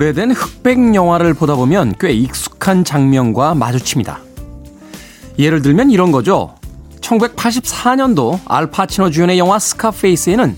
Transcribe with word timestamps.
오래된 0.00 0.30
흑백 0.30 0.94
영화를 0.94 1.34
보다 1.34 1.54
보면 1.56 1.94
꽤 2.00 2.10
익숙한 2.10 2.84
장면과 2.84 3.54
마주칩니다. 3.54 4.20
예를 5.38 5.60
들면 5.60 5.90
이런 5.90 6.10
거죠. 6.10 6.54
1984년도 7.02 8.40
알파치노 8.46 9.10
주연의 9.10 9.38
영화 9.38 9.58
스카페이스에는 9.58 10.56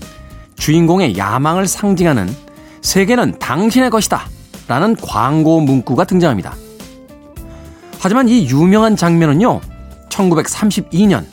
주인공의 0.55 1.17
야망을 1.17 1.67
상징하는 1.67 2.33
세계는 2.81 3.37
당신의 3.39 3.89
것이다 3.89 4.29
라는 4.69 4.95
광고 4.95 5.59
문구가 5.59 6.05
등장합니다. 6.05 6.55
하지만 7.99 8.29
이 8.29 8.47
유명한 8.47 8.95
장면은요, 8.95 9.59
1932년 10.07 11.25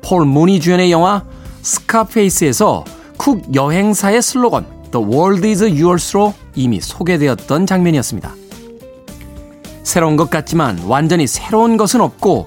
폴 0.00 0.24
모니 0.24 0.60
주연의 0.60 0.92
영화 0.92 1.24
스카페이스에서 1.62 2.84
쿡 3.16 3.52
여행사의 3.52 4.22
슬로건 4.22 4.77
The 4.90 5.06
World 5.06 5.46
is 5.46 5.62
Yours로 5.62 6.34
이미 6.54 6.80
소개되었던 6.80 7.66
장면이었습니다. 7.66 8.34
새로운 9.82 10.16
것 10.16 10.28
같지만 10.30 10.78
완전히 10.86 11.26
새로운 11.26 11.76
것은 11.76 12.00
없고 12.00 12.46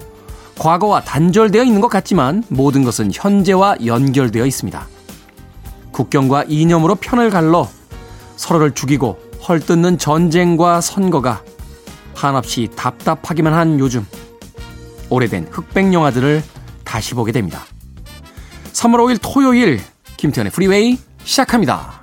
과거와 0.59 1.01
단절되어 1.01 1.63
있는 1.63 1.81
것 1.81 1.87
같지만 1.87 2.43
모든 2.49 2.83
것은 2.83 3.11
현재와 3.11 3.77
연결되어 3.83 4.45
있습니다. 4.45 4.87
국경과 5.91 6.45
이념으로 6.47 6.95
편을 6.95 7.29
갈러 7.29 7.67
서로를 8.35 8.71
죽이고 8.71 9.17
헐뜯는 9.47 9.97
전쟁과 9.97 10.81
선거가 10.81 11.41
한없이 12.13 12.69
답답하기만 12.75 13.53
한 13.53 13.79
요즘 13.79 14.05
오래된 15.09 15.47
흑백 15.51 15.93
영화들을 15.93 16.43
다시 16.83 17.15
보게 17.15 17.31
됩니다. 17.31 17.65
3월 18.73 18.97
5일 18.97 19.19
토요일 19.21 19.81
김태현의 20.17 20.51
프리웨이 20.51 20.97
시작합니다. 21.23 22.00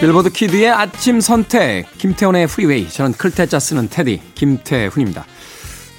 빌보드 0.00 0.30
Kid의 0.30 0.70
아침 0.70 1.20
선택 1.20 1.86
김태훈의 1.98 2.46
Freeway 2.46 2.88
저는 2.88 3.14
클테짜 3.14 3.58
쓰는 3.58 3.88
테디 3.88 4.20
김태훈입니다. 4.36 5.26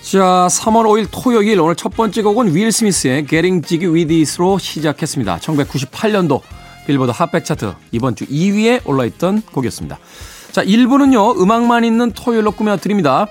자 0.02 0.48
3월 0.50 0.86
5일 0.86 1.08
토요일 1.12 1.60
오늘 1.60 1.76
첫 1.76 1.94
번째 1.94 2.22
곡은 2.22 2.56
윌 2.56 2.72
스미스의 2.72 3.28
Getting 3.28 3.68
Jiggy 3.68 3.94
With 3.94 4.14
It로 4.14 4.58
시작했습니다. 4.58 5.40
1998년도 5.40 6.40
빌보드 6.88 7.12
핫백 7.12 7.44
차트 7.44 7.74
이번 7.92 8.16
주 8.16 8.26
2위에 8.26 8.88
올라있던 8.88 9.42
곡이었습니다. 9.42 10.00
자 10.54 10.64
1부는요 10.64 11.38
음악만 11.42 11.84
있는 11.84 12.12
토요일로 12.12 12.52
꾸며드립니다. 12.52 13.28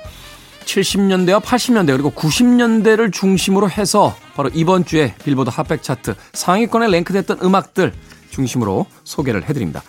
70년대와 0.66 1.40
80년대 1.40 1.92
그리고 1.92 2.10
90년대를 2.10 3.10
중심으로 3.10 3.70
해서 3.70 4.14
바로 4.36 4.50
이번 4.52 4.84
주에 4.84 5.14
빌보드 5.24 5.48
핫백 5.48 5.82
차트 5.82 6.14
상위권에 6.34 6.88
랭크됐던 6.88 7.38
음악들 7.42 7.94
중심으로 8.30 8.86
소개를 9.04 9.48
해드립니다. 9.48 9.82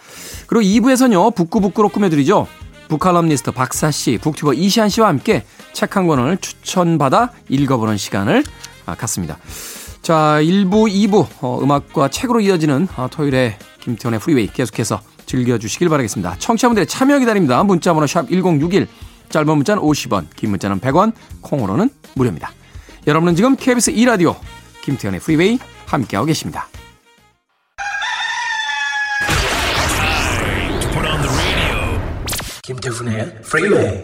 그리고 0.47 0.63
2부에서는요, 0.63 1.35
북구북구로 1.35 1.89
꾸며드리죠. 1.89 2.47
북칼럼니스트 2.89 3.51
박사 3.51 3.91
씨, 3.91 4.17
북튜버 4.17 4.53
이시한 4.53 4.89
씨와 4.89 5.07
함께 5.07 5.45
책 5.73 5.95
한 5.95 6.07
권을 6.07 6.37
추천받아 6.37 7.31
읽어보는 7.49 7.97
시간을 7.97 8.43
아, 8.85 8.95
갖습니다. 8.95 9.37
자, 10.01 10.39
1부, 10.41 10.91
2부, 10.91 11.27
어, 11.41 11.59
음악과 11.61 12.07
책으로 12.07 12.39
이어지는 12.39 12.87
어, 12.95 13.07
토요일에 13.11 13.57
김태훈의 13.81 14.19
Freeway 14.19 14.47
계속해서 14.47 15.01
즐겨주시길 15.27 15.89
바라겠습니다. 15.89 16.37
청취자분들의 16.39 16.87
참여 16.87 17.19
기다립니다. 17.19 17.63
문자번호 17.63 18.07
샵 18.07 18.27
1061, 18.29 18.87
짧은 19.29 19.55
문자는 19.55 19.83
50원, 19.83 20.25
긴 20.35 20.49
문자는 20.49 20.79
100원, 20.79 21.13
콩으로는 21.41 21.91
무료입니다. 22.15 22.51
여러분은 23.05 23.35
지금 23.35 23.55
KBS 23.55 23.93
2라디오 23.93 24.35
김태현의 24.81 25.19
프리웨이 25.19 25.59
함께하고 25.85 26.25
계십니다. 26.25 26.67
김태훈의 32.69 33.41
프리웨이 33.41 34.03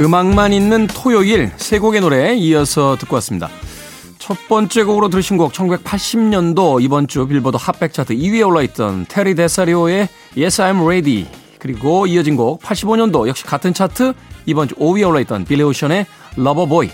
음악만 0.00 0.52
있는 0.52 0.86
토요일 0.86 1.50
세 1.56 1.80
곡의 1.80 2.00
노래 2.00 2.34
이어서 2.36 2.96
듣고 2.96 3.16
왔습니다. 3.16 3.48
첫 4.20 4.36
번째 4.46 4.84
곡으로 4.84 5.08
들으신 5.08 5.36
곡 5.36 5.52
1980년도 5.52 6.80
이번 6.80 7.08
주 7.08 7.26
빌보드 7.26 7.56
핫백 7.58 7.92
차트 7.92 8.14
2위에 8.14 8.46
올라있던 8.46 9.06
테리 9.08 9.34
데사리오의 9.34 10.08
Yes 10.36 10.62
I'm 10.62 10.84
Ready 10.86 11.26
그리고 11.58 12.06
이어진 12.06 12.36
곡 12.36 12.60
85년도 12.62 13.28
역시 13.28 13.44
같은 13.44 13.74
차트 13.74 14.14
이번 14.46 14.68
주 14.68 14.74
5위에 14.76 15.08
올라있던 15.08 15.44
빌리 15.44 15.62
오션의 15.62 16.06
Loverboy 16.36 16.90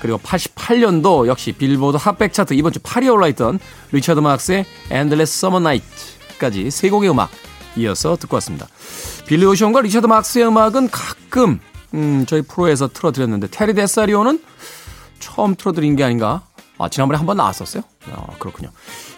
그리고 0.00 0.18
88년도 0.18 1.26
역시 1.26 1.52
빌보드 1.52 1.96
핫백 1.96 2.32
차트 2.32 2.54
이번 2.54 2.72
주 2.72 2.80
8위에 2.80 3.12
올라있던 3.12 3.58
리처드 3.92 4.20
마크스의 4.20 4.64
Endless 4.90 5.46
Summer 5.46 5.60
Night까지 5.62 6.70
세 6.70 6.90
곡의 6.90 7.10
음악 7.10 7.30
이어서 7.76 8.16
듣고 8.16 8.36
왔습니다. 8.36 8.66
빌리 9.26 9.46
오션과 9.46 9.80
리처드 9.82 10.06
마크스의 10.06 10.46
음악은 10.46 10.90
가끔 10.90 11.60
음, 11.94 12.24
저희 12.26 12.42
프로에서 12.42 12.88
틀어드렸는데 12.88 13.48
테리 13.50 13.74
데사리오는 13.74 14.42
처음 15.20 15.54
틀어드린 15.54 15.96
게 15.96 16.04
아닌가 16.04 16.42
아, 16.82 16.88
지난번에 16.88 17.16
한 17.16 17.26
번 17.26 17.36
나왔었어요? 17.36 17.82
아, 18.10 18.26
그렇군요. 18.38 18.70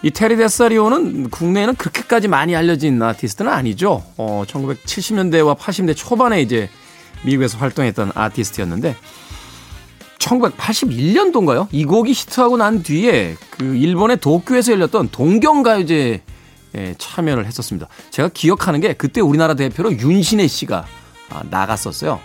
이 0.03 0.11
테리 0.11 0.35
데사리오는 0.37 1.29
국내에는 1.31 1.75
그렇게까지 1.75 2.27
많이 2.27 2.55
알려진 2.55 3.01
아티스트는 3.01 3.51
아니죠. 3.51 4.03
어, 4.17 4.43
1970년대와 4.47 5.57
80년대 5.57 5.95
초반에 5.95 6.41
이제 6.41 6.69
미국에서 7.23 7.57
활동했던 7.57 8.11
아티스트였는데 8.13 8.95
1981년도인가요? 10.19 11.67
이 11.71 11.85
곡이 11.85 12.11
히트하고 12.11 12.57
난 12.57 12.83
뒤에 12.83 13.35
그 13.51 13.75
일본의 13.75 14.17
도쿄에서 14.17 14.71
열렸던 14.73 15.09
동경가요제에 15.09 16.21
참여를 16.97 17.45
했었습니다. 17.45 17.87
제가 18.11 18.29
기억하는 18.33 18.79
게 18.79 18.93
그때 18.93 19.21
우리나라 19.21 19.53
대표로 19.55 19.93
윤신혜 19.93 20.47
씨가 20.47 20.85
아, 21.29 21.43
나갔었어요. 21.49 22.19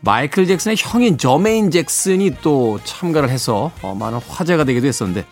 마이클 0.00 0.46
잭슨의 0.46 0.76
형인 0.78 1.18
저메인 1.18 1.70
잭슨이 1.70 2.36
또 2.42 2.78
참가를 2.84 3.30
해서 3.30 3.72
어, 3.82 3.94
많은 3.94 4.18
화제가 4.18 4.64
되기도 4.64 4.86
했었는데 4.86 5.24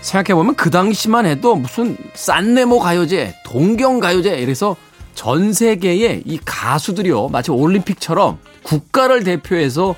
생각해보면 0.00 0.54
그 0.54 0.70
당시만 0.70 1.26
해도 1.26 1.56
무슨 1.56 1.96
싼네모 2.14 2.78
가요제, 2.78 3.34
동경 3.44 4.00
가요제 4.00 4.38
이래서 4.38 4.76
전 5.14 5.52
세계의 5.52 6.22
이 6.24 6.38
가수들이요 6.44 7.28
마치 7.28 7.50
올림픽처럼 7.50 8.38
국가를 8.62 9.24
대표해서 9.24 9.96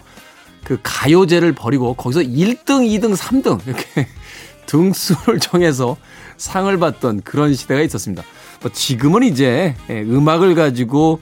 그 0.64 0.79
가요제를 0.82 1.53
벌이고 1.53 1.94
거기서 1.94 2.20
1등, 2.20 2.87
2등, 2.87 3.17
3등 3.17 3.67
이렇게 3.67 4.06
등수를 4.67 5.41
정해서 5.41 5.96
상을 6.37 6.75
받던 6.79 7.23
그런 7.23 7.55
시대가 7.55 7.82
있었습니다. 7.82 8.23
뭐 8.62 8.70
지금은 8.73 9.23
이제 9.25 9.75
예, 9.91 10.00
음악을 10.00 10.55
가지고 10.55 11.20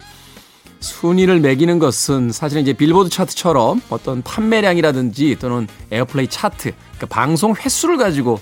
순위를 0.80 1.40
매기는 1.40 1.78
것은 1.78 2.30
사실은 2.30 2.62
이제 2.62 2.72
빌보드 2.72 3.10
차트처럼 3.10 3.82
어떤 3.90 4.22
판매량이라든지 4.22 5.36
또는 5.40 5.66
airplay 5.90 6.28
차트, 6.28 6.72
그러니까 6.72 7.06
방송 7.08 7.54
횟수를 7.54 7.96
가지고 7.96 8.38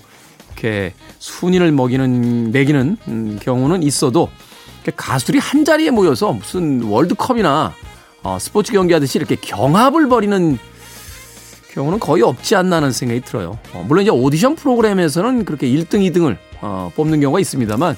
이렇게 0.53 0.93
순위를 1.19 1.73
먹이는 1.73 2.53
매기는 2.53 2.97
음, 3.09 3.38
경우는 3.43 3.83
있어도 3.83 4.29
가수들이 4.94 5.38
한 5.38 5.65
자리에 5.65 5.91
모여서 5.91 6.33
무슨 6.33 6.83
월드컵이나 6.83 7.75
어, 8.23 8.39
스포츠 8.41 8.73
경기 8.73 8.93
하듯이 8.93 9.19
이렇게 9.19 9.37
경합을 9.37 10.09
벌이는 10.09 10.59
경우는 11.73 12.00
거의 12.00 12.23
없지 12.23 12.56
않나는 12.56 12.93
생각이 12.93 13.21
들어요. 13.21 13.59
어, 13.73 13.85
물론 13.87 14.03
이제 14.03 14.11
오디션 14.11 14.56
프로그램에서는 14.56 15.44
그렇게 15.44 15.69
1등, 15.69 15.97
2등을 16.11 16.37
어, 16.61 16.91
뽑는 16.94 17.21
경우가 17.21 17.41
있습니다만 17.41 17.97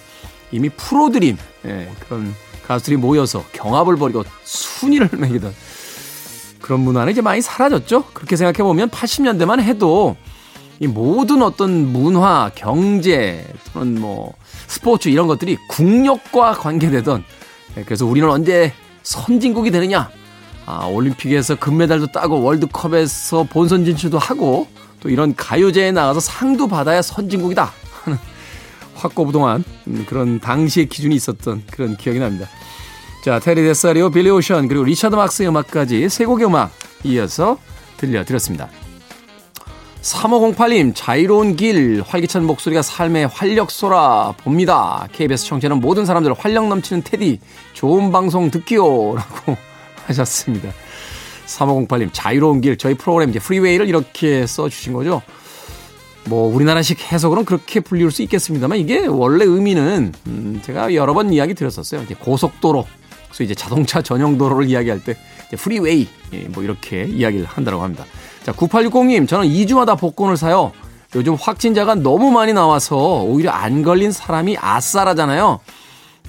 이미 0.50 0.68
프로들인 0.68 1.36
예, 1.66 1.90
그런 2.00 2.34
가수들이 2.68 2.98
모여서 2.98 3.42
경합을 3.52 3.96
벌이고 3.96 4.24
순위를 4.44 5.08
매기던 5.16 5.54
그런 6.60 6.80
문화는 6.80 7.10
이제 7.12 7.22
많이 7.22 7.40
사라졌죠. 7.40 8.04
그렇게 8.12 8.36
생각해 8.36 8.62
보면 8.62 8.90
80년대만 8.90 9.62
해도 9.62 10.16
이 10.78 10.86
모든 10.86 11.42
어떤 11.42 11.90
문화, 11.90 12.50
경제 12.54 13.46
또는 13.72 13.98
뭐 13.98 14.34
스포츠 14.66 15.08
이런 15.08 15.26
것들이 15.26 15.56
국력과 15.70 16.52
관계되던 16.52 17.24
예, 17.78 17.84
그래서 17.84 18.04
우리는 18.04 18.28
언제 18.28 18.72
선진국이 19.02 19.70
되느냐? 19.70 20.10
아, 20.66 20.84
올림픽에서 20.86 21.54
금메달도 21.54 22.12
따고 22.12 22.42
월드컵에서 22.42 23.44
본선 23.44 23.86
진출도 23.86 24.18
하고 24.18 24.68
또 25.00 25.08
이런 25.08 25.34
가요제에 25.34 25.92
나가서 25.92 26.20
상도 26.20 26.68
받아야 26.68 27.00
선진국이다 27.00 27.72
하는 28.04 28.18
확고부동한 28.98 29.64
음, 29.86 30.04
그런 30.08 30.40
당시의 30.40 30.88
기준이 30.88 31.14
있었던 31.14 31.62
그런 31.70 31.96
기억이 31.96 32.18
납니다. 32.18 32.48
자, 33.24 33.38
테리 33.38 33.62
데사리오, 33.62 34.10
빌리 34.10 34.30
오션, 34.30 34.68
그리고 34.68 34.84
리차드 34.84 35.14
막스의 35.14 35.48
음악까지 35.48 36.08
세 36.08 36.24
곡의 36.24 36.46
음악 36.46 36.70
이어서 37.04 37.58
들려드렸습니다. 37.96 38.68
3508님, 40.02 40.92
자유로운 40.94 41.56
길, 41.56 42.02
활기찬 42.06 42.44
목소리가 42.44 42.82
삶의 42.82 43.26
활력소라 43.26 44.34
봅니다. 44.38 45.08
KBS 45.12 45.46
청취하는 45.46 45.80
모든 45.80 46.06
사람들 46.06 46.32
활력 46.38 46.68
넘치는 46.68 47.02
테디, 47.02 47.40
좋은 47.74 48.12
방송 48.12 48.50
듣기요. 48.50 49.16
라고 49.16 49.56
하셨습니다. 50.06 50.70
3508님, 51.46 52.10
자유로운 52.12 52.60
길, 52.60 52.78
저희 52.78 52.94
프로그램 52.94 53.30
이제 53.30 53.38
Freeway를 53.38 53.88
이렇게 53.88 54.46
써주신 54.46 54.92
거죠. 54.92 55.22
뭐, 56.26 56.52
우리나라식 56.54 57.00
해석으로는 57.12 57.44
그렇게 57.46 57.80
불리울 57.80 58.10
수 58.10 58.22
있겠습니다만, 58.22 58.78
이게 58.78 59.06
원래 59.06 59.44
의미는, 59.44 60.12
음, 60.26 60.60
제가 60.62 60.94
여러 60.94 61.14
번 61.14 61.32
이야기 61.32 61.54
드렸었어요. 61.54 62.02
이제 62.02 62.14
고속도로, 62.14 62.86
그래서 63.28 63.44
이제 63.44 63.54
자동차 63.54 64.02
전용 64.02 64.36
도로를 64.36 64.68
이야기할 64.68 65.02
때, 65.02 65.16
freeway, 65.56 66.06
예, 66.34 66.40
뭐, 66.48 66.62
이렇게 66.62 67.04
이야기를 67.04 67.46
한다고 67.46 67.82
합니다. 67.82 68.04
자, 68.44 68.52
9860님, 68.52 69.26
저는 69.26 69.48
2주마다 69.48 69.98
복권을 69.98 70.36
사요. 70.36 70.72
요즘 71.14 71.34
확진자가 71.34 71.94
너무 71.94 72.30
많이 72.30 72.52
나와서 72.52 73.22
오히려 73.22 73.50
안 73.50 73.82
걸린 73.82 74.12
사람이 74.12 74.58
아싸라잖아요. 74.60 75.60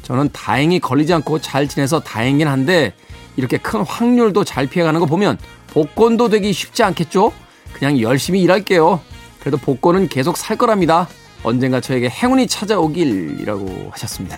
저는 0.04 0.30
다행히 0.32 0.80
걸리지 0.80 1.14
않고 1.14 1.42
잘 1.42 1.68
지내서 1.68 2.00
다행이긴 2.00 2.48
한데, 2.48 2.94
이렇게 3.36 3.58
큰 3.58 3.82
확률도 3.82 4.46
잘 4.46 4.68
피해가는 4.68 5.00
거 5.00 5.06
보면 5.06 5.38
복권도 5.68 6.30
되기 6.30 6.54
쉽지 6.54 6.84
않겠죠? 6.84 7.32
그냥 7.74 8.00
열심히 8.00 8.42
일할게요. 8.42 9.02
그래도 9.40 9.58
복권은 9.58 10.08
계속 10.10 10.38
살 10.38 10.58
거랍니다. 10.58 11.08
언젠가 11.44 11.80
저에게 11.80 12.10
행운이 12.10 12.48
찾아오길이라고 12.48 13.90
하셨습니다. 13.92 14.38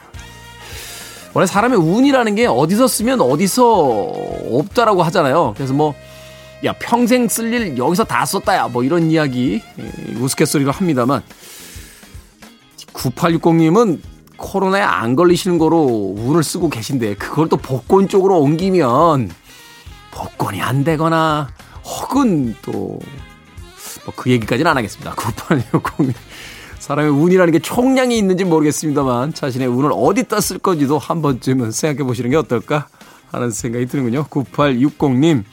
원래 1.33 1.45
사람의 1.45 1.79
운이라는 1.79 2.35
게 2.35 2.45
어디서 2.45 2.87
쓰면 2.87 3.21
어디서 3.21 3.65
없다라고 4.51 5.01
하잖아요. 5.03 5.53
그래서 5.55 5.73
뭐, 5.73 5.95
야, 6.65 6.73
평생 6.73 7.27
쓸 7.27 7.53
일 7.53 7.77
여기서 7.77 8.03
다 8.03 8.25
썼다 8.25 8.55
야. 8.55 8.67
뭐 8.67 8.83
이런 8.83 9.09
이야기 9.09 9.61
우스갯소리로 10.19 10.71
합니다만. 10.71 11.23
9860님은 12.93 13.99
코로나에 14.37 14.81
안 14.81 15.15
걸리시는 15.15 15.57
거로 15.57 16.15
운을 16.17 16.43
쓰고 16.43 16.69
계신데 16.69 17.15
그걸 17.15 17.47
또 17.47 17.57
복권 17.57 18.07
쪽으로 18.07 18.39
옮기면 18.39 19.31
복권이 20.11 20.61
안 20.61 20.83
되거나 20.83 21.49
혹은 21.83 22.55
또 22.61 22.99
뭐 24.05 24.13
그 24.15 24.29
얘기까지는 24.31 24.69
안 24.71 24.77
하겠습니다. 24.77 25.13
9860 25.15 26.15
사람의 26.79 27.11
운이라는 27.11 27.53
게 27.53 27.59
총량이 27.59 28.17
있는지 28.17 28.43
모르겠습니다만 28.43 29.33
자신의 29.33 29.67
운을 29.67 29.91
어디다 29.93 30.41
쓸 30.41 30.57
건지도 30.57 30.97
한 30.97 31.21
번쯤은 31.21 31.71
생각해 31.71 32.05
보시는 32.07 32.31
게 32.31 32.37
어떨까 32.37 32.87
하는 33.31 33.51
생각이 33.51 33.85
드는군요. 33.85 34.25
9860님. 34.25 35.43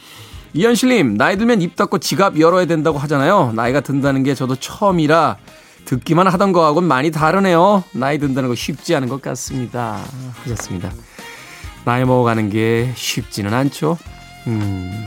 이현실님, 0.55 1.17
나이 1.19 1.37
들면 1.37 1.61
입 1.61 1.77
닫고 1.77 1.99
지갑 1.99 2.41
열어야 2.41 2.65
된다고 2.65 2.99
하잖아요. 2.99 3.53
나이가 3.55 3.81
든다는 3.81 4.23
게 4.23 4.35
저도 4.35 4.57
처음이라 4.57 5.37
듣기만 5.85 6.27
하던 6.27 6.53
거하고는 6.53 6.89
많이 6.89 7.11
다르네요. 7.11 7.85
나이 7.93 8.19
든다는 8.19 8.49
거 8.49 8.55
쉽지 8.55 8.95
않은 8.97 9.09
것 9.09 9.21
같습니다. 9.21 10.01
하셨습니다. 10.43 10.91
나이 11.85 12.05
먹어가는 12.05 12.49
게 12.51 12.93
쉽지는 12.97 13.53
않죠. 13.55 13.99
음. 14.47 15.07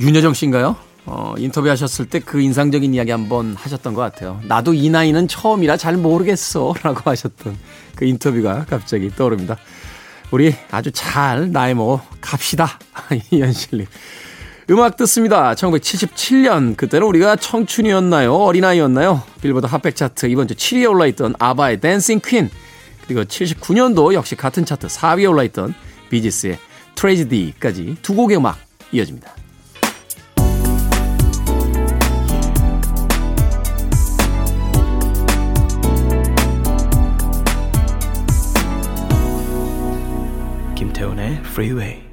윤여정 0.00 0.34
씨인가요? 0.34 0.76
어, 1.12 1.34
인터뷰 1.38 1.68
하셨을 1.68 2.06
때 2.06 2.20
그 2.20 2.40
인상적인 2.40 2.94
이야기 2.94 3.10
한번 3.10 3.56
하셨던 3.56 3.94
것 3.94 4.00
같아요. 4.02 4.40
나도 4.44 4.72
이 4.72 4.88
나이는 4.88 5.26
처음이라 5.26 5.76
잘 5.76 5.96
모르겠어. 5.96 6.74
라고 6.82 7.10
하셨던 7.10 7.58
그 7.96 8.04
인터뷰가 8.04 8.66
갑자기 8.68 9.10
떠오릅니다. 9.10 9.56
우리 10.30 10.54
아주 10.70 10.92
잘 10.92 11.50
나이 11.50 11.74
먹어 11.74 12.00
갑시다. 12.20 12.78
이현실님. 13.32 13.86
음악 14.70 14.96
듣습니다. 14.98 15.52
1977년 15.54 16.76
그때는 16.76 17.04
우리가 17.08 17.34
청춘이었나요? 17.34 18.32
어린아이였나요? 18.32 19.24
빌보드 19.42 19.66
핫백 19.66 19.96
차트 19.96 20.26
이번 20.26 20.46
주 20.46 20.54
7위에 20.54 20.88
올라있던 20.88 21.34
아바의 21.40 21.80
댄싱 21.80 22.20
퀸 22.24 22.48
그리고 23.08 23.24
79년도 23.24 24.14
역시 24.14 24.36
같은 24.36 24.64
차트 24.64 24.86
4위에 24.86 25.28
올라있던 25.28 25.74
비지스의 26.10 26.58
트레지디까지 26.94 27.96
두 28.02 28.14
곡의 28.14 28.36
음악 28.36 28.58
이어집니다. 28.92 29.39
김태훈의 41.30 41.38
Freeway. 41.44 42.10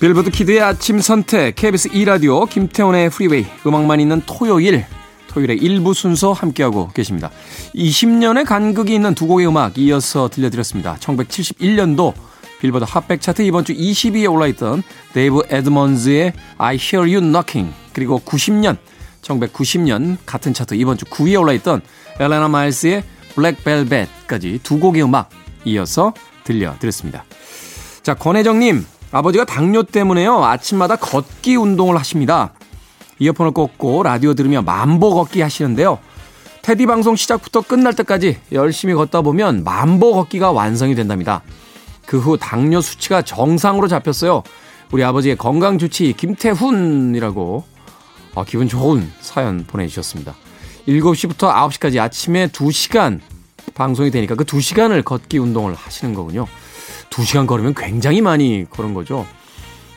빌보드 0.00 0.30
Kid의 0.30 0.60
아침 0.60 1.00
선택 1.00 1.54
KBS 1.54 1.88
2라디오 1.88 2.46
김태훈의 2.48 3.08
Freeway 3.08 3.46
음악만 3.66 4.00
있는 4.00 4.20
토요일 4.26 4.84
토요일의 5.34 5.58
일부 5.58 5.94
순서 5.94 6.32
함께하고 6.32 6.88
계십니다. 6.94 7.30
20년의 7.74 8.46
간극이 8.46 8.94
있는 8.94 9.14
두 9.14 9.26
곡의 9.26 9.48
음악 9.48 9.76
이어서 9.78 10.28
들려드렸습니다. 10.28 10.96
1971년도 11.00 12.14
빌보드 12.60 12.84
핫백 12.88 13.20
차트 13.20 13.42
이번 13.42 13.64
주 13.64 13.74
20위에 13.74 14.32
올라있던 14.32 14.82
데이브 15.12 15.42
에드먼즈의 15.50 16.32
I 16.56 16.76
Hear 16.76 17.12
You 17.12 17.20
Knocking 17.20 17.74
그리고 17.92 18.20
90년 18.20 18.78
1990년 19.22 20.16
같은 20.24 20.54
차트 20.54 20.74
이번 20.74 20.96
주 20.96 21.04
9위에 21.06 21.40
올라있던 21.40 21.82
엘레나 22.20 22.48
마일스의 22.48 23.02
Black 23.34 23.64
Velvet까지 23.64 24.60
두 24.62 24.78
곡의 24.78 25.02
음악 25.02 25.30
이어서 25.64 26.14
들려드렸습니다. 26.44 27.24
자 28.02 28.14
권혜정님 28.14 28.86
아버지가 29.10 29.44
당뇨 29.44 29.82
때문에요. 29.82 30.44
아침마다 30.44 30.96
걷기 30.96 31.56
운동을 31.56 31.98
하십니다. 31.98 32.52
이어폰을 33.18 33.52
꽂고 33.52 34.02
라디오 34.02 34.34
들으며 34.34 34.62
만보 34.62 35.14
걷기 35.14 35.40
하시는데요. 35.40 35.98
테디 36.62 36.86
방송 36.86 37.14
시작부터 37.14 37.60
끝날 37.60 37.94
때까지 37.94 38.38
열심히 38.52 38.94
걷다 38.94 39.22
보면 39.22 39.64
만보 39.64 40.14
걷기가 40.14 40.52
완성이 40.52 40.94
된답니다. 40.94 41.42
그 42.06 42.18
후 42.18 42.38
당뇨 42.38 42.80
수치가 42.80 43.22
정상으로 43.22 43.88
잡혔어요. 43.88 44.42
우리 44.92 45.02
아버지의 45.02 45.36
건강 45.36 45.78
주치 45.78 46.12
김태훈이라고 46.16 47.64
아, 48.34 48.44
기분 48.44 48.68
좋은 48.68 49.10
사연 49.20 49.64
보내주셨습니다. 49.66 50.34
7시부터 50.88 51.52
9시까지 51.52 51.98
아침에 52.00 52.48
2시간 52.48 53.20
방송이 53.74 54.10
되니까 54.10 54.34
그 54.34 54.44
2시간을 54.44 55.04
걷기 55.04 55.38
운동을 55.38 55.74
하시는 55.74 56.14
거군요. 56.14 56.46
2시간 57.10 57.46
걸으면 57.46 57.74
굉장히 57.74 58.20
많이 58.20 58.66
걸은 58.68 58.92
거죠. 58.92 59.26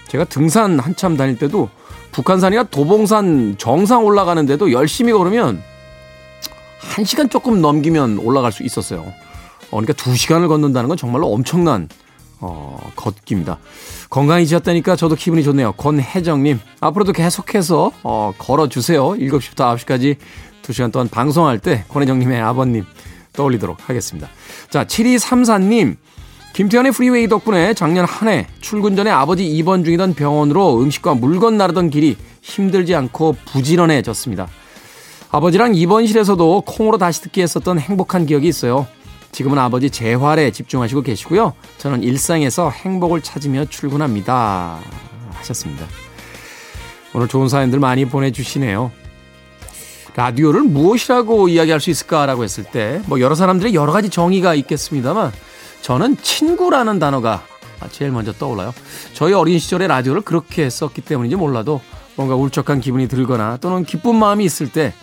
제가 0.08 0.24
등산 0.26 0.80
한참 0.80 1.18
다닐 1.18 1.38
때도 1.38 1.70
북한산이나 2.12 2.64
도봉산 2.64 3.56
정상 3.58 4.06
올라가는데도 4.06 4.72
열심히 4.72 5.14
걸으면 5.14 5.62
1시간 6.96 7.30
조금 7.30 7.62
넘기면 7.62 8.20
올라갈 8.20 8.52
수 8.52 8.64
있었어요. 8.64 9.02
어, 9.02 9.82
그러니까 9.82 9.94
2시간을 9.94 10.48
걷는다는 10.48 10.88
건 10.88 10.98
정말로 10.98 11.32
엄청난 11.32 11.90
어, 12.40 12.92
걷기입니다. 12.96 13.60
건강해지셨다니까 14.10 14.96
저도 14.96 15.16
기분이 15.16 15.44
좋네요. 15.44 15.74
권혜정님, 15.74 16.60
앞으로도 16.80 17.14
계속해서 17.14 17.92
어, 18.04 18.34
걸어주세요. 18.38 19.10
7시부터 19.10 19.76
9시까지 19.76 20.18
2시간 20.64 20.92
동안 20.92 21.10
방송할 21.10 21.60
때 21.60 21.84
권혜정님의 21.90 22.42
아버님 22.42 22.86
떠올리도록 23.34 23.90
하겠습니다. 23.90 24.30
자, 24.70 24.86
7234님, 24.86 25.98
김태현의 26.58 26.92
프리웨이 26.92 27.28
덕분에 27.28 27.76
작년 27.76 28.06
한 28.06 28.30
해 28.30 28.48
출근 28.62 28.96
전에 28.96 29.12
아버지 29.12 29.46
입원 29.46 29.84
중이던 29.84 30.16
병원으로 30.16 30.82
음식과 30.82 31.14
물건 31.14 31.56
나르던 31.56 31.92
길이 31.92 32.18
힘들지 32.42 32.96
않고 32.96 33.36
부지런해졌습니다. 33.46 34.48
아버지랑 35.30 35.76
입원실에서도 35.76 36.62
콩으로 36.62 36.98
다시 36.98 37.22
듣기 37.22 37.44
했었던 37.44 37.78
행복한 37.78 38.26
기억이 38.26 38.48
있어요. 38.48 38.88
지금은 39.32 39.60
아버지 39.60 39.92
재활에 39.92 40.50
집중하시고 40.50 41.04
계시고요. 41.04 41.54
저는 41.78 42.02
일상에서 42.02 42.72
행복을 42.72 43.22
찾으며 43.22 43.66
출근합니다. 43.66 44.80
하셨습니다. 45.34 45.86
오늘 47.14 47.28
좋은 47.28 47.50
사연들 47.50 47.80
많이 47.80 48.06
보내주시네요. 48.06 48.92
라디오를 50.16 50.64
무엇이라고 50.64 51.50
이야기할 51.50 51.80
수 51.80 51.92
있을까라고 51.92 52.44
했을 52.44 52.64
때, 52.64 53.00
뭐 53.06 53.20
여러 53.20 53.36
사람들의 53.36 53.76
여러 53.76 53.94
가지 53.94 54.10
정의가 54.10 54.56
있겠습니다만, 54.56 55.32
저는 55.82 56.18
친구라는 56.22 57.00
단어가 57.00 57.44
제일 57.92 58.12
먼저 58.12 58.34
떠올라요. 58.34 58.74
저희 59.14 59.34
어린 59.34 59.60
시절에 59.60 59.88
라디오를 59.88 60.22
그렇게 60.22 60.70
썼기 60.70 61.02
때문인지 61.02 61.36
몰라도 61.36 61.82
뭔가 62.16 62.36
울적한 62.36 62.82
기분이 62.82 63.08
들거나 63.08 63.58
또는 63.58 63.84
기쁜 63.84 64.16
마음이 64.16 64.44
있을 64.44 64.72
때 64.72 64.94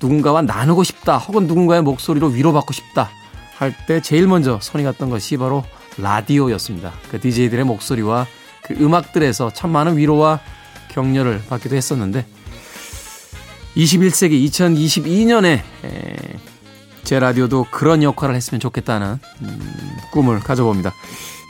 누군가와 0.00 0.42
나누고 0.42 0.84
싶다 0.84 1.18
혹은 1.18 1.46
누군가의 1.46 1.82
목소리로 1.82 2.28
위로받고 2.28 2.72
싶다 2.72 3.10
할 3.56 3.72
때 3.86 4.00
제일 4.00 4.26
먼저 4.26 4.58
손이 4.60 4.84
갔던 4.84 5.10
것이 5.10 5.36
바로 5.36 5.64
라디오였습니다. 5.96 6.92
그 7.10 7.20
DJ들의 7.20 7.64
목소리와 7.64 8.26
그 8.64 8.74
음악들에서 8.74 9.52
참 9.52 9.70
많은 9.70 9.96
위로와 9.96 10.40
격려를 10.88 11.40
받기도 11.48 11.76
했었는데 11.76 12.26
21세기 13.76 14.44
2022년에 14.46 15.62
제 17.04 17.18
라디오도 17.18 17.66
그런 17.70 18.02
역할을 18.02 18.34
했으면 18.34 18.60
좋겠다는 18.60 19.18
음, 19.42 19.96
꿈을 20.10 20.40
가져봅니다. 20.40 20.92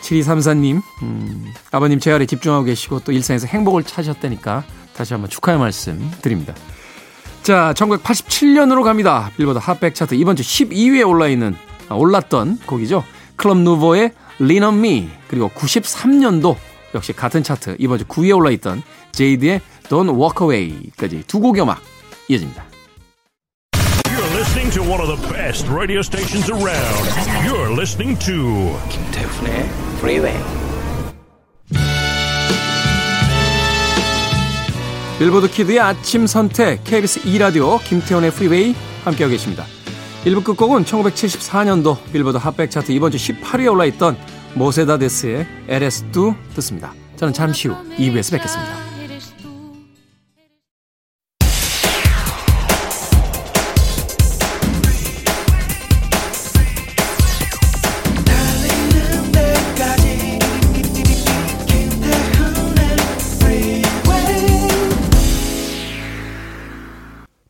7234님, 0.02 0.82
음, 1.02 1.52
아버님 1.70 1.99
재활에 1.99 2.26
집중하고 2.26 2.64
계시고 2.64 3.00
또 3.00 3.12
일상에서 3.12 3.46
행복을 3.46 3.84
찾으셨다니까 3.84 4.64
다시 4.94 5.14
한번 5.14 5.30
축하의 5.30 5.58
말씀 5.58 6.11
드립니다. 6.20 6.54
자, 7.42 7.73
1987년으로 7.76 8.82
갑니다. 8.82 9.30
빌보드 9.37 9.58
핫백 9.58 9.94
차트 9.94 10.14
이번 10.14 10.37
주 10.37 10.42
12위에 10.42 11.08
올라 11.08 11.28
있는, 11.28 11.56
아, 11.88 11.94
올랐던 11.94 12.58
곡이죠. 12.66 13.04
클럽 13.37 13.58
누보의 13.58 14.12
Lean 14.40 14.64
on 14.64 14.78
Me 14.78 15.08
그리고 15.28 15.49
93년도 15.50 16.56
역시 16.94 17.12
같은 17.12 17.42
차트 17.42 17.76
이번 17.78 17.99
주 17.99 18.04
9위에 18.04 18.37
올라 18.37 18.50
있던 18.50 18.82
제이드의 19.12 19.61
Don't 19.88 20.18
Walk 20.18 20.46
Away까지 20.46 21.25
두 21.26 21.40
곡의 21.40 21.62
음악 21.62 21.80
이어집니다. 22.28 22.74
Listening 24.44 24.70
to 24.72 24.82
one 24.82 25.00
of 25.00 25.08
the 25.08 25.16
best 25.32 25.66
radio 25.68 26.02
stations 26.02 26.50
around. 26.50 27.04
You're 27.46 27.72
listening 27.74 28.18
to 28.26 28.76
김태훈의 28.90 29.68
Freeway. 29.96 30.38
빌보드 35.18 35.48
Kid의 35.50 35.80
아침 35.80 36.26
선택 36.26 36.84
KBS 36.84 37.26
2 37.26 37.38
라디오 37.38 37.78
김태훈의 37.78 38.32
Freeway 38.33 38.75
함께하고 39.04 39.30
계십니다. 39.30 39.64
1부 40.26 40.44
끝곡은 40.44 40.84
1974년도 40.84 41.96
빌보드 42.12 42.36
핫백 42.36 42.70
차트 42.70 42.92
이번 42.92 43.12
주 43.12 43.16
18위에 43.16 43.72
올라있던 43.72 44.18
모세다데스의 44.52 45.46
LS2 45.68 46.34
듣습니다. 46.56 46.92
저는 47.16 47.32
잠시 47.32 47.68
후 47.68 47.76
2부에서 47.96 48.32
뵙겠습니다. 48.32 48.84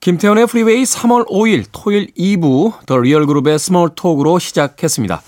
김태훈의 0.04 0.46
Freeway 0.48 0.82
3월 0.82 1.26
5일 1.30 1.64
토요일 1.72 2.08
2부 2.12 2.84
더 2.84 2.98
리얼그룹의 2.98 3.58
Small 3.58 3.94
Talk으로 3.94 4.38
시작했습니다. 4.38 5.22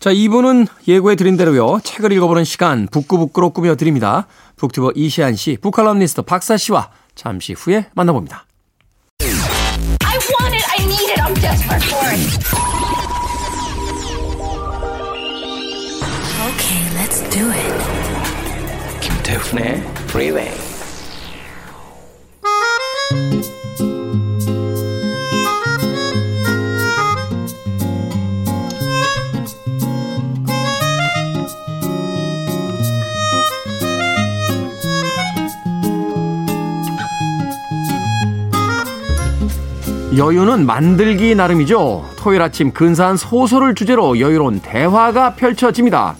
자, 0.00 0.10
2부는 0.12 0.66
예고해 0.88 1.14
드린 1.14 1.36
대로요. 1.36 1.78
책을 1.84 2.10
읽어보는 2.10 2.42
시간 2.42 2.88
북구북구로 2.90 3.50
꾸며드립니다. 3.50 4.26
BookTuber 4.56 4.94
이시안 4.96 5.36
씨, 5.36 5.56
book 5.60 5.73
칼럼니스트 5.73 6.22
박사 6.22 6.56
씨와 6.56 6.90
잠시 7.14 7.52
후에 7.52 7.86
만나봅니다. 7.94 8.44
I 9.20 10.18
want 10.40 10.56
it, 10.56 10.66
I 10.68 10.84
need 10.84 11.12
it, 11.12 11.20
I'm 11.22 11.34
desperate 11.40 11.86
for 11.86 12.04
it. 12.10 12.18
Okay, 16.50 16.82
let's 16.98 17.22
do 17.30 17.48
it. 17.52 17.72
김태훈의 19.00 19.80
프리웨이 20.08 20.67
여유는 40.18 40.66
만들기 40.66 41.36
나름이죠. 41.36 42.04
토요일 42.16 42.42
아침 42.42 42.72
근사한 42.72 43.16
소설을 43.16 43.76
주제로 43.76 44.18
여유로운 44.18 44.58
대화가 44.60 45.34
펼쳐집니다. 45.34 46.16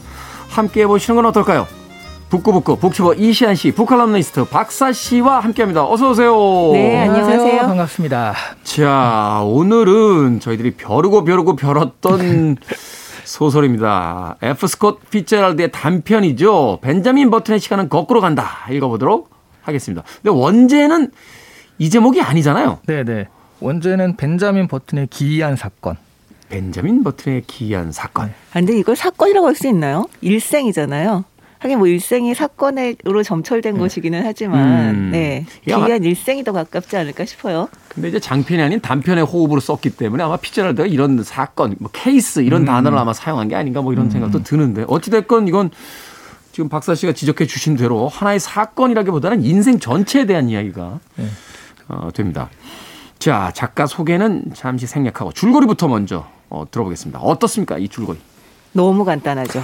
함께 0.49 0.83
해보시는 0.83 1.17
건 1.17 1.27
어떨까요? 1.27 1.67
북구북구 2.31 2.77
북튜버 2.79 3.15
이시안 3.15 3.57
씨, 3.57 3.73
북칼럼니스트 3.73 4.45
박사 4.45 4.93
씨와 4.93 5.41
함께합니다. 5.41 5.85
어서 5.85 6.11
오세요. 6.11 6.33
네, 6.75 7.09
안녕하세요. 7.09 7.63
반갑습니다. 7.63 8.35
자, 8.63 9.41
오늘은 9.45 10.39
저희들이 10.39 10.73
벼르고 10.77 11.25
벼르고 11.25 11.57
벼렀던 11.57 12.57
소설입니다. 13.25 14.37
F 14.43 14.67
스콧 14.69 15.11
피제랄드의 15.11 15.73
단편이죠. 15.73 16.79
벤자민 16.83 17.31
버튼의 17.31 17.59
시간은 17.59 17.89
거꾸로 17.89 18.21
간다. 18.21 18.47
읽어보도록 18.71 19.31
하겠습니다. 19.63 20.05
근데 20.23 20.31
원제는 20.39 21.11
이 21.79 21.91
제목이 21.91 22.21
아니잖아요. 22.23 22.79
네, 22.87 23.03
네. 23.03 23.27
원제는 23.61 24.17
벤자민 24.17 24.69
버튼의 24.69 25.09
기이한 25.09 25.57
사건. 25.57 25.97
벤자민 26.49 27.03
버튼의 27.05 27.43
기이한 27.47 27.93
사건. 27.93 28.29
아, 28.29 28.55
근데 28.55 28.79
이걸 28.79 28.97
사건이라고 28.97 29.47
할 29.47 29.55
수 29.55 29.67
있나요? 29.69 30.09
일생이잖아요. 30.21 31.25
하긴 31.61 31.79
뭐 31.79 31.89
일생이 31.89 32.37
사건으로 32.37 33.25
점철된 33.25 33.75
네. 33.75 33.81
것이기는 33.81 34.23
하지만 34.25 34.95
음. 34.95 35.11
네 35.11 35.45
기이한 35.65 36.05
일생이 36.05 36.45
더 36.45 36.53
가깝지 36.53 36.97
않을까 36.97 37.25
싶어요. 37.25 37.69
근데 37.89 38.11
이제 38.11 38.21
장편이 38.21 38.63
아닌 38.63 38.81
단편의 38.81 39.25
호흡으로 39.25 39.59
썼기 39.59 39.91
때문에 39.91 40.23
아마 40.23 40.37
피처럴드가 40.37 40.87
이런 40.87 41.21
사건, 41.25 41.75
뭐 41.81 41.91
케이스 41.93 42.41
이런 42.41 42.63
음. 42.63 42.67
단어를 42.67 42.97
아마 42.97 43.13
사용한 43.13 43.49
게 43.49 43.57
아닌가 43.57 43.83
뭐 43.83 43.93
이런 43.93 44.07
음. 44.07 44.11
생각도 44.11 44.45
드는데 44.45 44.85
어찌 44.87 45.11
됐건 45.11 45.49
이건 45.49 45.71
지금 46.53 46.69
박사 46.69 46.95
씨가 46.95 47.13
지적해 47.13 47.47
주신 47.47 47.77
대로 47.77 48.07
하나의 48.07 48.39
사건이라기보다는 48.39 49.43
인생 49.45 49.81
전체에 49.81 50.27
대한 50.27 50.49
이야기가 50.49 51.01
네. 51.17 51.27
어, 51.89 52.11
됩니다. 52.15 52.51
자, 53.19 53.51
작가 53.55 53.87
소개는 53.87 54.45
잠시 54.55 54.87
생략하고 54.87 55.33
줄거리부터 55.33 55.89
먼저 55.89 56.27
어, 56.51 56.65
들어보겠습니다. 56.71 57.19
어떻습니까? 57.21 57.79
이 57.79 57.89
줄거리. 57.89 58.19
너무 58.73 59.05
간단하죠. 59.05 59.63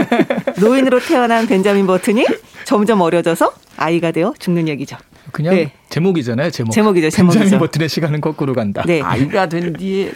노인으로 0.60 1.00
태어난 1.00 1.46
벤자민 1.46 1.86
버튼이 1.86 2.26
점점 2.64 3.00
어려져서 3.00 3.52
아이가 3.76 4.10
되어 4.10 4.34
죽는 4.38 4.68
얘기죠. 4.68 4.96
그냥 5.30 5.54
네. 5.54 5.72
제목이잖아요, 5.88 6.50
제목. 6.50 6.72
제목이죠, 6.72 7.10
제목이죠. 7.10 7.40
벤자민 7.40 7.58
버튼의 7.60 7.88
시간은 7.88 8.20
거꾸로 8.20 8.52
간다. 8.52 8.82
네. 8.86 9.00
아이가 9.00 9.48
된 9.48 9.72
뒤에 9.72 10.12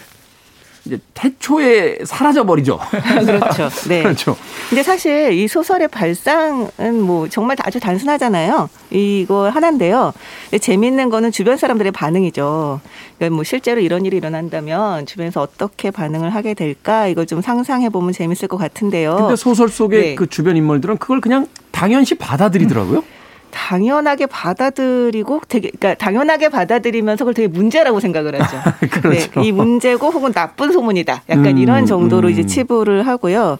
이제 0.87 0.99
태초에 1.13 1.99
사라져 2.05 2.45
버리죠. 2.45 2.79
그렇죠. 3.25 3.69
네. 3.87 4.03
그렇죠. 4.03 4.35
근데 4.69 4.83
사실 4.83 5.33
이 5.33 5.47
소설의 5.47 5.89
발상은 5.89 7.01
뭐 7.01 7.27
정말 7.29 7.57
아주 7.61 7.79
단순하잖아요. 7.79 8.69
이거 8.89 9.49
하나인데요. 9.49 10.13
재미있는 10.59 11.09
거는 11.09 11.31
주변 11.31 11.57
사람들의 11.57 11.91
반응이죠. 11.91 12.79
그러니까 13.17 13.35
뭐 13.35 13.43
실제로 13.43 13.81
이런 13.81 14.05
일이 14.05 14.17
일어난다면 14.17 15.05
주변에서 15.05 15.41
어떻게 15.41 15.91
반응을 15.91 16.29
하게 16.29 16.53
될까 16.53 17.07
이걸 17.07 17.25
좀 17.25 17.41
상상해 17.41 17.89
보면 17.89 18.13
재밌을 18.13 18.47
것 18.47 18.57
같은데요. 18.57 19.15
근데 19.17 19.35
소설 19.35 19.69
속의 19.69 20.01
네. 20.01 20.15
그 20.15 20.27
주변 20.27 20.55
인물들은 20.55 20.97
그걸 20.97 21.21
그냥 21.21 21.47
당연시 21.71 22.15
받아들이더라고요. 22.15 22.99
음. 22.99 23.16
당연하게 23.57 24.27
받아들이고 24.27 25.41
되게 25.49 25.71
그러니까 25.71 25.95
당연하게 25.95 26.49
받아들이면서 26.49 27.25
그걸 27.25 27.33
되게 27.33 27.47
문제라고 27.47 27.99
생각을 27.99 28.39
하죠. 28.39 28.57
그렇죠. 29.01 29.31
네, 29.41 29.47
이 29.47 29.51
문제고 29.51 30.09
혹은 30.11 30.31
나쁜 30.31 30.71
소문이다. 30.71 31.23
약간 31.29 31.45
음, 31.47 31.57
이런 31.57 31.85
정도로 31.87 32.27
음. 32.27 32.31
이제 32.31 32.45
치부를 32.45 33.07
하고요. 33.07 33.57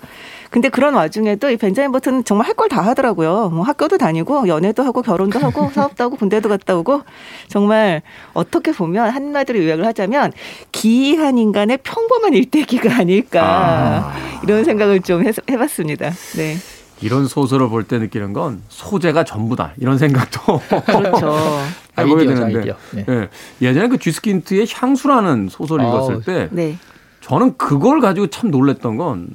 근데 0.50 0.70
그런 0.70 0.94
와중에도 0.94 1.50
이 1.50 1.58
벤자민 1.58 1.92
버튼은 1.92 2.24
정말 2.24 2.48
할 2.48 2.54
걸 2.56 2.70
다 2.70 2.82
하더라고요. 2.82 3.50
뭐 3.50 3.63
학교도 3.63 3.98
다니고 3.98 4.48
연애도 4.48 4.84
하고 4.84 5.01
결혼도 5.01 5.39
하고 5.39 5.70
사업도 5.74 6.04
하고 6.04 6.16
군대도 6.16 6.48
갔다 6.48 6.75
오고 6.77 7.01
정말 7.50 8.01
어떻게 8.34 8.72
보면 8.72 9.10
한마디로 9.10 9.62
요약을 9.63 9.86
하자면 9.88 10.32
기이한 10.72 11.38
인간의 11.38 11.80
평범한 11.84 12.34
일대기가 12.34 12.98
아닐까 12.98 13.42
아. 13.44 14.13
이런 14.44 14.63
생각을 14.63 15.01
좀 15.01 15.25
해봤습니다. 15.50 16.12
네. 16.38 16.56
이런 17.01 17.27
소설을 17.27 17.70
볼 17.70 17.84
때 17.84 18.00
느끼는 18.00 18.34
건 18.34 18.62
소재가 18.70 19.24
전부다 19.24 19.74
이런 19.77 19.98
생각도 19.98 20.60
그렇죠. 20.86 21.36
해보게 21.98 22.25
되는데 22.25 22.74
네. 22.92 23.06
네. 23.08 23.30
예전에 23.62 23.88
그 23.88 23.98
쥐스킨트의 23.98 24.68
향수라는 24.72 25.50
소설 25.50 25.82
읽었을 25.82 26.22
때 26.22 26.50
네. 26.51 26.77
저는 27.22 27.58
그걸 27.58 28.00
가지고 28.00 28.27
참 28.27 28.51
놀랬던 28.51 28.98
건 28.98 29.27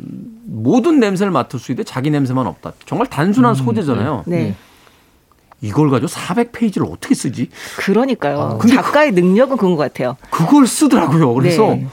모든 0.46 0.98
냄새를 1.00 1.30
맡을 1.30 1.58
수 1.58 1.72
있는데 1.72 1.84
자기 1.88 2.10
냄새만 2.10 2.46
없다. 2.46 2.72
정말 2.86 3.06
단순한 3.08 3.52
음, 3.52 3.54
소재잖아요. 3.54 4.24
네. 4.26 4.36
네. 4.36 4.56
이걸 5.60 5.90
가지고 5.90 6.08
400페이지를 6.08 6.90
어떻게 6.90 7.14
쓰지? 7.14 7.48
그러니까요. 7.78 8.58
아, 8.60 8.66
작가의 8.66 9.12
그, 9.12 9.20
능력은 9.20 9.56
그런 9.56 9.76
것 9.76 9.82
같아요. 9.82 10.16
그걸 10.30 10.66
쓰더라고요. 10.66 11.32
그래서 11.34 11.68
네. 11.68 11.86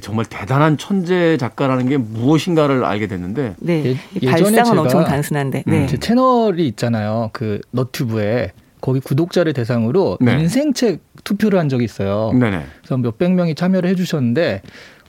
정말 0.00 0.24
대단한 0.24 0.76
천재 0.76 1.36
작가라는 1.36 1.88
게 1.88 1.96
무엇인가를 1.96 2.84
알게 2.84 3.06
됐는데 3.06 3.54
네. 3.58 3.96
예, 4.20 4.26
발상은 4.26 4.78
엄청 4.78 5.04
단순한데 5.04 5.64
네. 5.66 5.86
제 5.86 5.96
채널이 5.96 6.66
있잖아요. 6.68 7.30
그 7.32 7.60
너튜브에 7.70 8.52
거기 8.80 9.00
구독자를 9.00 9.52
대상으로 9.52 10.18
네. 10.20 10.40
인생책 10.40 11.00
투표를 11.22 11.58
한 11.58 11.68
적이 11.68 11.84
있어요. 11.84 12.32
네네. 12.38 12.64
그래서 12.78 12.96
몇백 12.98 13.32
명이 13.32 13.54
참여를 13.54 13.88
해주셨는데 13.90 14.62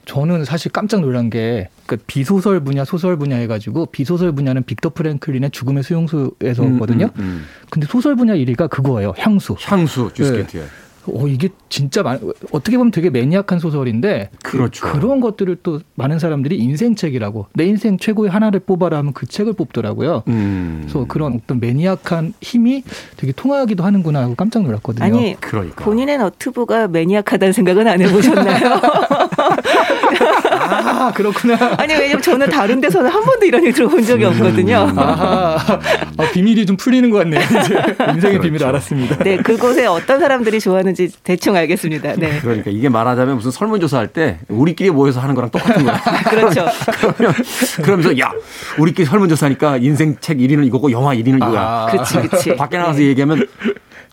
저는 0.06 0.44
사실 0.44 0.70
깜짝 0.70 1.00
놀란 1.00 1.28
게그 1.30 1.98
비소설 2.06 2.60
분야, 2.60 2.84
소설 2.84 3.18
분야 3.18 3.36
해가지고 3.36 3.86
비소설 3.86 4.32
분야는 4.32 4.62
빅터 4.62 4.90
프랭클린의 4.90 5.50
죽음의 5.50 5.82
수용소에서거든요. 5.82 7.06
음, 7.06 7.20
음, 7.20 7.22
음. 7.22 7.44
근데 7.70 7.86
소설 7.88 8.14
분야 8.14 8.34
1위가 8.34 8.70
그거예요. 8.70 9.14
향수. 9.18 9.56
향수 9.60 10.10
주스케트에. 10.14 10.62
어, 11.08 11.26
이게 11.28 11.48
진짜 11.68 12.02
많, 12.02 12.18
어떻게 12.52 12.76
보면 12.76 12.90
되게 12.90 13.10
매니악한 13.10 13.58
소설인데 13.58 14.30
그렇죠. 14.42 14.86
그런 14.86 15.20
것들을 15.20 15.56
또 15.62 15.80
많은 15.94 16.18
사람들이 16.18 16.56
인생책이라고 16.56 17.46
내 17.54 17.64
인생 17.64 17.98
최고의 17.98 18.30
하나를 18.30 18.60
뽑아라 18.60 18.98
하면 18.98 19.12
그 19.12 19.26
책을 19.26 19.52
뽑더라고요. 19.54 20.22
음. 20.28 20.80
그래서 20.82 21.04
그런 21.06 21.34
어떤 21.34 21.60
매니악한 21.60 22.34
힘이 22.40 22.82
되게 23.16 23.32
통하기도 23.32 23.84
하는구나 23.84 24.22
하고 24.22 24.34
깜짝 24.34 24.62
놀랐거든요. 24.62 25.04
아니 25.04 25.36
그러니까. 25.40 25.84
본인의 25.84 26.18
너트브가 26.18 26.88
매니악하다는 26.88 27.52
생각은 27.52 27.86
안 27.86 28.00
해보셨나요? 28.00 28.80
아 30.66 31.12
그렇구나. 31.12 31.74
아니 31.78 31.94
왜냐면 31.94 32.20
저는 32.22 32.48
다른 32.50 32.80
데서는 32.80 33.10
한 33.10 33.22
번도 33.24 33.46
이런 33.46 33.64
얘기 33.64 33.72
들어본 33.74 34.02
적이 34.04 34.24
음. 34.26 34.30
없거든요. 34.30 34.92
아하, 34.96 35.56
아, 36.16 36.30
비밀이 36.32 36.66
좀 36.66 36.76
풀리는 36.76 37.08
것 37.10 37.18
같네요. 37.18 37.40
이제 37.40 37.84
인생의 38.14 38.40
비밀을 38.40 38.58
그렇죠. 38.58 38.66
알았습니다. 38.68 39.16
네, 39.18 39.36
그곳에 39.38 39.86
어떤 39.86 40.20
사람들이 40.20 40.60
좋아하는지 40.60 41.10
대충 41.22 41.56
알겠습니다. 41.56 42.14
네. 42.16 42.38
그러니까 42.40 42.70
이게 42.70 42.88
말하자면 42.88 43.36
무슨 43.36 43.50
설문조사 43.50 43.98
할 43.98 44.06
때 44.06 44.38
우리끼리 44.48 44.90
모여서 44.90 45.20
하는 45.20 45.34
거랑 45.34 45.50
똑같은 45.50 45.84
거야. 45.84 46.00
그렇죠. 46.30 46.64
그러면 47.16 47.34
그러면서 47.82 48.18
야 48.20 48.30
우리끼리 48.78 49.04
설문조사니까 49.04 49.78
인생 49.78 50.16
책 50.20 50.38
1위는 50.38 50.64
이거고 50.66 50.90
영화 50.92 51.12
1위는 51.14 51.36
이거야. 51.38 51.60
아. 51.60 51.86
그렇지, 51.90 52.14
그렇지. 52.20 52.56
밖에 52.56 52.78
나가서 52.78 53.02
얘기하면 53.02 53.46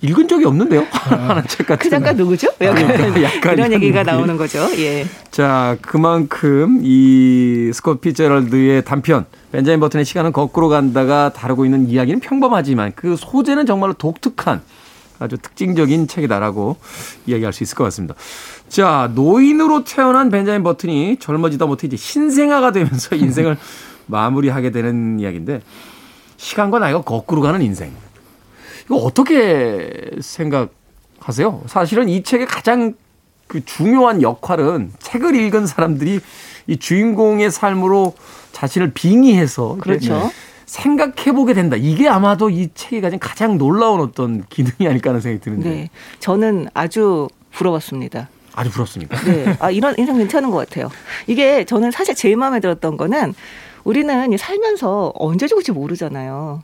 읽은 0.03 0.27
적이 0.27 0.45
없는데요. 0.45 0.85
하는 0.91 1.43
책 1.47 1.65
같은. 1.65 1.77
그 1.81 1.89
작가 1.89 2.11
누구죠? 2.11 2.49
약간, 2.59 2.87
그러니까 2.87 3.23
약간 3.23 3.53
이런 3.53 3.71
이런 3.71 3.73
얘기가 3.73 4.03
느낌. 4.03 4.15
나오는 4.17 4.37
거죠. 4.37 4.67
예. 4.77 5.05
자, 5.31 5.77
그만큼 5.81 6.81
이 6.83 7.71
스콧 7.73 8.01
피제럴드의 8.01 8.83
단편 8.83 9.25
벤자민 9.53 9.79
버튼의 9.79 10.03
시간은 10.03 10.33
거꾸로 10.33 10.67
간다가 10.67 11.31
다루고 11.31 11.63
있는 11.63 11.89
이야기는 11.89 12.19
평범하지만 12.19 12.91
그 12.95 13.15
소재는 13.15 13.65
정말로 13.65 13.93
독특한 13.93 14.61
아주 15.19 15.37
특징적인 15.37 16.07
책이다라고 16.09 16.75
이야기할 17.25 17.53
수 17.53 17.63
있을 17.63 17.77
것 17.77 17.85
같습니다. 17.85 18.13
자, 18.67 19.09
노인으로 19.15 19.85
태어난 19.85 20.29
벤자민 20.29 20.63
버튼이 20.63 21.17
젊어지다 21.19 21.65
못해 21.65 21.87
이제 21.87 21.95
신생아가 21.95 22.73
되면서 22.73 23.15
인생을 23.15 23.57
마무리하게 24.07 24.71
되는 24.71 25.17
이야기인데 25.21 25.61
시간과 26.35 26.79
나이가 26.79 27.01
거꾸로 27.03 27.41
가는 27.41 27.61
인생. 27.61 27.93
이거 28.85 28.95
어떻게 28.97 30.09
생각하세요? 30.21 31.63
사실은 31.67 32.09
이 32.09 32.23
책의 32.23 32.47
가장 32.47 32.93
그 33.47 33.63
중요한 33.65 34.21
역할은 34.21 34.91
책을 34.99 35.35
읽은 35.35 35.67
사람들이 35.67 36.19
이 36.67 36.77
주인공의 36.77 37.51
삶으로 37.51 38.15
자신을 38.51 38.93
빙의해서 38.93 39.77
그렇죠. 39.79 40.31
생각해보게 40.65 41.53
된다. 41.53 41.75
이게 41.75 42.07
아마도 42.07 42.49
이 42.49 42.69
책이 42.73 43.01
가진 43.01 43.19
가장 43.19 43.57
놀라운 43.57 44.01
어떤 44.01 44.43
기능이 44.49 44.87
아닐까 44.87 45.09
하는 45.11 45.21
생각이 45.21 45.43
드는데 45.43 45.69
네. 45.69 45.89
저는 46.19 46.67
아주 46.73 47.27
부러웠습니다. 47.51 48.29
아주 48.55 48.71
부럽습니까? 48.71 49.19
네. 49.23 49.55
아, 49.59 49.71
이런 49.71 49.95
인상 49.97 50.17
괜찮은 50.17 50.49
것 50.49 50.57
같아요. 50.57 50.89
이게 51.27 51.65
저는 51.65 51.91
사실 51.91 52.15
제일 52.15 52.37
마음에 52.37 52.59
들었던 52.59 52.97
거는 52.97 53.33
우리는 53.83 54.37
살면서 54.37 55.13
언제 55.15 55.47
죽을지 55.47 55.71
모르잖아요. 55.71 56.63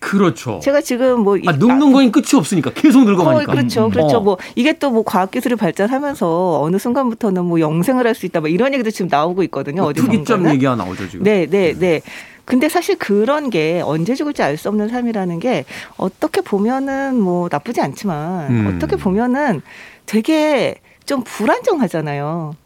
그렇죠. 0.00 0.60
제가 0.62 0.80
지금 0.80 1.20
뭐. 1.20 1.36
이- 1.36 1.42
아, 1.46 1.52
늙는 1.52 1.92
거엔 1.92 2.10
끝이 2.10 2.26
없으니까 2.34 2.70
계속 2.74 3.04
늙어가니까. 3.04 3.52
어, 3.52 3.54
그렇죠. 3.54 3.84
음. 3.86 3.90
그렇죠. 3.90 4.16
어. 4.16 4.20
뭐 4.20 4.38
이게 4.56 4.72
또 4.72 4.90
뭐 4.90 5.02
과학 5.04 5.30
기술이 5.30 5.54
발전하면서 5.56 6.60
어느 6.62 6.78
순간부터는 6.78 7.44
뭐 7.44 7.60
영생을 7.60 8.06
할 8.06 8.14
수 8.14 8.26
있다. 8.26 8.40
뭐 8.40 8.48
이런 8.48 8.72
얘기도 8.74 8.90
지금 8.90 9.08
나오고 9.10 9.42
있거든요. 9.44 9.82
어디 9.84 10.00
특이점. 10.00 10.48
얘기가 10.50 10.74
나오죠 10.74 11.08
지금. 11.08 11.24
네, 11.24 11.46
네, 11.46 11.74
네. 11.78 12.00
근데 12.44 12.68
사실 12.68 12.98
그런 12.98 13.48
게 13.50 13.80
언제 13.84 14.14
죽을지 14.16 14.42
알 14.42 14.56
수 14.56 14.68
없는 14.68 14.88
삶이라는 14.88 15.38
게 15.38 15.64
어떻게 15.96 16.40
보면은 16.40 17.20
뭐 17.20 17.48
나쁘지 17.52 17.80
않지만 17.80 18.50
음. 18.50 18.74
어떻게 18.74 18.96
보면은 18.96 19.60
되게 20.06 20.74
좀 21.06 21.22
불안정하잖아요. 21.22 22.56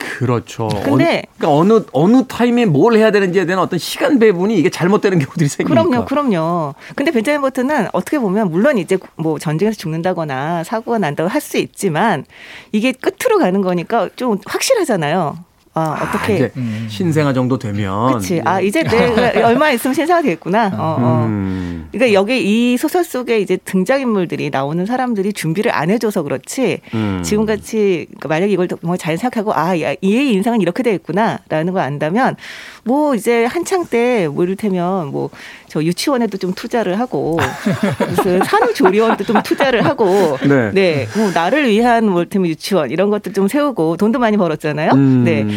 그렇죠. 0.00 0.68
근데- 0.68 1.22
그러니까 1.36 1.48
어느 1.56 1.84
어느 1.92 2.24
타임에 2.26 2.64
뭘 2.66 2.94
해야 2.96 3.10
되는지에 3.10 3.44
대한 3.46 3.60
어떤 3.62 3.78
시간 3.78 4.18
배분이 4.18 4.56
이게 4.58 4.70
잘못되는 4.70 5.18
경우들이 5.18 5.48
생기니까. 5.48 5.82
그럼요, 5.84 6.04
그럼요. 6.06 6.74
근데 6.96 7.10
벤자민 7.12 7.40
버튼은 7.42 7.88
어떻게 7.92 8.18
보면 8.18 8.50
물론 8.50 8.78
이제 8.78 8.98
뭐 9.16 9.38
전쟁에서 9.38 9.76
죽는다거나 9.76 10.64
사고가 10.64 10.98
난다고 10.98 11.28
할 11.28 11.40
수 11.40 11.56
있지만 11.58 12.24
이게 12.72 12.92
끝으로 12.92 13.38
가는 13.38 13.60
거니까 13.62 14.08
좀 14.16 14.38
확실하잖아요. 14.46 15.38
아, 15.72 15.96
아, 15.98 16.04
어떻게. 16.04 16.34
이제 16.34 16.50
음. 16.56 16.86
신생아 16.90 17.32
정도 17.32 17.58
되면. 17.58 18.14
그치. 18.14 18.40
아, 18.44 18.60
이제 18.60 18.82
내가 18.82 19.46
얼마 19.46 19.70
있으면 19.70 19.94
신사가 19.94 20.22
되겠구나. 20.22 20.66
어, 20.74 20.96
어. 21.00 21.24
음. 21.26 21.88
그러니까 21.92 22.12
여기 22.12 22.72
이 22.72 22.76
소설 22.76 23.04
속에 23.04 23.38
이제 23.40 23.56
등장인물들이 23.56 24.50
나오는 24.50 24.84
사람들이 24.84 25.32
준비를 25.32 25.72
안 25.74 25.90
해줘서 25.90 26.22
그렇지 26.22 26.80
음. 26.94 27.22
지금 27.24 27.46
같이 27.46 28.06
그러니까 28.10 28.28
만약에 28.28 28.52
이걸 28.52 28.68
정말 28.68 28.98
잘 28.98 29.16
생각하고 29.16 29.52
아 29.54 29.80
야, 29.80 29.94
이의 30.00 30.32
인상은 30.32 30.60
이렇게 30.60 30.82
되겠구나라는 30.82 31.72
걸 31.72 31.82
안다면 31.82 32.36
뭐 32.84 33.14
이제 33.14 33.44
한창 33.44 33.84
때 33.86 34.28
뭐 34.28 34.44
이를테면 34.44 35.08
뭐 35.08 35.30
저 35.70 35.84
유치원에도 35.84 36.36
좀 36.36 36.52
투자를 36.52 36.98
하고 36.98 37.38
무슨 38.10 38.42
산후조리원도 38.42 39.22
좀 39.22 39.40
투자를 39.42 39.84
하고 39.84 40.36
네. 40.42 40.72
네, 40.72 41.08
뭐 41.16 41.30
나를 41.30 41.68
위한 41.68 42.06
뭐 42.06 42.20
이를테면 42.22 42.48
유치원 42.48 42.90
이런 42.90 43.08
것도 43.08 43.32
좀 43.32 43.46
세우고 43.46 43.96
돈도 43.96 44.18
많이 44.18 44.36
벌었잖아요. 44.36 44.90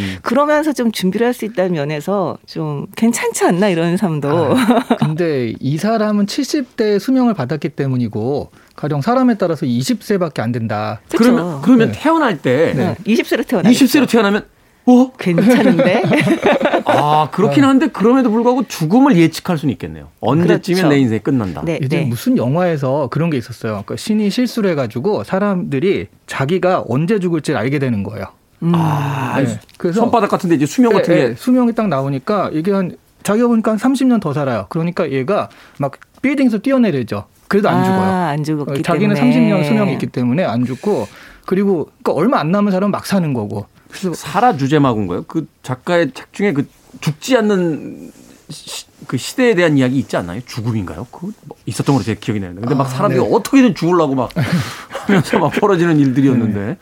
음. 0.04 0.10
네, 0.14 0.20
그러면서 0.22 0.74
좀 0.74 0.92
준비를 0.92 1.28
할 1.28 1.34
수 1.34 1.46
있다는 1.46 1.72
면에서 1.74 2.38
좀 2.46 2.86
괜찮지 2.96 3.44
않나 3.46 3.70
이런 3.70 3.98
삶도. 3.98 4.30
아, 4.30 4.56
근데 5.00 5.54
이 5.60 5.78
사람은 5.78 6.28
70대 6.28 7.00
수명을 7.00 7.34
받았기 7.34 7.70
때문이고 7.70 8.52
가령 8.76 9.02
사람에 9.02 9.36
따라서 9.38 9.66
20세밖에 9.66 10.42
안 10.42 10.52
된다. 10.52 11.02
그쵸. 11.10 11.18
그러면 11.18 11.62
그러면 11.62 11.92
네. 11.92 12.00
태어날 12.00 12.38
때 12.40 12.74
네. 12.76 12.96
20세로 13.06 13.48
태어나. 13.48 13.70
20세로 13.70 14.08
태어나면 14.08 14.46
어? 14.86 15.12
괜찮은데? 15.18 16.04
아, 16.86 17.30
그렇긴 17.32 17.64
한데 17.64 17.88
그럼에도 17.88 18.30
불구하고 18.30 18.64
죽음을 18.68 19.16
예측할 19.18 19.58
수는 19.58 19.72
있겠네요. 19.74 20.10
언제쯤이면 20.20 20.60
그렇죠. 20.84 20.90
내 20.90 21.00
인생이 21.00 21.20
끝난다. 21.20 21.62
네, 21.64 21.80
예전에 21.82 22.04
네. 22.04 22.08
무슨 22.10 22.38
영화에서 22.38 23.08
그런 23.10 23.30
게 23.30 23.38
있었어요. 23.38 23.72
그러니까 23.72 23.96
신이 23.96 24.30
실수를 24.30 24.70
해가지고 24.72 25.24
사람들이 25.24 26.08
자기가 26.28 26.84
언제 26.90 27.20
죽을지 27.20 27.56
알게 27.56 27.80
되는 27.80 28.04
거예요. 28.04 28.26
음. 28.64 28.72
아, 28.76 29.42
네. 29.42 29.60
그래서 29.78 30.02
손바닥 30.02 30.30
같은데 30.30 30.56
이제 30.56 30.66
수명 30.66 30.94
같은 30.94 31.14
네, 31.14 31.22
게 31.22 31.28
네. 31.30 31.36
수명이 31.36 31.74
딱 31.74 31.88
나오니까 31.88 32.50
이게 32.54 32.72
한 32.72 32.96
자기가 33.24 33.48
보니까 33.48 33.72
한 33.72 33.78
30년 33.78 34.22
더 34.22 34.34
살아요. 34.34 34.66
그러니까 34.70 35.12
얘가 35.12 35.50
막 35.78 35.94
빌딩에서 36.22 36.60
뛰어내리죠. 36.60 37.26
그래도 37.48 37.70
안 37.70 37.84
죽어요. 37.84 38.02
아, 38.02 38.30
안 38.30 38.44
죽었기 38.44 38.80
어, 38.80 38.82
자기는 38.82 39.16
때문에. 39.16 39.36
30년 39.36 39.68
수명이 39.68 39.94
있기 39.94 40.08
때문에 40.08 40.44
안 40.44 40.66
죽고 40.66 41.08
그리고 41.46 41.90
그러니까 42.02 42.14
얼마 42.14 42.40
안 42.40 42.52
남은 42.52 42.72
사람은 42.72 42.92
막 42.92 43.06
사는 43.06 43.34
거고. 43.34 43.66
그래서 43.90 44.14
사라 44.14 44.58
주제마군가요? 44.58 45.24
그 45.28 45.48
작가의 45.62 46.12
책 46.14 46.34
중에 46.34 46.54
그 46.54 46.68
죽지 47.00 47.38
않는 47.38 48.12
시, 48.50 48.86
그 49.08 49.18
시대에 49.18 49.54
대한 49.56 49.78
이야기 49.78 50.00
있지 50.00 50.18
않나요? 50.18 50.42
죽음인가요? 50.46 51.08
그 51.12 51.32
있었던 51.66 51.94
걸로 51.94 52.04
제 52.04 52.16
기억이 52.16 52.40
나는데. 52.40 52.62
근데 52.62 52.76
막 52.76 52.88
아, 52.88 52.90
사람들이 52.90 53.22
네. 53.22 53.30
어떻게든 53.32 53.76
죽으려고 53.76 54.16
막 54.16 54.30
하면서 55.06 55.40
막 55.40 55.52
벌어지는 55.52 56.00
일들이었는데 56.00 56.78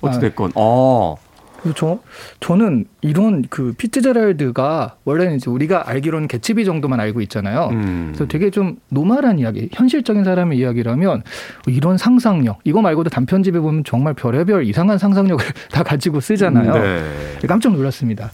어찌됐건. 0.00 0.52
어. 0.54 1.16
그래서 1.62 1.74
저 1.76 1.98
저는 2.40 2.86
이런 3.02 3.44
그 3.48 3.74
피츠제랄드가 3.76 4.96
원래는 5.04 5.36
이제 5.36 5.50
우리가 5.50 5.88
알기로는 5.88 6.28
개츠비 6.28 6.64
정도만 6.64 7.00
알고 7.00 7.20
있잖아요. 7.22 7.68
음. 7.72 8.12
그래서 8.12 8.26
되게 8.26 8.50
좀 8.50 8.76
normal한 8.88 9.38
이야기, 9.38 9.68
현실적인 9.72 10.24
사람의 10.24 10.58
이야기라면 10.58 11.22
이런 11.66 11.98
상상력 11.98 12.60
이거 12.64 12.80
말고도 12.80 13.10
단편집에 13.10 13.60
보면 13.60 13.84
정말 13.84 14.14
별의별 14.14 14.64
이상한 14.66 14.98
상상력을 14.98 15.44
다 15.70 15.82
가지고 15.82 16.20
쓰잖아요. 16.20 16.72
네. 16.72 17.46
깜짝 17.46 17.72
놀랐습니다. 17.72 18.32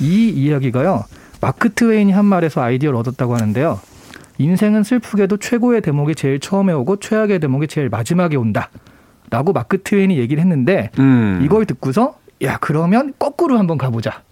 이 0.00 0.28
이야기가요. 0.30 1.04
마크 1.40 1.72
트웨인이 1.72 2.10
한 2.12 2.24
말에서 2.24 2.62
아이디어를 2.62 2.98
얻었다고 2.98 3.34
하는데요. 3.34 3.80
인생은 4.38 4.82
슬프게도 4.82 5.36
최고의 5.36 5.80
대목이 5.80 6.14
제일 6.16 6.40
처음에 6.40 6.72
오고 6.72 6.96
최악의 6.96 7.38
대목이 7.38 7.68
제일 7.68 7.88
마지막에 7.88 8.36
온다. 8.36 8.68
라고 9.34 9.52
마크 9.52 9.82
트웨인이 9.82 10.16
얘기를 10.16 10.40
했는데 10.40 10.90
음. 11.00 11.40
이걸 11.42 11.66
듣고서 11.66 12.14
야 12.42 12.56
그러면 12.60 13.12
거꾸로 13.18 13.58
한번 13.58 13.78
가보자. 13.78 14.22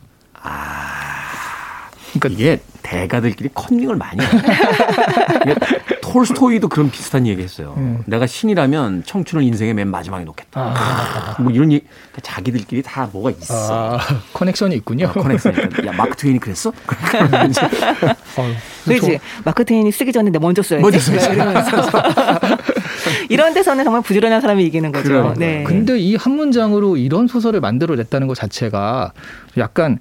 그러니까 2.12 2.28
이게 2.28 2.60
대가들끼리 2.82 3.50
컨닝을 3.54 3.96
많이 3.96 4.20
해요. 4.20 4.30
톨스토이도 6.02 6.68
그런 6.68 6.90
비슷한 6.90 7.26
얘기 7.26 7.40
했어요. 7.42 7.72
음. 7.78 8.02
내가 8.06 8.26
신이라면 8.26 9.04
청춘을 9.06 9.42
인생의 9.44 9.72
맨 9.72 9.88
마지막에 9.88 10.24
놓겠다. 10.24 10.60
아. 10.60 11.36
뭐 11.40 11.50
이런 11.50 11.72
얘기, 11.72 11.86
그러니까 11.86 12.20
자기들끼리 12.22 12.82
다 12.82 13.08
뭐가 13.12 13.30
있어. 13.30 13.96
아, 13.96 13.98
connection이 14.34 14.74
있군요. 14.76 15.06
어, 15.06 15.12
connection이 15.12 15.56
야, 15.86 15.92
마크 15.96 16.14
트웨인이 16.16 16.38
그랬어? 16.38 16.68
어, 18.36 18.52
그렇지. 18.84 19.18
마크 19.44 19.64
트웨인이 19.64 19.90
쓰기 19.90 20.12
전에 20.12 20.30
내가 20.30 20.42
먼저 20.42 20.60
써야지. 20.62 20.82
먼저 20.82 20.98
써야지. 20.98 21.38
이런 23.30 23.54
데서는 23.54 23.84
정말 23.84 24.02
부지런한 24.02 24.40
사람이 24.42 24.64
이기는 24.66 24.92
거죠. 24.92 25.08
그러니까. 25.08 25.34
네. 25.38 25.64
근데 25.64 25.98
이 25.98 26.16
한 26.22 26.34
문장으로 26.36 26.98
이런 26.98 27.26
소설을 27.26 27.60
만들어냈다는 27.60 28.26
것 28.28 28.36
자체가 28.36 29.12
약간 29.56 29.98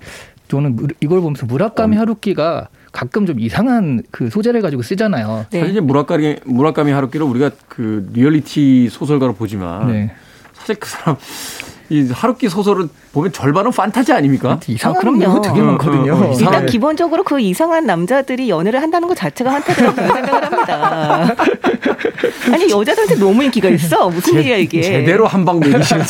저는 0.52 0.78
이걸 1.00 1.22
보면서 1.22 1.46
무라카미 1.46 1.96
하루키가 1.96 2.68
가끔 2.92 3.26
좀 3.26 3.40
이상한 3.40 4.04
그 4.12 4.30
소재를 4.30 4.62
가지고 4.62 4.82
쓰잖아요. 4.82 5.46
네. 5.50 5.60
사실 5.60 5.72
이제 5.72 5.80
무라카미 5.80 6.40
무라카미 6.44 6.92
하루키를 6.92 7.26
우리가 7.26 7.52
그 7.70 8.10
리얼리티 8.12 8.90
소설가로 8.92 9.34
보지만 9.34 9.88
네. 9.88 10.12
사실 10.54 10.76
그 10.76 10.90
사람 10.90 11.16
이 11.90 12.10
하루키 12.12 12.50
소설을 12.50 12.90
보면 13.14 13.32
절반은 13.32 13.72
판타지 13.72 14.12
아닙니까? 14.12 14.60
이상한 14.68 14.98
아, 14.98 15.00
그럼요. 15.00 15.42
되게 15.42 15.62
많거든요. 15.62 16.14
어, 16.16 16.32
어, 16.32 16.38
일단 16.38 16.66
기본적으로 16.66 17.24
그 17.24 17.40
이상한 17.40 17.86
남자들이 17.86 18.50
연애를 18.50 18.82
한다는 18.82 19.08
것 19.08 19.16
자체가 19.16 19.52
판타지라고 19.52 19.96
생각을 19.96 20.46
합니다. 20.46 21.36
아니 22.52 22.70
여자들한테 22.70 23.16
너무 23.16 23.42
인기가 23.44 23.70
있어. 23.70 24.10
무슨 24.10 24.34
제, 24.34 24.40
일이야 24.42 24.58
이게. 24.58 24.82
제대로 24.82 25.28
한방 25.28 25.62
내리시는. 25.62 26.04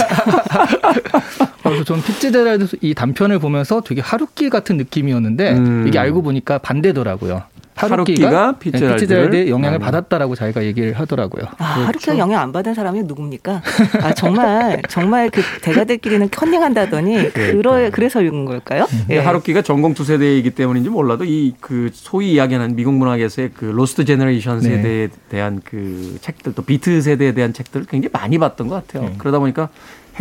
그래서 1.72 1.84
저는 1.86 2.04
피츠제라드 2.04 2.68
이 2.82 2.94
단편을 2.94 3.40
보면서 3.40 3.82
되게 3.82 4.02
하루키 4.02 4.50
같은 4.50 4.78
느낌이었는데 4.78 5.52
음. 5.54 5.86
이게 5.88 6.00
알고 6.00 6.22
보니까 6.22 6.58
반대더라고요. 6.60 7.44
하루키가 7.74 8.60
피츠제라드의 8.60 9.50
영향을 9.50 9.80
음. 9.80 9.82
받았다라고 9.82 10.36
자기가 10.36 10.64
얘기를 10.66 10.94
하더라고요. 10.94 11.46
아, 11.58 11.74
그렇죠. 11.74 11.88
하루키가 11.88 12.18
영향 12.18 12.42
안 12.42 12.52
받은 12.52 12.74
사람이 12.76 13.04
누굽니까? 13.04 13.62
아 14.04 14.14
정말 14.14 14.82
정말 14.90 15.30
그 15.30 15.42
대가들끼리는 15.62 16.30
컨닝한다더니 16.30 17.32
그러 17.34 17.90
그래서 17.92 18.22
읽은 18.22 18.46
걸까요? 18.46 18.86
예. 19.10 19.18
하루키가 19.20 19.62
전공투 19.64 20.04
세대이기 20.04 20.52
때문인지 20.52 20.90
몰라도 20.90 21.24
이 21.26 21.54
그 21.60 21.90
소위 21.94 22.34
이야기하는 22.34 22.76
미국 22.76 22.94
문학에서의 22.94 23.52
그 23.56 23.66
Lost 23.66 24.06
Generation 24.06 24.60
네. 24.60 24.70
세대에 24.70 25.08
네. 25.08 25.14
대한 25.30 25.62
그 25.64 26.18
책들 26.22 26.54
또 26.54 26.64
비트 26.64 27.02
세대에 27.02 27.34
대한 27.34 27.54
책들을 27.54 27.86
굉장히 27.88 28.12
많이 28.12 28.38
봤던 28.38 28.68
것 28.68 28.76
같아요. 28.88 29.10
네. 29.10 29.16
그러다 29.18 29.40
보니까 29.40 29.70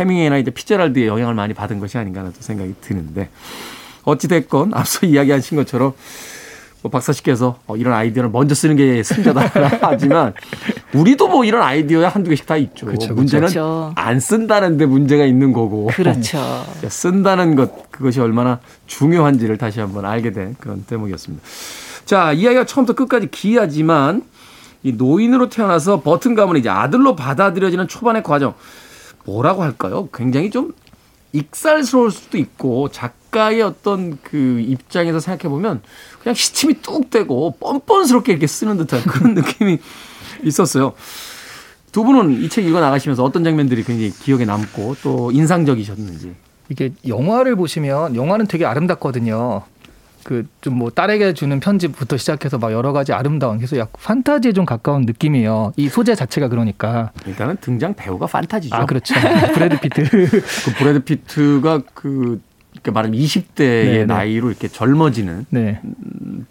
해밍웨이나 0.01 0.37
이제 0.37 0.51
피제랄드의 0.51 1.07
영향을 1.07 1.33
많이 1.33 1.53
받은 1.53 1.79
것이 1.79 1.97
아닌가 1.97 2.21
하는 2.21 2.33
생각이 2.37 2.75
드는데 2.81 3.29
어찌 4.03 4.27
됐건 4.27 4.73
앞서 4.73 5.05
이야기하신 5.07 5.57
것처럼 5.57 5.93
뭐 6.81 6.89
박사 6.89 7.13
씨께서 7.13 7.59
어, 7.67 7.77
이런 7.77 7.93
아이디어를 7.93 8.31
먼저 8.31 8.55
쓰는 8.55 8.75
게 8.75 9.03
승자다 9.03 9.51
하지만 9.81 10.33
우리도 10.93 11.27
뭐 11.27 11.45
이런 11.45 11.61
아이디어에 11.61 12.05
한두 12.05 12.29
개씩 12.31 12.47
다 12.47 12.57
있죠. 12.57 12.87
그렇죠, 12.87 13.13
문제는 13.13 13.47
그렇죠. 13.47 13.93
안 13.95 14.19
쓴다는데 14.19 14.87
문제가 14.87 15.25
있는 15.25 15.53
거고. 15.53 15.87
그렇죠. 15.93 16.65
쓴다는 16.89 17.55
것 17.55 17.91
그것이 17.91 18.19
얼마나 18.19 18.59
중요한지를 18.87 19.57
다시 19.57 19.79
한번 19.79 20.05
알게 20.05 20.31
된 20.31 20.55
그런 20.59 20.83
대목이었습니다. 20.85 21.43
자, 22.05 22.33
이야기가 22.33 22.65
처음부터 22.65 22.95
끝까지 22.95 23.29
기이하지만 23.29 24.23
이 24.83 24.93
노인으로 24.93 25.49
태어나서 25.49 26.01
버튼 26.01 26.33
가문을 26.33 26.59
이제 26.59 26.69
아들로 26.69 27.15
받아들여지는 27.15 27.87
초반의 27.87 28.23
과정 28.23 28.55
뭐라고 29.25 29.63
할까요? 29.63 30.09
굉장히 30.13 30.49
좀 30.49 30.73
익살스러울 31.33 32.11
수도 32.11 32.37
있고 32.37 32.89
작가의 32.89 33.61
어떤 33.61 34.17
그 34.21 34.59
입장에서 34.67 35.19
생각해 35.19 35.49
보면 35.49 35.81
그냥 36.21 36.35
시침이 36.35 36.81
뚝 36.81 37.09
떼고 37.09 37.55
뻔뻔스럽게 37.59 38.31
이렇게 38.33 38.47
쓰는 38.47 38.77
듯한 38.77 39.01
그런 39.03 39.33
느낌이 39.35 39.79
있었어요. 40.43 40.93
두 41.91 42.03
분은 42.03 42.41
이 42.43 42.49
책 42.49 42.65
읽어 42.65 42.79
나가시면서 42.79 43.23
어떤 43.23 43.43
장면들이 43.43 43.83
굉장히 43.83 44.11
기억에 44.11 44.45
남고 44.45 44.95
또 45.03 45.31
인상적이셨는지. 45.31 46.33
이게 46.69 46.93
영화를 47.05 47.55
보시면 47.57 48.15
영화는 48.15 48.47
되게 48.47 48.65
아름답거든요. 48.65 49.63
그 50.23 50.45
좀 50.61 50.71
뭐 50.75 50.89
딸에게 50.89 51.33
주는 51.33 51.59
편지부터 51.59 52.17
시작해서 52.17 52.57
막 52.57 52.71
여러 52.71 52.93
가지 52.93 53.13
아름다운 53.13 53.57
그래서 53.57 53.77
약 53.77 53.91
판타지에 53.93 54.53
좀 54.53 54.65
가까운 54.65 55.03
느낌이에요. 55.03 55.73
이 55.75 55.89
소재 55.89 56.15
자체가 56.15 56.47
그러니까. 56.47 57.11
일단은 57.25 57.57
등장 57.61 57.93
배우가 57.93 58.25
판타지죠. 58.27 58.75
아 58.75 58.85
그렇죠. 58.85 59.13
브래드 59.53 59.79
피트. 59.79 60.03
그 60.09 60.73
브래드 60.77 60.99
피트가 61.03 61.81
그 61.93 62.41
그러니까 62.71 62.91
말하면 62.91 63.19
20대의 63.19 63.57
네, 63.57 63.91
네, 63.99 64.05
나이로 64.05 64.49
이렇게 64.49 64.67
젊어지는 64.67 65.45
네. 65.49 65.81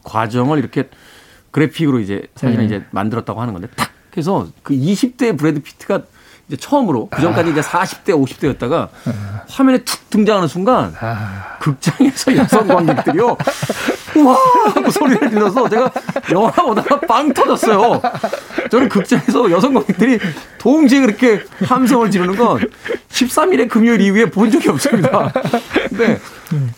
과정을 0.05 0.59
이렇게 0.59 0.89
그래픽으로 1.51 1.99
이제 2.01 2.23
사진을 2.35 2.59
네. 2.59 2.65
이제 2.67 2.85
만들었다고 2.91 3.41
하는 3.41 3.53
건데 3.55 3.69
탁 3.75 3.91
해서 4.17 4.49
그 4.63 4.75
20대 4.75 5.39
브래드 5.39 5.61
피트가 5.63 6.03
이제 6.51 6.57
처음으로 6.57 7.07
그 7.09 7.23
전까지 7.23 7.51
아. 7.51 7.53
이제 7.53 7.61
40대 7.61 8.09
50대였다가 8.09 8.89
아. 9.07 9.43
화면에 9.49 9.79
툭 9.85 10.11
등장하는 10.11 10.49
순간 10.49 10.93
아. 11.01 11.57
극장에서 11.61 12.35
여성 12.37 12.67
관객들이요 12.67 13.37
우와 14.17 14.37
하고 14.75 14.91
소리를 14.91 15.31
질러서 15.31 15.69
제가 15.69 15.93
영화 16.33 16.51
보다가 16.51 16.99
빵 17.07 17.33
터졌어요. 17.33 18.03
저는 18.69 18.89
극장에서 18.89 19.49
여성 19.53 19.75
관객들이 19.75 20.19
동시에 20.59 21.01
그렇게 21.03 21.45
함성을 21.65 22.11
지르는 22.11 22.37
건 22.37 22.59
13일의 23.11 23.69
금요일 23.69 24.01
이후에 24.01 24.25
본 24.29 24.51
적이 24.51 24.71
없습니다. 24.71 25.33
근데 25.89 26.19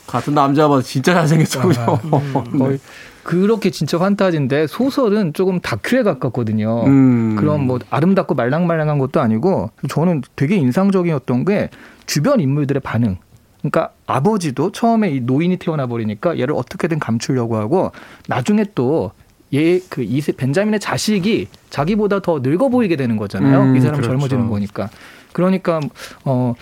같은 0.06 0.34
남자 0.34 0.68
봐 0.68 0.82
진짜 0.82 1.14
잘생겼어요. 1.14 2.00
음, 2.04 2.58
거의 2.58 2.78
그렇게 3.22 3.70
진짜 3.70 3.98
판타지인데 3.98 4.66
소설은 4.66 5.32
조금 5.32 5.60
다큐에 5.60 6.02
가깝거든요. 6.02 6.84
음. 6.86 7.36
그런 7.36 7.66
뭐 7.66 7.78
아름답고 7.90 8.34
말랑말랑한 8.34 8.98
것도 8.98 9.20
아니고 9.20 9.70
저는 9.88 10.22
되게 10.36 10.56
인상적이었던 10.56 11.44
게 11.44 11.70
주변 12.06 12.40
인물들의 12.40 12.80
반응. 12.80 13.16
그러니까 13.60 13.92
아버지도 14.06 14.72
처음에 14.72 15.10
이 15.10 15.20
노인이 15.20 15.56
태어나 15.56 15.86
버리니까 15.86 16.38
얘를 16.38 16.54
어떻게든 16.56 16.98
감추려고 16.98 17.56
하고 17.56 17.92
나중에 18.26 18.64
또 18.74 19.12
얘그 19.54 20.02
이세 20.02 20.32
벤자민의 20.32 20.80
자식이 20.80 21.48
자기보다 21.70 22.20
더 22.20 22.40
늙어 22.42 22.68
보이게 22.70 22.96
되는 22.96 23.16
거잖아요. 23.16 23.62
음, 23.62 23.76
이 23.76 23.80
사람 23.80 23.96
그렇죠. 23.96 24.08
젊어지는 24.08 24.48
거니까. 24.48 24.88
그러니까 25.32 25.80
어 26.24 26.54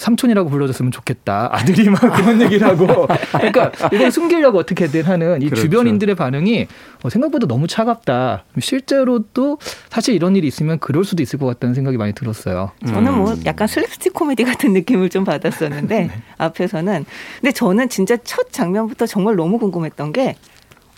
삼촌이라고 0.00 0.48
불러줬으면 0.48 0.90
좋겠다. 0.92 1.50
아들이 1.52 1.88
막 1.90 2.00
그런 2.00 2.40
얘기를 2.40 2.66
하고. 2.66 3.06
그러니까 3.32 3.70
이걸 3.92 4.10
숨기려고 4.10 4.58
어떻게든 4.58 5.02
하는 5.04 5.42
이 5.42 5.46
그렇죠. 5.46 5.62
주변인들의 5.62 6.14
반응이 6.14 6.66
어, 7.02 7.10
생각보다 7.10 7.46
너무 7.46 7.66
차갑다. 7.66 8.44
실제로도 8.58 9.58
사실 9.90 10.14
이런 10.14 10.36
일이 10.36 10.48
있으면 10.48 10.78
그럴 10.78 11.04
수도 11.04 11.22
있을 11.22 11.38
것 11.38 11.46
같다는 11.46 11.74
생각이 11.74 11.98
많이 11.98 12.14
들었어요. 12.14 12.72
저는 12.86 13.14
뭐 13.14 13.32
음. 13.32 13.42
약간 13.44 13.68
슬립스틱 13.68 14.14
코미디 14.14 14.44
같은 14.44 14.72
느낌을 14.72 15.10
좀 15.10 15.24
받았었는데 15.24 16.00
네. 16.08 16.10
앞에서는. 16.38 17.04
근데 17.40 17.52
저는 17.52 17.88
진짜 17.90 18.16
첫 18.24 18.50
장면부터 18.52 19.06
정말 19.06 19.36
너무 19.36 19.58
궁금했던 19.58 20.12
게 20.12 20.36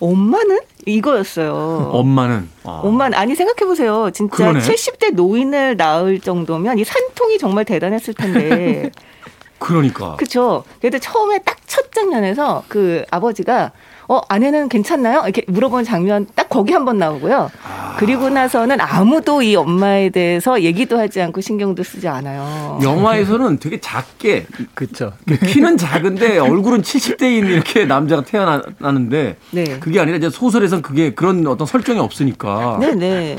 엄마는 0.03 0.61
이거였어요. 0.87 1.91
엄마는 1.93 2.49
아. 2.65 2.81
엄마는 2.83 3.17
아니 3.17 3.35
생각해 3.35 3.67
보세요. 3.67 4.11
진짜 4.13 4.37
그러네. 4.37 4.61
70대 4.61 5.15
노인을 5.15 5.77
낳을 5.77 6.19
정도면 6.21 6.79
이 6.79 6.85
산통이 6.85 7.39
정말 7.39 7.65
대단했을 7.65 8.15
텐데. 8.15 8.91
그러니까. 9.59 10.17
그렇죠. 10.17 10.65
그래도 10.81 10.99
처음에 10.99 11.39
딱 11.39 11.63
첫 11.73 11.91
장면에서 11.91 12.65
그 12.69 13.03
아버지가 13.11 13.73
어, 14.09 14.21
아내는 14.29 14.69
괜찮나요? 14.69 15.21
이렇게 15.25 15.43
물어본 15.47 15.85
장면 15.85 16.27
딱 16.35 16.49
거기 16.49 16.73
한 16.73 16.85
번 16.85 16.99
나오고요. 16.99 17.51
아. 17.65 17.97
그리고 17.99 18.29
나서는 18.29 18.81
아무도 18.81 19.43
이 19.43 19.55
엄마에 19.55 20.11
대해서 20.11 20.61
얘기도 20.63 20.99
하지 20.99 21.21
않고 21.23 21.41
신경도 21.41 21.83
쓰지 21.85 22.09
않아요. 22.09 22.81
영화에서는 22.83 23.59
되게 23.59 23.81
작게 23.81 24.47
그렇죠. 24.75 25.13
키는 25.47 25.77
작은데 25.77 26.39
얼굴은 26.39 26.83
70대인 26.83 27.49
이렇게 27.49 27.85
남자가 27.85 28.23
태어나는데 28.23 29.37
네. 29.53 29.65
그게 29.79 30.01
아니라 30.01 30.17
이제 30.17 30.29
소설에선 30.31 30.83
그게 30.83 31.15
그런 31.15 31.47
어떤 31.47 31.67
설정이 31.67 32.01
없으니까. 32.01 32.79
네, 32.81 32.95
네. 32.95 33.37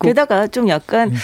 게다가 0.00 0.46
좀 0.46 0.68
약간 0.68 1.08
음. 1.10 1.14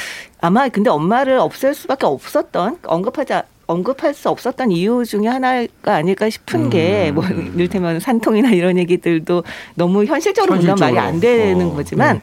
아마 0.40 0.68
근데 0.68 0.90
엄마를 0.90 1.38
없앨 1.38 1.74
수밖에 1.74 2.06
없었던 2.06 2.78
언급하지 2.86 3.34
언급할 3.68 4.14
수 4.14 4.30
없었던 4.30 4.72
이유 4.72 5.04
중에 5.04 5.28
하나가 5.28 5.94
아닐까 5.94 6.28
싶은 6.28 6.64
음. 6.64 6.70
게뭐 6.70 7.22
이를테면 7.54 8.00
산통이나 8.00 8.50
이런 8.50 8.78
얘기들도 8.78 9.44
너무 9.74 10.04
현실적으로 10.04 10.56
보면 10.56 10.76
말이 10.80 10.98
안 10.98 11.20
되는 11.20 11.66
어. 11.66 11.74
거지만 11.74 12.16
네. 12.16 12.22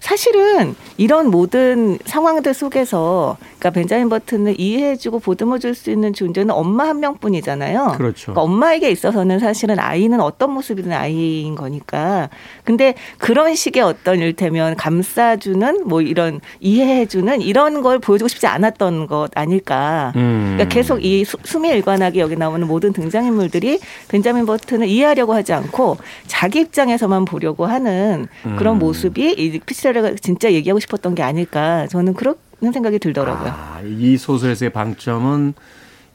사실은 0.00 0.74
이런 0.96 1.30
모든 1.30 1.98
상황들 2.06 2.54
속에서 2.54 3.36
그러니까 3.58 3.70
벤자민 3.70 4.08
버튼을 4.08 4.58
이해해주고 4.58 5.20
보듬어줄 5.20 5.74
수 5.74 5.90
있는 5.90 6.12
존재는 6.14 6.54
엄마 6.54 6.88
한 6.88 7.00
명뿐이잖아요. 7.00 7.94
그렇죠. 7.98 8.32
그러니까 8.32 8.42
엄마에게 8.42 8.90
있어서는 8.90 9.38
사실은 9.38 9.78
아이는 9.78 10.20
어떤 10.20 10.52
모습이든 10.52 10.92
아이인 10.92 11.54
거니까. 11.54 12.30
근데 12.64 12.94
그런 13.18 13.54
식의 13.54 13.82
어떤 13.82 14.20
일테면 14.20 14.74
감싸주는 14.76 15.86
뭐 15.86 16.00
이런 16.00 16.40
이해해주는 16.60 17.42
이런 17.42 17.82
걸 17.82 17.98
보여주고 17.98 18.28
싶지 18.28 18.46
않았던 18.46 19.06
것 19.06 19.30
아닐까. 19.34 20.12
음. 20.16 20.54
그러니까 20.54 20.74
계속 20.74 21.04
이 21.04 21.24
수미 21.24 21.68
일관하게 21.68 22.20
여기 22.20 22.36
나오는 22.36 22.66
모든 22.66 22.92
등장인물들이 22.94 23.78
벤자민 24.08 24.46
버튼을 24.46 24.88
이해하려고 24.88 25.34
하지 25.34 25.52
않고 25.52 25.98
자기 26.26 26.60
입장에서만 26.60 27.26
보려고 27.26 27.66
하는 27.66 28.28
그런 28.56 28.76
음. 28.76 28.78
모습이 28.78 29.34
이 29.36 29.60
피 29.66 29.74
츠레라가 29.90 30.14
진짜 30.20 30.52
얘기하고 30.52 30.80
싶었던 30.80 31.14
게 31.14 31.22
아닐까. 31.22 31.86
저는 31.88 32.14
그런 32.14 32.36
생각이 32.60 32.98
들더라고요. 32.98 33.52
아, 33.52 33.80
이 33.84 34.16
소설에서의 34.16 34.70
방점은 34.70 35.54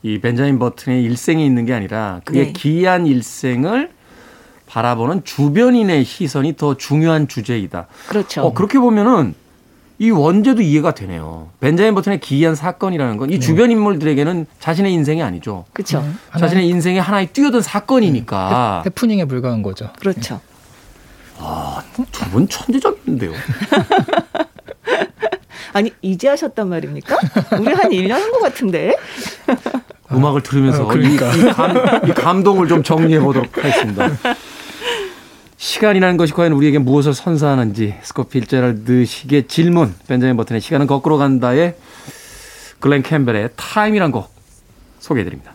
이 0.04 0.20
벤자민 0.20 0.60
버튼의 0.60 1.04
일생에 1.04 1.46
있는 1.46 1.66
게 1.66 1.74
아니라 1.74 2.22
그의 2.26 2.48
네. 2.48 2.54
기이한 2.54 3.08
일생을 3.08 3.90
바라보는 4.68 5.24
주변인의 5.24 6.06
시선이 6.06 6.56
더 6.58 6.76
중요한 6.76 7.28
주제이다. 7.28 7.88
그렇죠. 8.08 8.44
어, 8.44 8.54
그렇게 8.54 8.80
보면은 8.80 9.34
이 9.98 10.12
원제도 10.12 10.62
이해가 10.62 10.94
되네요. 10.94 11.50
벤자민 11.62 11.96
버튼의 11.96 12.20
기이한 12.20 12.56
사건이라는 12.56 13.16
건이 13.18 13.40
주변 13.40 13.72
인물들에게는 13.72 14.46
자신의 14.60 14.92
인생이 14.92 15.24
아니죠. 15.24 15.64
그렇죠. 15.72 16.04
자신의 16.38 16.68
인생의 16.68 17.02
하나의 17.02 17.28
뛰어든 17.28 17.62
사건이니까 17.62 18.84
해프닝에 18.86 19.26
불과한 19.26 19.62
거죠. 19.62 19.90
그렇죠. 20.00 20.42
두 22.12 22.30
분 22.32 22.48
천재적인데요. 22.48 23.32
아니 25.74 25.92
이제 26.02 26.28
하셨단 26.30 26.70
말입니까? 26.70 27.18
우리 27.60 27.74
한 27.74 27.92
1년 27.92 28.12
한 28.12 28.32
것 28.32 28.40
같은데. 28.42 28.96
음악을 30.12 30.44
들으면서 30.44 30.84
어, 30.84 30.88
그러니까. 30.88 31.34
이, 31.36 31.40
이 31.40 31.44
감, 31.46 31.76
이 32.08 32.14
감동을 32.14 32.68
좀 32.68 32.84
정리해 32.84 33.20
보도록 33.20 33.58
하겠습니다. 33.58 34.10
시간이라는 35.58 36.18
것이 36.18 36.34
과연 36.34 36.52
우리에게 36.54 36.78
무엇을 36.78 37.14
선사하는지 37.14 37.96
스콧 38.04 38.46
피츠제럴드 38.46 39.06
식의 39.06 39.48
질문 39.48 39.96
벤자민 40.08 40.38
버튼의 40.38 40.62
시간은 40.62 40.86
거꾸로 40.88 41.18
간다의 41.18 41.76
글렌 42.80 43.02
캠벨의 43.02 43.50
Time이란 43.56 44.12
곡 44.12 44.34
소개해드립니다. 45.00 45.54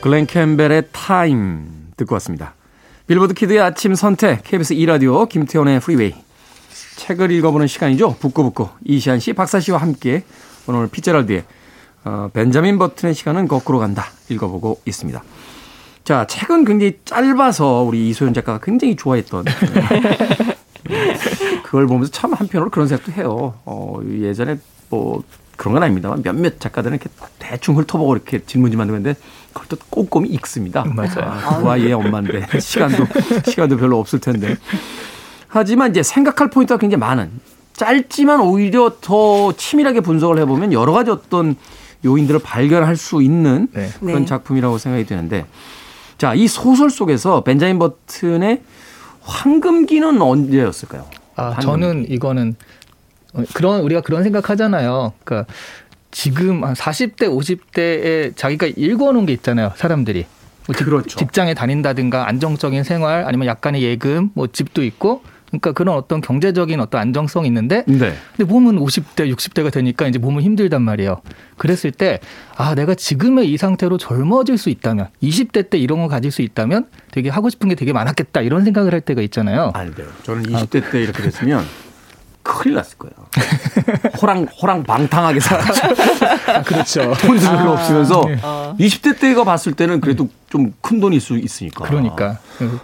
글렌 0.00 0.26
캠벨의 0.26 0.84
Time 0.92 1.90
듣고 1.96 2.14
왔습니다. 2.16 2.54
빌보드 3.12 3.34
Kid의 3.34 3.60
아침 3.60 3.94
선택 3.94 4.42
KBS 4.42 4.74
2라디오 4.74 5.28
김태훈의 5.28 5.80
Freeway 5.80 6.14
책을 6.96 7.30
읽어보는 7.30 7.66
시간이죠. 7.66 8.16
북구북구 8.18 8.70
이시안 8.86 9.20
씨, 9.20 9.34
박사 9.34 9.60
씨와 9.60 9.76
함께 9.76 10.24
오늘 10.66 10.88
피츠제럴드의 10.88 11.44
어, 12.04 12.30
벤자민 12.32 12.78
버튼의 12.78 13.14
시간은 13.14 13.48
거꾸로 13.48 13.80
간다 13.80 14.06
읽어보고 14.30 14.80
있습니다. 14.86 15.22
자, 16.04 16.26
책은 16.26 16.64
굉장히 16.64 17.00
짧아서 17.04 17.82
우리 17.82 18.08
이소연 18.08 18.32
작가가 18.32 18.58
굉장히 18.62 18.96
좋아했던 18.96 19.44
네. 19.44 20.56
그걸 21.64 21.86
보면서 21.86 22.10
참 22.10 22.32
한편으로 22.32 22.70
그런 22.70 22.88
생각도 22.88 23.12
해요. 23.12 23.52
어, 23.66 24.00
예전에 24.08 24.56
뭐 24.88 25.22
그런 25.62 25.74
건 25.74 25.84
아닙니다만 25.84 26.24
몇몇 26.24 26.58
작가들은 26.58 26.96
이렇게 26.96 27.08
대충 27.38 27.76
훑어보고 27.76 28.16
이렇게 28.16 28.44
질문지 28.44 28.76
만드는데 28.76 29.14
그걸 29.52 29.68
또 29.68 29.76
꼼꼼히 29.90 30.30
읽습니다. 30.30 30.84
맞아요. 30.84 31.68
아, 31.68 31.78
얘 31.78 31.92
엄마인데 31.92 32.48
시간도 32.58 33.06
시간도 33.46 33.76
별로 33.76 34.00
없을 34.00 34.18
텐데. 34.18 34.56
하지만 35.46 35.92
이제 35.92 36.02
생각할 36.02 36.50
포인트가 36.50 36.78
굉장히 36.78 36.98
많은 36.98 37.30
짧지만 37.74 38.40
오히려 38.40 38.96
더 39.00 39.52
치밀하게 39.52 40.00
분석을 40.00 40.40
해보면 40.40 40.72
여러 40.72 40.90
가지 40.90 41.12
어떤 41.12 41.54
요인들을 42.04 42.40
발견할 42.40 42.96
수 42.96 43.22
있는 43.22 43.68
네. 43.72 43.88
그런 44.00 44.22
네. 44.22 44.26
작품이라고 44.26 44.78
생각이 44.78 45.06
드는데 45.06 45.46
자, 46.18 46.34
이 46.34 46.48
소설 46.48 46.90
속에서 46.90 47.44
벤자민 47.44 47.78
버튼의 47.78 48.62
황금기는 49.20 50.20
언제였을까요? 50.20 51.04
아, 51.36 51.50
황금기. 51.50 51.66
저는 51.66 52.06
이거는 52.10 52.56
어, 52.58 52.81
그런 53.54 53.80
우리가 53.80 54.00
그런 54.02 54.22
생각하잖아요. 54.22 55.12
그러니까 55.24 55.52
지금 56.10 56.64
한 56.64 56.74
40대, 56.74 57.22
50대에 57.22 58.36
자기가 58.36 58.66
읽어놓은 58.76 59.26
게 59.26 59.32
있잖아요. 59.32 59.72
사람들이. 59.76 60.26
뭐 60.66 60.76
직- 60.76 60.84
그렇죠. 60.84 61.18
직장에 61.18 61.54
다닌다든가 61.54 62.28
안정적인 62.28 62.84
생활 62.84 63.24
아니면 63.24 63.46
약간의 63.48 63.82
예금, 63.82 64.30
뭐 64.34 64.46
집도 64.46 64.84
있고. 64.84 65.22
그러니까 65.48 65.72
그런 65.72 65.94
어떤 65.96 66.22
경제적인 66.22 66.80
어떤 66.80 67.02
안정성이 67.02 67.46
있는데 67.48 67.84
네. 67.86 68.14
근데 68.34 68.44
몸은 68.50 68.78
50대, 68.78 69.30
60대가 69.34 69.70
되니까 69.70 70.06
이제 70.08 70.18
몸은 70.18 70.42
힘들단 70.42 70.80
말이에요. 70.80 71.20
그랬을 71.58 71.90
때, 71.92 72.20
아, 72.56 72.74
내가 72.74 72.94
지금의 72.94 73.52
이 73.52 73.58
상태로 73.58 73.98
젊어질 73.98 74.56
수 74.56 74.70
있다면, 74.70 75.08
20대 75.22 75.68
때 75.68 75.76
이런 75.76 76.00
거 76.00 76.08
가질 76.08 76.30
수 76.30 76.40
있다면 76.40 76.86
되게 77.10 77.28
하고 77.28 77.50
싶은 77.50 77.68
게 77.68 77.74
되게 77.74 77.92
많았겠다. 77.92 78.40
이런 78.40 78.64
생각을 78.64 78.94
할 78.94 79.02
때가 79.02 79.20
있잖아요. 79.20 79.72
안 79.74 79.94
돼요. 79.94 80.06
저는 80.22 80.44
20대 80.44 80.90
때 80.90 81.02
이렇게 81.02 81.22
됐으면 81.22 81.62
큰일 82.52 82.76
났을 82.76 82.98
거예요. 82.98 83.14
호랑, 84.20 84.46
호랑 84.60 84.82
방탕하게 84.84 85.40
살았죠. 85.40 85.82
그렇죠. 86.64 87.14
돈도 87.14 87.50
별로 87.56 87.72
없으면서 87.72 88.22
어. 88.42 88.76
20대 88.78 89.18
때가 89.18 89.44
봤을 89.44 89.72
때는 89.72 90.00
그래도 90.00 90.28
좀 90.50 90.72
큰 90.92 91.00
돈일 91.00 91.20
수 91.22 91.38
있으니까. 91.38 91.86
그러니까. 91.86 92.38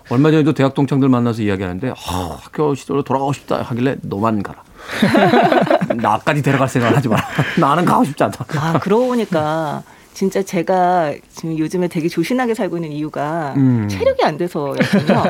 얼마 0.08 0.30
전에도 0.30 0.54
대학 0.54 0.72
동창들 0.72 1.10
만나서 1.10 1.42
이야기하는데 1.42 1.90
아, 1.90 2.38
학교 2.40 2.74
시절로 2.74 3.02
돌아가고 3.02 3.34
싶다 3.34 3.60
하길래 3.60 3.96
너만 4.00 4.42
가라. 4.42 4.62
나까지 5.94 6.40
데려갈 6.40 6.68
생각 6.68 6.96
하지 6.96 7.08
마라. 7.08 7.22
나는 7.58 7.84
가고 7.84 8.04
싶지 8.04 8.24
않다. 8.24 8.46
아 8.56 8.78
그러고 8.78 9.08
보니까 9.08 9.82
진짜 10.18 10.42
제가 10.42 11.14
지금 11.32 11.56
요즘에 11.56 11.86
되게 11.86 12.08
조신하게 12.08 12.52
살고 12.54 12.78
있는 12.78 12.90
이유가 12.90 13.54
음. 13.56 13.86
체력이 13.88 14.24
안 14.24 14.36
돼서였군요. 14.36 15.14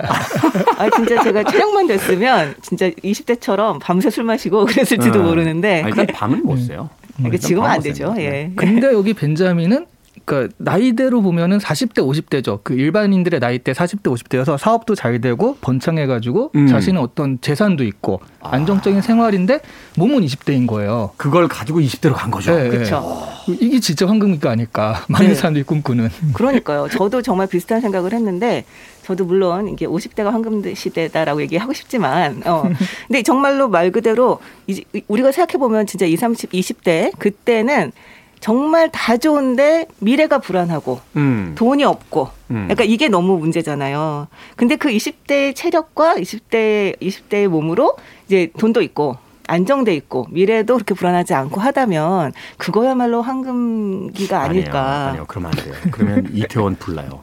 아 0.78 0.90
진짜 0.96 1.22
제가 1.22 1.44
체력만 1.44 1.86
됐으면 1.88 2.54
진짜 2.62 2.88
20대처럼 2.88 3.80
밤새 3.80 4.08
술 4.08 4.24
마시고 4.24 4.64
그랬을지도 4.64 5.20
어. 5.20 5.22
모르는데 5.24 5.82
아니, 5.82 5.90
일단 5.90 6.06
밤은 6.06 6.42
못 6.42 6.56
써요. 6.56 6.88
그러니까 7.18 7.36
지금은 7.36 7.68
안 7.68 7.82
되죠. 7.82 8.14
예. 8.16 8.50
근데 8.56 8.90
여기 8.94 9.12
벤자민은 9.12 9.84
그러니까 10.24 10.54
나이대로 10.56 11.20
보면은 11.20 11.58
40대, 11.58 11.96
50대죠. 11.96 12.60
그 12.62 12.72
일반인들의 12.72 13.40
나이대 13.40 13.72
40대, 13.72 14.04
50대여서 14.04 14.56
사업도 14.56 14.94
잘 14.94 15.20
되고 15.20 15.58
번창해 15.60 16.06
가지고 16.06 16.50
음. 16.54 16.66
자신의 16.66 17.02
어떤 17.02 17.38
재산도 17.42 17.84
있고 17.84 18.20
안정적인 18.40 19.02
생활인데 19.02 19.60
몸은 19.98 20.22
20대인 20.22 20.66
거예요. 20.66 21.10
그걸 21.18 21.46
가지고 21.46 21.80
20대로 21.80 22.14
간 22.14 22.30
거죠. 22.30 22.56
네, 22.56 22.70
그렇죠. 22.70 23.36
네. 23.52 23.58
이게 23.60 23.80
진짜 23.80 24.06
황금기가 24.06 24.50
아닐까. 24.50 25.04
많은 25.08 25.28
네. 25.28 25.34
사람들이 25.34 25.64
꿈꾸는. 25.64 26.10
그러니까요. 26.34 26.88
저도 26.90 27.22
정말 27.22 27.46
비슷한 27.46 27.80
생각을 27.80 28.12
했는데 28.12 28.64
저도 29.02 29.24
물론 29.24 29.68
이게 29.68 29.86
50대가 29.86 30.30
황금 30.30 30.74
시대다라고 30.74 31.40
얘기하고 31.42 31.72
싶지만 31.72 32.42
어. 32.44 32.64
근데 33.08 33.22
정말로 33.22 33.68
말 33.68 33.90
그대로 33.90 34.40
이제 34.66 34.82
우리가 35.08 35.32
생각해 35.32 35.58
보면 35.58 35.86
진짜 35.86 36.04
20, 36.06 36.18
30, 36.20 36.52
20대 36.52 37.12
그때는 37.18 37.92
정말 38.40 38.90
다 38.90 39.16
좋은데 39.16 39.86
미래가 39.98 40.38
불안하고 40.38 41.00
음. 41.16 41.54
돈이 41.56 41.84
없고 41.84 42.28
음. 42.50 42.68
약간 42.70 42.86
이게 42.86 43.08
너무 43.08 43.38
문제잖아요. 43.38 44.28
근데 44.56 44.76
그 44.76 44.88
20대 44.88 45.54
체력과 45.54 46.16
20대 46.16 46.98
20대의 47.00 47.48
몸으로 47.48 47.96
이제 48.26 48.50
돈도 48.58 48.82
있고 48.82 49.16
안정돼 49.48 49.94
있고 49.96 50.26
미래도 50.30 50.74
그렇게 50.74 50.94
불안하지 50.94 51.34
않고 51.34 51.60
하다면 51.60 52.32
그거야말로 52.58 53.22
황금기가 53.22 54.40
아닐까. 54.40 54.80
아니요, 54.80 55.08
아니요. 55.08 55.24
그러면 55.26 55.50
안 55.50 55.64
돼요. 55.64 55.74
그러면 55.90 56.30
이태원 56.32 56.76
불나요. 56.76 57.22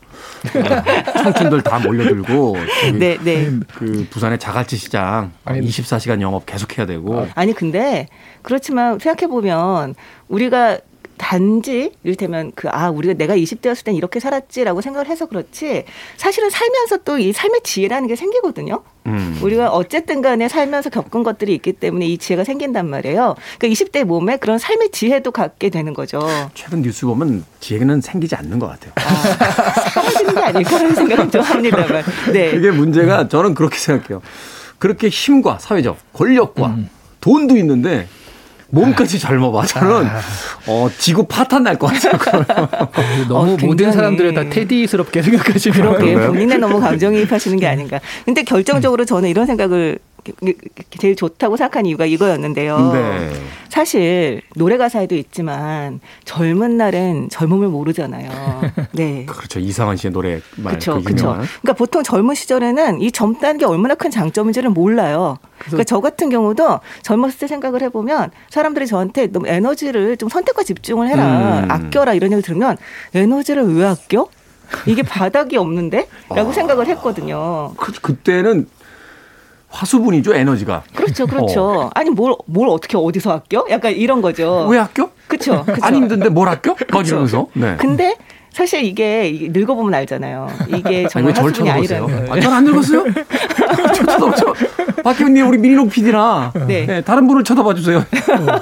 청춘들 1.23 1.61
다 1.61 1.79
몰려들고 1.79 2.57
네, 2.99 3.17
네. 3.23 3.51
그 3.75 4.07
부산의 4.09 4.39
자갈치 4.39 4.75
시장 4.75 5.31
아니, 5.43 5.67
24시간 5.67 6.21
영업 6.21 6.45
계속해야 6.45 6.85
되고 6.85 7.27
아니 7.35 7.53
근데 7.53 8.07
그렇지만 8.41 8.97
생각해 8.99 9.29
보면 9.29 9.95
우리가 10.27 10.79
단지 11.17 11.91
이를테면 12.03 12.51
그 12.55 12.67
아 12.71 12.89
우리가 12.89 13.13
내가 13.13 13.35
20대였을 13.37 13.83
땐 13.85 13.95
이렇게 13.95 14.19
살았지라고 14.19 14.81
생각을 14.81 15.07
해서 15.07 15.25
그렇지 15.27 15.85
사실은 16.17 16.49
살면서 16.49 16.97
또 17.03 17.17
이 17.17 17.31
삶의 17.31 17.61
지혜라는 17.63 18.07
게 18.07 18.15
생기거든요. 18.15 18.81
음. 19.07 19.39
우리가 19.41 19.69
어쨌든 19.69 20.21
간에 20.21 20.49
살면서 20.49 20.89
겪은 20.89 21.23
것들이 21.23 21.53
있기 21.55 21.73
때문에 21.73 22.05
이 22.07 22.17
지혜가 22.17 22.43
생긴단 22.43 22.89
말이에요. 22.89 23.35
그러니까 23.59 23.67
20대 23.85 24.03
몸에 24.03 24.37
그런 24.37 24.57
삶의 24.57 24.91
지혜도 24.91 25.31
갖게 25.31 25.69
되는 25.69 25.93
거죠. 25.93 26.19
최근 26.53 26.81
뉴스 26.81 27.05
보면 27.05 27.45
지혜는 27.61 28.01
생기지 28.01 28.35
않는 28.35 28.59
것 28.59 28.67
같아요. 28.67 28.91
사라지는 29.93 30.33
게 30.35 30.41
아닐까라는 30.41 30.95
생각은 30.95 31.31
좀 31.31 31.41
합니다만. 31.41 32.03
네. 32.33 32.51
이게 32.55 32.71
문제가 32.71 33.27
저는 33.27 33.53
그렇게 33.53 33.77
생각해요. 33.77 34.21
그렇게 34.79 35.07
힘과 35.09 35.59
사회적 35.59 35.97
권력과 36.13 36.67
음. 36.67 36.89
돈도 37.21 37.55
있는데 37.57 38.07
몸까지 38.75 39.19
젊어봐. 39.19 39.65
저는 39.65 40.07
어, 40.67 40.89
지구 40.97 41.25
파탄 41.25 41.63
날 41.63 41.77
것 41.77 41.87
같아요. 41.87 42.67
너무 43.27 43.53
어, 43.53 43.57
모든 43.61 43.91
사람들을 43.91 44.33
다 44.33 44.43
테디스럽게 44.49 45.21
생각하시면 45.21 45.77
그러게? 45.77 46.15
본인의 46.15 46.59
너무 46.59 46.79
감정이입하시는 46.79 47.57
게 47.59 47.67
아닌가. 47.67 47.99
근데 48.25 48.43
결정적으로 48.43 49.05
저는 49.05 49.29
이런 49.29 49.45
생각을 49.45 49.99
제일 50.99 51.15
좋다고 51.15 51.57
생각한 51.57 51.85
이유가 51.85 52.05
이거였는데요. 52.05 52.91
네. 52.93 53.31
사실 53.69 54.41
노래 54.55 54.77
가사에도 54.77 55.15
있지만 55.15 55.99
젊은 56.23 56.77
날엔 56.77 57.29
젊음을 57.29 57.67
모르잖아요. 57.67 58.61
네. 58.93 59.25
그렇죠. 59.25 59.59
이상한 59.59 59.97
씨의 59.97 60.13
노래 60.13 60.39
말 60.55 60.73
그렇죠. 60.73 60.95
그 60.95 61.03
그렇죠. 61.03 61.33
그러니까 61.33 61.73
보통 61.73 62.03
젊은 62.03 62.35
시절에는 62.35 63.01
이 63.01 63.11
젊다는 63.11 63.57
게 63.57 63.65
얼마나 63.65 63.95
큰 63.95 64.11
장점인지를 64.11 64.69
몰라요. 64.69 65.37
그러니까 65.59 65.83
저 65.83 65.99
같은 65.99 66.29
경우도 66.29 66.79
젊었을 67.01 67.39
때 67.39 67.47
생각을 67.47 67.81
해보면 67.83 68.31
사람들이 68.49 68.87
저한테 68.87 69.27
너무 69.27 69.47
에너지를 69.47 70.17
좀 70.17 70.29
선택과 70.29 70.63
집중을 70.63 71.07
해라, 71.09 71.61
음. 71.61 71.71
아껴라 71.71 72.13
이런 72.13 72.31
얘기 72.31 72.41
들으면 72.41 72.77
에너지를 73.13 73.75
왜 73.75 73.85
아껴? 73.85 74.27
이게 74.85 75.03
바닥이 75.03 75.57
없는데? 75.57 76.07
라고 76.29 76.49
아. 76.49 76.53
생각을 76.53 76.87
했거든요. 76.87 77.73
그, 77.77 77.91
그때는 77.93 78.67
화수분이죠, 79.69 80.33
에너지가. 80.33 80.83
그렇죠, 80.93 81.27
그렇죠. 81.27 81.63
어. 81.63 81.91
아니, 81.93 82.09
뭘, 82.09 82.35
뭘 82.45 82.69
어떻게 82.69 82.97
어디서 82.97 83.31
아껴? 83.31 83.65
약간 83.69 83.91
이런 83.93 84.21
거죠. 84.21 84.67
왜 84.69 84.79
아껴? 84.79 85.09
그쵸. 85.27 85.65
안 85.81 85.95
힘든데 85.95 86.29
뭘 86.29 86.47
아껴? 86.47 86.75
거지면서. 86.75 87.47
네. 87.53 87.75
근데 87.77 88.15
사실 88.55 88.85
이게 88.85 89.49
늙어보면 89.51 89.93
알잖아요. 89.93 90.47
이게 90.69 91.05
정말 91.11 91.33
아니, 91.33 91.41
화수분이 91.41 91.69
아니라는 91.69 92.25
걸. 92.25 92.37
아, 92.37 92.39
전안 92.39 92.63
늙었어요? 92.63 93.03
저, 94.37 94.53
박희훈님 95.03 95.49
우리 95.49 95.57
민희록 95.57 95.89
PD나 95.89 96.53
네. 96.65 96.85
네, 96.85 97.01
다른 97.01 97.27
분을 97.27 97.43
쳐다봐 97.43 97.73
주세요. 97.73 98.05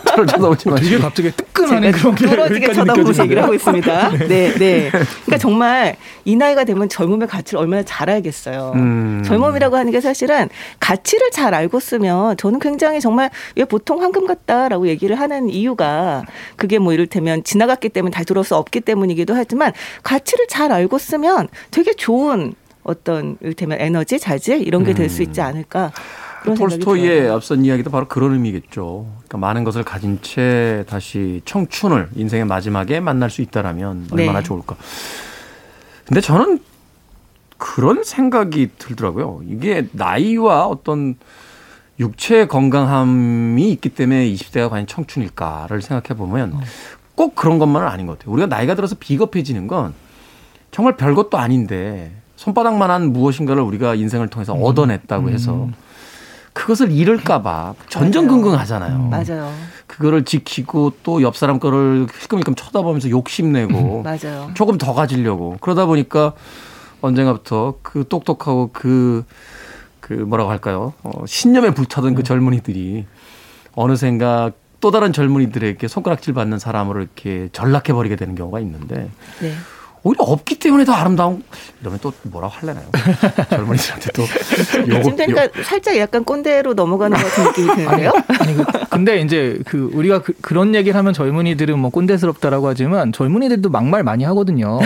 저를 0.05 0.25
쳐다보지 0.25 0.67
마시고. 0.67 0.89
되게 0.89 0.97
갑자기 0.97 1.31
뜨끈하네 1.31 1.91
그런 1.91 2.15
게 2.15 2.25
떨어지게 2.25 2.73
쳐다보면서 2.73 3.23
얘기를 3.23 3.43
하고 3.43 3.53
있습니다. 3.53 4.09
네, 4.27 4.53
네. 4.55 4.89
그러니까 4.89 5.37
정말 5.37 5.95
이 6.25 6.35
나이가 6.35 6.63
되면 6.63 6.89
젊음의 6.89 7.27
가치를 7.27 7.59
얼마나 7.59 7.83
잘 7.83 8.09
알겠어요. 8.09 8.71
음. 8.73 9.21
젊음이라고 9.23 9.77
하는 9.77 9.91
게 9.91 10.01
사실은 10.01 10.49
가치를 10.79 11.29
잘 11.29 11.53
알고 11.53 11.79
쓰면 11.79 12.37
저는 12.37 12.59
굉장히 12.59 12.99
정말 12.99 13.29
왜 13.55 13.63
보통 13.65 14.01
황금 14.01 14.25
같다라고 14.25 14.87
얘기를 14.87 15.19
하는 15.19 15.49
이유가 15.49 16.23
그게 16.55 16.79
뭐 16.79 16.93
이를테면 16.93 17.43
지나갔기 17.43 17.89
때문에 17.89 18.11
다시 18.11 18.25
돌아올 18.25 18.43
수 18.43 18.55
없기 18.55 18.81
때문이기도 18.81 19.35
하지만 19.35 19.71
가치를 20.03 20.47
잘 20.47 20.71
알고 20.71 20.97
쓰면 20.97 21.47
되게 21.71 21.93
좋은 21.93 22.53
어떤 22.83 23.37
이를테면 23.41 23.79
에너지, 23.79 24.19
자질 24.19 24.61
이런 24.67 24.83
게 24.83 24.93
될 24.93 25.09
수 25.09 25.21
있지 25.23 25.39
음. 25.41 25.45
않을까. 25.45 25.91
톨스토이의 26.45 27.29
앞선 27.29 27.63
이야기도 27.63 27.89
바로 27.89 28.05
그런 28.09 28.33
의미겠죠. 28.33 29.05
그러니까 29.13 29.37
많은 29.37 29.63
것을 29.63 29.83
가진 29.83 30.19
채 30.21 30.83
다시 30.89 31.41
청춘을 31.45 32.09
인생의 32.15 32.43
마지막에 32.45 32.99
만날 32.99 33.29
수 33.29 33.41
있다라면 33.41 34.07
얼마나 34.11 34.39
네. 34.39 34.43
좋을까. 34.43 34.75
근데 36.05 36.19
저는 36.19 36.59
그런 37.57 38.03
생각이 38.03 38.71
들더라고요. 38.77 39.43
이게 39.47 39.87
나이와 39.93 40.67
어떤 40.67 41.15
육체 41.97 42.45
건강함이 42.45 43.71
있기 43.71 43.87
때문에 43.89 44.25
20대가 44.33 44.69
과연 44.69 44.85
청춘일까를 44.85 45.81
생각해 45.81 46.17
보면 46.17 46.53
어. 46.55 46.59
꼭 47.15 47.35
그런 47.35 47.59
것만은 47.59 47.87
아닌 47.87 48.07
것 48.07 48.17
같아요. 48.19 48.33
우리가 48.33 48.47
나이가 48.47 48.75
들어서 48.75 48.95
비겁해지는 48.99 49.67
건 49.67 49.93
정말 50.71 50.97
별것도 50.97 51.37
아닌데 51.37 52.11
손바닥만한 52.35 53.13
무엇인가를 53.13 53.61
우리가 53.61 53.95
인생을 53.95 54.27
통해서 54.29 54.53
음. 54.55 54.63
얻어냈다고 54.63 55.29
해서 55.29 55.53
음. 55.65 55.73
그것을 56.53 56.91
잃을까봐 56.91 57.73
전전긍긍하잖아요. 57.89 58.95
음. 58.95 59.09
맞아요. 59.09 59.51
그거를 59.87 60.25
지키고 60.25 60.93
또 61.03 61.21
옆 61.21 61.35
사람 61.35 61.59
거를 61.59 62.07
힐끔힐끔 62.21 62.55
쳐다보면서 62.55 63.09
욕심내고 63.09 64.03
맞아요. 64.03 64.49
조금 64.55 64.77
더 64.77 64.93
가지려고 64.93 65.57
그러다 65.61 65.85
보니까 65.85 66.33
언젠가부터 67.01 67.75
그 67.81 68.05
똑똑하고 68.07 68.69
그, 68.71 69.25
그 69.99 70.13
뭐라고 70.13 70.49
할까요? 70.49 70.93
어, 71.03 71.25
신념에 71.25 71.71
불타던 71.73 72.15
그 72.15 72.21
음. 72.21 72.23
젊은이들이 72.23 73.05
어느샌가 73.75 74.51
또 74.83 74.91
다른 74.91 75.13
젊은이들에게 75.13 75.87
손가락질 75.87 76.33
받는 76.33 76.59
사람으로 76.59 76.99
이렇게 76.99 77.47
전락해 77.53 77.93
버리게 77.93 78.17
되는 78.17 78.35
경우가 78.35 78.59
있는데 78.59 79.09
네. 79.39 79.53
오히려 80.03 80.25
없기 80.25 80.59
때문에 80.59 80.83
더 80.83 80.91
아름다운 80.91 81.41
이러면 81.79 81.99
또 82.01 82.11
뭐라고 82.23 82.53
할래나요? 82.53 82.83
젊은이들한테 83.49 84.11
또 84.11 84.23
요거 84.93 85.15
그러니까 85.15 85.63
살짝 85.63 85.95
약간 85.95 86.25
꼰대로 86.25 86.73
넘어가는 86.73 87.17
것 87.17 87.23
같은 87.23 87.43
느낌이 87.45 87.75
드는데요. 87.77 88.11
아니, 88.41 88.55
그, 88.55 88.65
근데 88.89 89.21
이제 89.21 89.57
그 89.65 89.89
우리가 89.93 90.21
그, 90.21 90.53
런 90.53 90.75
얘기를 90.75 90.99
하면 90.99 91.13
젊은이들은 91.13 91.79
뭐 91.79 91.89
꼰대스럽다라고 91.89 92.67
하지만 92.67 93.13
젊은이들도 93.13 93.69
막말 93.69 94.03
많이 94.03 94.25
하거든요. 94.25 94.81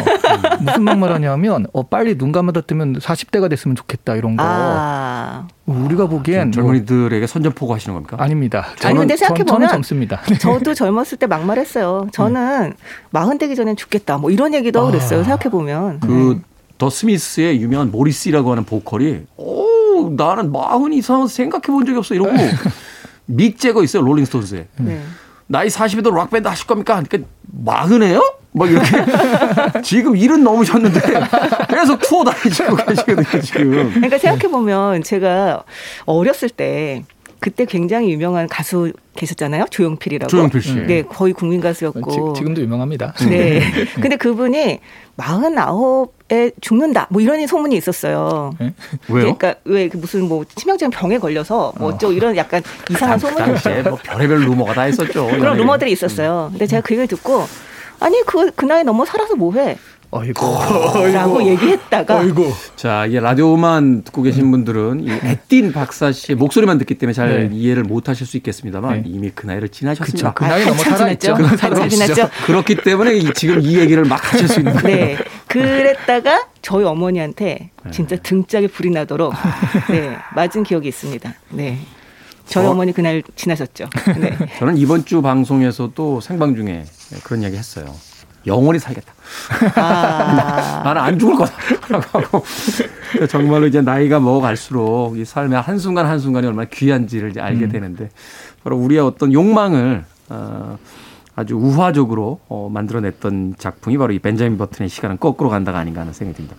무슨 0.59 0.83
막말하냐면 0.83 1.65
어 1.73 1.81
빨리 1.81 2.19
눈 2.19 2.31
감아다 2.31 2.61
뜨면 2.61 2.99
40대가 2.99 3.49
됐으면 3.49 3.75
좋겠다 3.75 4.15
이런 4.15 4.37
거. 4.37 4.43
아. 4.45 5.47
우리가 5.67 6.07
보기엔 6.07 6.51
젊은이들에게 6.53 7.19
뭐 7.19 7.27
선전포고 7.27 7.73
하시는 7.75 7.93
겁니까? 7.93 8.15
아닙니다. 8.19 8.67
저는, 8.79 8.89
아니 8.89 8.99
근데 8.99 9.17
생각해 9.17 9.43
보면 9.43 9.69
젊습니다. 9.69 10.21
저도 10.39 10.73
젊었을 10.73 11.17
때 11.17 11.27
막말했어요. 11.27 12.07
저는 12.13 12.73
마흔 13.09 13.37
되기 13.37 13.55
전엔 13.55 13.75
죽겠다. 13.75 14.17
뭐 14.17 14.31
이런 14.31 14.53
얘기도 14.53 14.79
하고 14.79 14.91
그랬어요. 14.91 15.19
아, 15.19 15.23
생각해 15.23 15.51
보면. 15.51 15.99
그더 15.99 16.89
네. 16.89 16.89
스미스의 16.89 17.61
유명한 17.61 17.91
모리스라고 17.91 18.51
하는 18.51 18.63
보컬이 18.63 19.25
오 19.35 20.09
나는 20.15 20.53
마흔 20.53 20.93
이상 20.93 21.27
생각해 21.27 21.63
본 21.67 21.85
적이 21.85 21.97
없어 21.97 22.15
이러고 22.15 22.31
믹 23.25 23.59
제거 23.59 23.83
있어요 23.83 24.03
롤링스톤스에. 24.03 24.67
네. 24.77 25.01
나이 25.47 25.67
40에도 25.67 26.13
락밴드 26.13 26.47
하실 26.47 26.67
겁니까? 26.67 27.01
그러니까 27.07 27.29
마흔에요? 27.63 28.21
막 28.51 28.69
이렇게 28.71 28.87
지금 29.83 30.15
일은 30.17 30.43
넘으셨는데 30.43 30.99
계속 31.69 31.99
투어 32.01 32.23
다니시고 32.23 32.75
계시거든요 32.85 33.41
지금. 33.41 33.89
그러니까 33.93 34.17
생각해 34.17 34.47
보면 34.51 35.03
제가 35.03 35.63
어렸을 36.05 36.49
때 36.49 37.03
그때 37.39 37.65
굉장히 37.65 38.11
유명한 38.11 38.47
가수 38.47 38.91
계셨잖아요. 39.15 39.65
조용필이라고. 39.69 40.29
조용필 40.29 40.61
씨. 40.61 40.75
네, 40.75 41.01
거의 41.03 41.33
국민 41.33 41.61
가수였고. 41.61 42.33
지, 42.33 42.43
금도 42.43 42.61
유명합니다. 42.61 43.13
네. 43.29 43.61
근데 43.95 44.15
그분이 44.15 44.79
49에 45.17 46.53
죽는다. 46.61 47.07
뭐 47.09 47.21
이런 47.21 47.45
소문이 47.45 47.75
있었어요. 47.75 48.53
네? 48.59 48.73
왜요? 49.09 49.35
그러니까 49.35 49.55
왜그 49.65 49.97
무슨 49.97 50.27
뭐 50.27 50.45
치명적인 50.45 50.91
병에 50.91 51.17
걸려서 51.17 51.73
뭐 51.77 51.89
어쩌고 51.89 52.13
어. 52.13 52.15
이런 52.15 52.35
약간 52.37 52.61
이상한 52.89 53.19
그 53.19 53.27
소문이 53.27 53.55
있었어요. 53.55 53.83
뭐 53.83 53.99
별의별 54.01 54.39
루머가 54.41 54.73
다 54.73 54.87
있었죠. 54.87 55.27
그런 55.27 55.57
루머들이 55.57 55.91
있었어요. 55.91 56.49
근데 56.51 56.65
제가 56.65 56.81
그 56.81 56.93
얘기를 56.93 57.07
듣고 57.07 57.45
아니 57.99 58.21
그, 58.25 58.51
그 58.51 58.65
나이 58.65 58.83
넘어 58.83 59.05
살아서 59.05 59.35
뭐 59.35 59.53
해? 59.53 59.77
아이고. 60.11 60.45
라고 61.13 61.43
얘기했다가. 61.43 62.19
아이고. 62.19 62.53
자, 62.75 63.05
이게 63.05 63.19
라디오만 63.19 64.03
듣고 64.03 64.21
계신 64.21 64.49
분들은 64.51 65.01
이 65.01 65.09
에딘 65.09 65.73
박사 65.73 66.11
씨의 66.11 66.37
목소리만 66.37 66.77
듣기 66.77 66.95
때문에 66.95 67.13
잘 67.13 67.49
네. 67.49 67.55
이해를 67.55 67.83
못 67.83 68.07
하실 68.07 68.25
수 68.25 68.37
있겠습니다만 68.37 69.03
네. 69.03 69.09
이미 69.09 69.31
그 69.33 69.45
나이를 69.45 69.69
지나셨습니다. 69.69 70.33
그 70.33 70.43
나이 70.45 70.65
넘어 70.65 70.77
살았죠. 70.77 71.33
한참 71.33 71.89
지났죠. 71.89 72.29
그렇기 72.45 72.75
때문에 72.75 73.33
지금 73.33 73.61
이 73.61 73.77
얘기를 73.77 74.05
막 74.05 74.33
하실 74.33 74.47
수 74.47 74.59
있는 74.59 74.73
거예요. 74.73 74.97
네. 74.97 75.17
그랬다가 75.47 76.47
저희 76.61 76.85
어머니한테 76.85 77.71
네. 77.83 77.91
진짜 77.91 78.15
등짝에 78.15 78.67
불이 78.67 78.89
나도록 78.91 79.33
네, 79.89 80.17
맞은 80.35 80.63
기억이 80.63 80.87
있습니다. 80.87 81.33
네. 81.51 81.79
저희 82.45 82.65
어, 82.65 82.73
머니 82.73 82.93
그날 82.93 83.21
지나셨죠. 83.35 83.89
네. 84.19 84.37
저는 84.59 84.77
이번 84.77 85.03
주 85.03 85.21
방송에서도 85.21 86.21
생방 86.21 86.55
중에 86.55 86.85
그런 87.23 87.41
이야기 87.41 87.57
했어요. 87.57 87.93
영원히 88.47 88.79
살겠다. 88.79 89.13
아. 89.75 90.81
나는 90.85 91.01
안 91.01 91.19
죽을 91.19 91.35
거다라고 91.35 92.19
하고 92.19 92.43
정말로 93.29 93.67
이제 93.67 93.81
나이가 93.81 94.19
먹어갈수록 94.19 95.17
이 95.17 95.25
삶의 95.25 95.61
한 95.61 95.77
순간 95.77 96.05
한 96.05 96.19
순간이 96.19 96.47
얼마나 96.47 96.67
귀한지를 96.71 97.31
이제 97.31 97.41
알게 97.41 97.65
음. 97.65 97.69
되는데 97.69 98.09
바로 98.63 98.77
우리의 98.77 99.01
어떤 99.01 99.33
욕망을 99.33 100.05
어, 100.29 100.77
아주 101.35 101.55
우화적으로 101.55 102.39
어, 102.47 102.69
만들어냈던 102.71 103.55
작품이 103.57 103.97
바로 103.97 104.13
이 104.13 104.19
벤자민 104.19 104.57
버튼의 104.57 104.89
시간은 104.89 105.19
거꾸로 105.19 105.49
간다가 105.49 105.79
아닌가 105.79 106.01
하는 106.01 106.13
생각이 106.13 106.37
듭니다. 106.37 106.55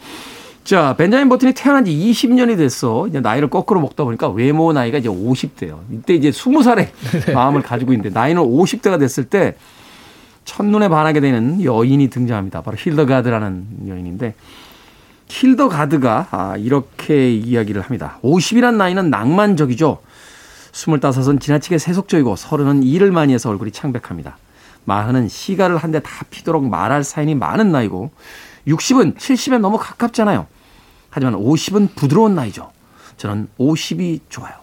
자, 0.62 0.94
벤자민 0.96 1.29
버튼이 1.31 1.55
태어난 1.55 1.85
지 1.85 1.92
20년이 1.92 2.57
됐어. 2.59 3.07
이제 3.09 3.20
나이를 3.20 3.48
거꾸로 3.48 3.81
먹다 3.81 4.05
보니까 4.05 4.29
외모 4.29 4.72
나이가 4.72 4.98
이제 4.98 5.09
50대예요. 5.09 5.81
이때 5.90 6.14
이제 6.14 6.31
20살의 6.31 7.33
마음을 7.33 7.62
가지고 7.62 7.92
있는데 7.94 8.11
나이는 8.11 8.42
50대가 8.42 8.98
됐을 9.01 9.24
때 9.24 9.57
첫눈에 10.53 10.89
반하게 10.89 11.21
되는 11.21 11.63
여인이 11.63 12.09
등장합니다. 12.09 12.63
바로 12.63 12.75
힐더가드라는 12.79 13.87
여인인데 13.87 14.35
힐더가드가 15.29 16.29
아, 16.31 16.57
이렇게 16.57 17.35
이야기를 17.35 17.83
합니다. 17.83 18.18
50이란 18.22 18.77
나이는 18.77 19.11
낭만적이죠. 19.11 19.99
25은 20.72 21.39
지나치게 21.41 21.77
세속적이고 21.77 22.35
30은 22.35 22.83
일을 22.83 23.12
많이 23.12 23.35
해서 23.35 23.51
얼굴이 23.51 23.72
창백합니다. 23.72 24.39
마흔은 24.87 25.29
시가를 25.29 25.77
한 25.77 25.93
대 25.93 26.01
다 26.01 26.25
피도록 26.31 26.64
말할 26.66 27.05
사연이 27.05 27.35
많은 27.35 27.70
나이고 27.70 28.11
60은 28.66 29.16
70에 29.18 29.59
너무 29.59 29.77
가깝잖아요. 29.77 30.47
하지만 31.11 31.35
50은 31.35 31.95
부드러운 31.95 32.35
나이죠. 32.35 32.70
저는 33.18 33.49
50이 33.59 34.20
좋아요. 34.31 34.55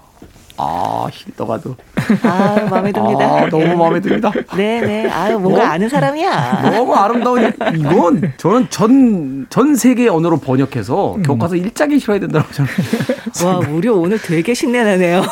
아, 0.58 1.08
힐더가드. 1.12 1.76
아, 2.24 2.68
마음에 2.70 2.92
듭니다. 2.92 3.26
아, 3.26 3.50
너무 3.50 3.76
마음에 3.76 4.00
듭니다. 4.00 4.32
네, 4.56 4.82
네. 4.82 5.10
아유, 5.10 5.38
뭔가 5.38 5.64
뭐, 5.64 5.70
아는 5.70 5.90
사람이야. 5.90 6.72
너무 6.72 6.94
아름다운, 6.94 7.52
이건 7.76 8.34
저는 8.38 8.68
전, 8.70 9.46
전 9.50 9.76
세계 9.76 10.08
언어로 10.08 10.38
번역해서 10.38 11.16
음. 11.16 11.24
교과서 11.24 11.56
일장에 11.56 11.98
실어야 11.98 12.20
된다고 12.20 12.50
저는. 12.52 12.70
와, 13.46 13.60
무려 13.68 13.94
오늘 13.94 14.18
되게 14.18 14.54
신나네요. 14.54 15.24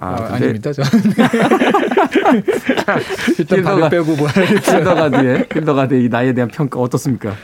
아 0.00 0.28
아닙니다, 0.32 0.72
저는. 0.72 0.90
일단 3.38 3.62
발을 3.62 3.90
빼고 3.90 4.16
뭐 4.16 4.28
힐더가드의, 4.28 5.46
힐더가드의 5.52 6.08
나이에 6.08 6.32
대한 6.32 6.48
평가 6.48 6.80
어떻습니까? 6.80 7.34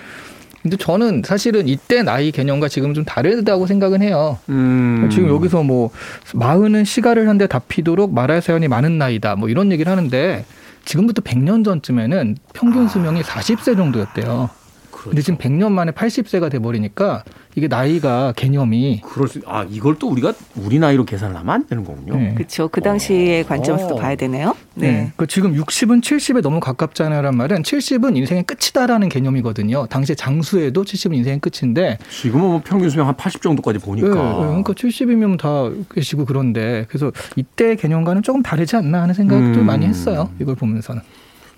근데 0.62 0.76
저는 0.76 1.22
사실은 1.24 1.66
이때 1.66 2.02
나이 2.02 2.30
개념과 2.30 2.68
지금 2.68 2.94
좀 2.94 3.04
다르다고 3.04 3.66
생각은 3.66 4.00
해요. 4.00 4.38
음. 4.48 5.08
지금 5.10 5.28
여기서 5.28 5.64
뭐 5.64 5.90
마흔은 6.34 6.84
시가를 6.84 7.28
한데 7.28 7.48
답히도록 7.48 8.14
말할 8.14 8.40
사연이 8.40 8.68
많은 8.68 8.96
나이다. 8.96 9.34
뭐 9.34 9.48
이런 9.48 9.72
얘기를 9.72 9.90
하는데 9.90 10.44
지금부터 10.84 11.22
100년 11.22 11.64
전쯤에는 11.64 12.36
평균 12.52 12.88
수명이 12.88 13.20
아. 13.20 13.22
40세 13.22 13.76
정도였대요. 13.76 14.50
그렇죠. 14.90 15.10
근데 15.10 15.22
지금 15.22 15.38
100년 15.38 15.72
만에 15.72 15.90
80세가 15.90 16.50
돼 16.50 16.60
버리니까 16.60 17.24
이게 17.54 17.68
나이가 17.68 18.32
개념이 18.34 19.02
그럴 19.04 19.28
수 19.28 19.40
아 19.46 19.66
이걸 19.68 19.98
또 19.98 20.08
우리가 20.08 20.32
우리 20.56 20.78
나이로 20.78 21.04
계산을 21.04 21.36
하면 21.36 21.54
안 21.54 21.66
되는 21.66 21.84
거군요. 21.84 22.16
네. 22.16 22.34
그렇죠. 22.34 22.68
그 22.68 22.80
당시의 22.80 23.42
어. 23.42 23.46
관점에서 23.46 23.94
봐야 23.96 24.14
되네요. 24.16 24.56
네. 24.74 24.90
네. 24.92 25.12
그 25.16 25.26
지금 25.26 25.54
60은 25.54 26.02
70에 26.02 26.40
너무 26.40 26.60
가깝잖아요란 26.60 27.36
말은 27.36 27.62
70은 27.62 28.16
인생의 28.16 28.44
끝이다라는 28.44 29.08
개념이거든요. 29.08 29.86
당시 29.88 30.16
장수에도 30.16 30.82
70은 30.84 31.14
인생의 31.16 31.40
끝인데 31.40 31.98
지금은 32.10 32.46
뭐 32.46 32.62
평균 32.64 32.88
수명 32.88 33.08
한 33.08 33.16
80 33.16 33.42
정도까지 33.42 33.80
보니까. 33.80 34.08
네, 34.08 34.14
그러니까 34.14 34.72
70이면 34.72 35.38
다 35.38 35.70
계시고 35.94 36.24
그런데 36.24 36.86
그래서 36.88 37.12
이때 37.36 37.76
개념과는 37.76 38.22
조금 38.22 38.42
다르지 38.42 38.76
않나 38.76 39.02
하는 39.02 39.14
생각도 39.14 39.60
음. 39.60 39.66
많이 39.66 39.86
했어요. 39.86 40.30
이걸 40.40 40.54
보면서는. 40.54 41.02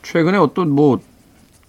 최근에 0.02 0.38
어떤 0.38 0.70
뭐 0.70 0.98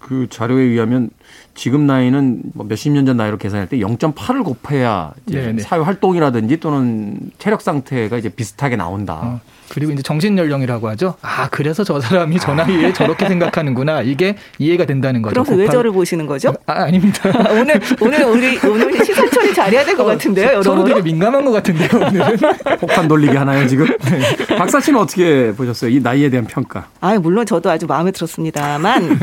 그 0.06 0.28
자료에 0.30 0.62
의하면 0.62 1.10
지금 1.56 1.84
나이는 1.88 2.42
뭐 2.54 2.64
몇십 2.64 2.92
년 2.92 3.06
전 3.06 3.16
나이로 3.16 3.38
계산할 3.38 3.68
때 3.68 3.78
0.8을 3.78 4.44
곱해야 4.44 5.12
이제 5.26 5.40
사회 5.60 5.80
활동이라든지 5.80 6.58
또는 6.60 7.18
체력 7.38 7.60
상태가 7.60 8.16
이제 8.16 8.28
비슷하게 8.28 8.76
나온다. 8.76 9.20
어. 9.24 9.40
그리고 9.68 9.92
이제 9.92 10.02
정신 10.02 10.36
연령이라고 10.38 10.88
하죠. 10.90 11.14
아 11.22 11.48
그래서 11.50 11.84
저 11.84 12.00
사람이 12.00 12.38
저 12.38 12.54
나이에 12.54 12.92
저렇게 12.92 13.26
생각하는구나. 13.28 14.02
이게 14.02 14.36
이해가 14.58 14.84
된다는 14.84 15.22
거죠. 15.22 15.42
그래서 15.42 15.54
왜 15.58 15.68
저를 15.68 15.92
보시는 15.92 16.26
거죠? 16.26 16.54
아 16.66 16.84
아닙니다. 16.84 17.30
오늘 17.52 17.80
오늘 18.00 18.22
우리 18.24 18.58
오늘 18.66 19.04
시선 19.04 19.30
처리 19.30 19.52
잘해야 19.52 19.84
될 19.84 19.96
것 19.96 20.04
같은데요, 20.04 20.46
여러분. 20.46 20.62
서로 20.62 20.84
되게 20.84 21.00
민감한 21.02 21.44
것 21.44 21.52
같은데요, 21.52 21.88
오늘은. 21.94 22.36
폭탄 22.80 23.08
돌리기 23.08 23.36
하나요 23.36 23.66
지금? 23.66 23.86
네. 23.86 24.56
박사 24.56 24.80
씨는 24.80 25.00
어떻게 25.00 25.52
보셨어요? 25.52 25.90
이 25.90 26.00
나이에 26.00 26.28
대한 26.30 26.46
평가? 26.46 26.86
아 27.00 27.18
물론 27.18 27.46
저도 27.46 27.70
아주 27.70 27.86
마음에 27.86 28.10
들었습니다만, 28.10 29.18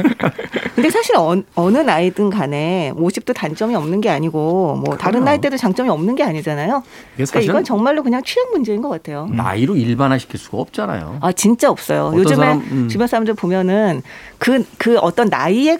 근데 0.75 0.89
사실 0.89 1.15
어, 1.15 1.35
어느 1.55 1.77
나이든 1.77 2.29
간에 2.29 2.91
50도 2.95 3.33
단점이 3.35 3.75
없는 3.75 4.01
게 4.01 4.09
아니고 4.09 4.81
뭐 4.85 4.97
다른 4.97 5.23
나이 5.23 5.39
때도 5.39 5.57
장점이 5.57 5.89
없는 5.89 6.15
게 6.15 6.23
아니잖아요. 6.23 6.83
그러니까 7.15 7.39
이건 7.39 7.63
정말로 7.63 8.01
그냥 8.03 8.21
취향 8.23 8.49
문제인 8.51 8.81
것 8.81 8.89
같아요. 8.89 9.27
나이로 9.31 9.75
일반화시 9.75 10.27
켜 10.33 10.37
시킬 10.37 10.39
수가 10.39 10.57
없잖아요. 10.57 11.19
아 11.21 11.31
진짜 11.31 11.69
없어요. 11.69 12.11
요즘에 12.15 12.35
사람, 12.35 12.59
음. 12.59 12.89
주변 12.89 13.07
사람들 13.07 13.35
보면은 13.35 14.01
그그 14.39 14.65
그 14.77 14.97
어떤 14.97 15.29
나이에 15.29 15.77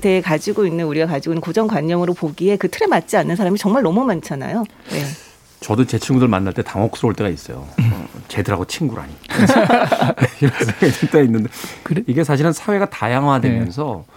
대해 0.00 0.20
가지고 0.20 0.66
있는 0.66 0.86
우리가 0.86 1.06
가지고 1.06 1.34
있는 1.34 1.40
고정관념으로 1.42 2.14
보기에 2.14 2.56
그 2.56 2.68
틀에 2.68 2.86
맞지 2.86 3.16
않는 3.18 3.36
사람이 3.36 3.58
정말 3.58 3.82
너무 3.82 4.04
많잖아요. 4.04 4.64
네. 4.90 5.04
저도 5.60 5.86
제 5.86 5.98
친구들 5.98 6.26
만날 6.26 6.54
때 6.54 6.62
당혹스러울 6.62 7.14
때가 7.14 7.30
있어요. 7.30 7.58
어, 7.58 8.08
쟤들하고 8.28 8.64
친구라니. 8.64 9.12
이런 10.40 10.52
생각이 10.58 10.90
들 10.92 11.10
때가 11.10 11.20
있는데 11.24 11.48
그래? 11.84 12.02
이게 12.06 12.24
사실은 12.24 12.52
사회가 12.52 12.90
다양화되면서 12.90 14.04
네. 14.06 14.14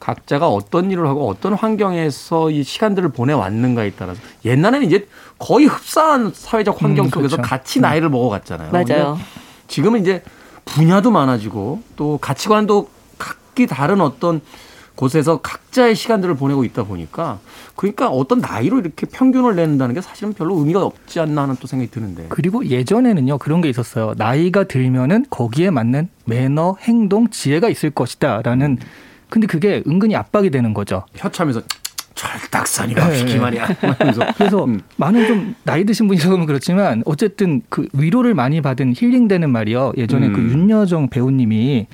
각자가 0.00 0.48
어떤 0.48 0.90
일을 0.90 1.06
하고 1.06 1.28
어떤 1.28 1.54
환경에서 1.54 2.50
이 2.50 2.62
시간들을 2.62 3.10
보내왔는가에 3.10 3.92
따라서 3.98 4.20
옛날에는 4.44 4.86
이제 4.86 5.08
거의 5.38 5.66
흡사한 5.66 6.32
사회적 6.34 6.82
환경 6.82 7.06
음, 7.06 7.10
속에서 7.10 7.36
그렇죠. 7.36 7.48
같이 7.48 7.80
나이를 7.80 8.08
먹어갔잖아요. 8.08 8.70
맞아요. 8.72 9.18
지금은 9.66 10.00
이제 10.00 10.22
분야도 10.64 11.10
많아지고 11.10 11.82
또 11.96 12.18
가치관도 12.18 12.88
각기 13.18 13.66
다른 13.66 14.00
어떤 14.00 14.40
곳에서 14.94 15.40
각자의 15.40 15.94
시간들을 15.94 16.34
보내고 16.34 16.64
있다 16.64 16.82
보니까 16.82 17.38
그러니까 17.76 18.08
어떤 18.08 18.40
나이로 18.40 18.80
이렇게 18.80 19.06
평균을 19.06 19.54
내는다는 19.54 19.94
게 19.94 20.00
사실은 20.00 20.32
별로 20.32 20.56
의미가 20.58 20.84
없지 20.84 21.20
않나 21.20 21.42
하는 21.42 21.54
또 21.60 21.68
생각이 21.68 21.88
드는데. 21.90 22.26
그리고 22.30 22.66
예전에는요 22.66 23.38
그런 23.38 23.60
게 23.60 23.68
있었어요. 23.68 24.14
나이가 24.16 24.64
들면은 24.64 25.24
거기에 25.30 25.70
맞는 25.70 26.08
매너, 26.24 26.76
행동, 26.80 27.28
지혜가 27.30 27.68
있을 27.68 27.90
것이다라는 27.90 28.78
근데 29.30 29.46
그게 29.46 29.82
은근히 29.86 30.16
압박이 30.16 30.50
되는 30.50 30.72
거죠. 30.74 31.04
혀차면서 31.16 31.62
철딱선이가 32.14 33.08
네. 33.08 33.24
비키 33.24 33.38
말이야. 33.38 33.68
그래서 34.36 34.64
음. 34.64 34.80
많은 34.96 35.26
좀 35.26 35.54
나이 35.62 35.84
드신 35.84 36.08
분이라서 36.08 36.28
그러면 36.28 36.46
그렇지만 36.46 37.02
어쨌든 37.06 37.62
그 37.68 37.86
위로를 37.92 38.34
많이 38.34 38.60
받은 38.60 38.94
힐링되는 38.96 39.48
말이요. 39.50 39.92
예전에 39.96 40.28
그 40.30 40.38
음. 40.40 40.48
그 40.48 40.52
윤여정 40.58 41.10
배우님이 41.10 41.86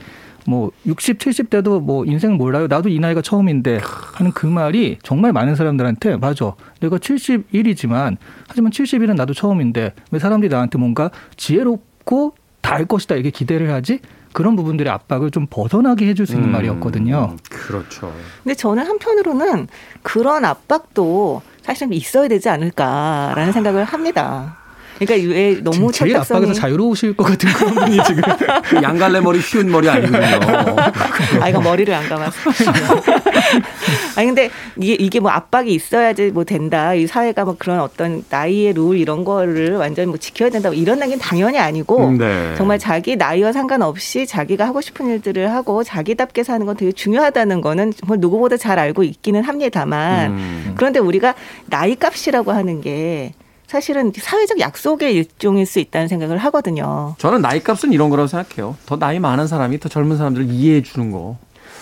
뭐 0.46 0.70
60, 0.86 1.18
70대도 1.18 1.82
뭐 1.82 2.04
인생 2.06 2.34
몰라요. 2.36 2.66
나도 2.68 2.88
이 2.88 2.98
나이가 2.98 3.20
처음인데 3.22 3.80
하는 4.14 4.32
그 4.32 4.46
말이 4.46 4.98
정말 5.02 5.32
많은 5.32 5.56
사람들한테 5.56 6.16
맞아. 6.16 6.54
내가 6.80 6.96
71이지만 6.98 8.16
하지만 8.48 8.70
70일은 8.72 9.16
나도 9.16 9.34
처음인데 9.34 9.92
왜 10.10 10.18
사람들이 10.18 10.50
나한테 10.50 10.78
뭔가 10.78 11.10
지혜롭고 11.36 12.34
다 12.60 12.74
알 12.74 12.86
것이다 12.86 13.14
이게 13.16 13.30
기대를 13.30 13.70
하지? 13.72 14.00
그런 14.34 14.56
부분들의 14.56 14.92
압박을 14.92 15.30
좀 15.30 15.46
벗어나게 15.48 16.08
해줄 16.08 16.26
수 16.26 16.34
있는 16.34 16.48
음, 16.48 16.52
말이었거든요. 16.52 17.36
그렇죠. 17.48 18.12
근데 18.42 18.54
저는 18.54 18.84
한편으로는 18.84 19.68
그런 20.02 20.44
압박도 20.44 21.40
사실은 21.62 21.92
있어야 21.94 22.28
되지 22.28 22.48
않을까라는 22.50 23.52
생각을 23.52 23.84
합니다. 23.84 24.58
그러니까 24.98 25.28
왜 25.34 25.60
너무 25.62 25.90
제일 25.92 26.16
압박에서 26.16 26.52
자유로우실 26.52 27.16
것 27.16 27.24
같은 27.24 27.50
그런 27.52 27.74
분이 27.74 27.98
지금 28.04 28.22
양갈래 28.82 29.20
머리 29.20 29.40
쉬운 29.40 29.70
머리 29.70 29.88
아니거든요. 29.88 30.20
아 31.40 31.48
이거 31.48 31.60
머리를 31.60 31.92
안 31.92 32.08
감아서. 32.08 32.36
아니 34.16 34.26
근데 34.26 34.50
이게 34.76 34.94
이게 34.94 35.20
뭐 35.20 35.30
압박이 35.30 35.72
있어야지 35.72 36.30
뭐 36.30 36.44
된다. 36.44 36.94
이 36.94 37.06
사회가 37.06 37.44
뭐 37.44 37.56
그런 37.58 37.80
어떤 37.80 38.24
나이의 38.28 38.74
룰 38.74 38.96
이런 38.96 39.24
거를 39.24 39.76
완전히 39.76 40.06
뭐 40.06 40.16
지켜야 40.16 40.50
된다. 40.50 40.68
뭐 40.68 40.76
이런 40.76 41.00
얘기는 41.00 41.18
당연히 41.18 41.58
아니고 41.58 42.06
음, 42.06 42.18
네. 42.18 42.54
정말 42.56 42.78
자기 42.78 43.16
나이와 43.16 43.52
상관없이 43.52 44.26
자기가 44.26 44.66
하고 44.66 44.80
싶은 44.80 45.08
일들을 45.08 45.52
하고 45.52 45.82
자기답게 45.82 46.44
사는 46.44 46.64
건 46.64 46.76
되게 46.76 46.92
중요하다는 46.92 47.60
거는 47.60 47.92
정말 47.96 48.18
누구보다 48.20 48.56
잘 48.56 48.78
알고 48.78 49.02
있기는 49.02 49.42
합니다만 49.42 50.30
음. 50.30 50.74
그런데 50.76 51.00
우리가 51.00 51.34
나이 51.66 51.96
값이라고 51.96 52.52
하는 52.52 52.80
게 52.80 53.32
사실은 53.66 54.12
사회적 54.16 54.60
약속의 54.60 55.14
일종일 55.14 55.66
수 55.66 55.78
있다는 55.80 56.08
생각을 56.08 56.38
하거든요. 56.38 57.14
저는 57.18 57.40
나이 57.42 57.60
값은 57.60 57.92
이런 57.92 58.10
거라고 58.10 58.26
생각해요. 58.28 58.76
더 58.86 58.96
나이 58.98 59.18
많은 59.18 59.46
사람이 59.46 59.80
더 59.80 59.88
젊은 59.88 60.16
사람들을 60.16 60.46
이해해 60.50 60.82
주는 60.82 61.10
거. 61.10 61.36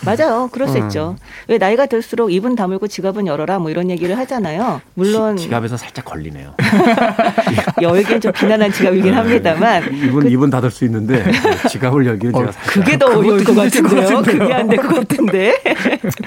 맞아요. 0.05 0.49
그럴 0.51 0.67
수 0.69 0.79
음. 0.79 0.85
있죠. 0.89 1.17
왜 1.47 1.59
나이가 1.59 1.87
들수록 1.87 2.33
입은 2.33 2.57
다물고 2.57 2.89
지갑은 2.89 3.29
열어라 3.29 3.61
뭐 3.61 3.71
이런 3.71 3.89
얘기를 3.89 4.19
하잖아요. 4.19 4.81
물론 4.95 5.37
지, 5.37 5.49
갑에서 5.49 5.77
살짝 5.77 6.05
걸리네요. 6.07 6.55
열긴 7.83 8.21
좀 8.21 8.33
비난한 8.33 8.73
지갑이긴 8.73 9.13
네. 9.13 9.17
합니다만 9.17 9.85
입은 9.95 10.21
그, 10.23 10.29
입은 10.29 10.51
닫을 10.51 10.73
수 10.73 10.85
있는데 10.87 11.25
지갑을 11.71 12.05
열기는 12.07 12.35
어, 12.35 12.39
제가 12.41 12.53
살짝 12.53 12.73
그게 12.75 12.99
더 12.99 13.07
어려울 13.07 13.45
것 13.45 13.55
같은데요. 13.55 14.23
그게 14.23 14.53
안 14.53 14.67
될 14.69 14.77
것 14.79 14.89
같은데. 14.97 15.55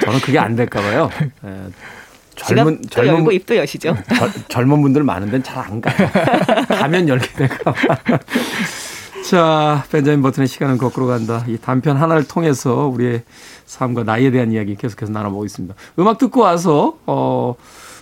저는 0.05 0.19
그게 0.21 0.39
안 0.39 0.55
될까 0.55 0.79
봐요. 0.81 1.09
네. 1.41 1.51
젊은 2.35 2.81
젊은 2.89 3.13
열고 3.15 3.31
입도 3.31 3.55
여시죠. 3.55 3.95
저, 4.17 4.29
젊은 4.49 4.81
분들 4.81 5.03
많은 5.03 5.27
데는 5.27 5.43
잘 5.43 5.65
안 5.65 5.81
가요. 5.81 6.09
가면 6.69 7.07
열게 7.09 7.27
될까 7.33 7.71
봐. 7.71 7.97
자, 9.29 9.83
벤자민 9.91 10.21
버튼의 10.21 10.47
시간은 10.47 10.77
거꾸로 10.77 11.07
간다. 11.07 11.43
이 11.47 11.57
단편 11.57 11.97
하나를 11.97 12.27
통해서 12.27 12.85
우리의 12.87 13.23
삶과 13.65 14.03
나이에 14.03 14.29
대한 14.31 14.51
이야기 14.51 14.75
계속해서 14.75 15.11
나눠보고 15.11 15.45
있습니다. 15.45 15.73
음악 15.97 16.17
듣고 16.19 16.41
와서 16.41 16.99
어 17.07 17.55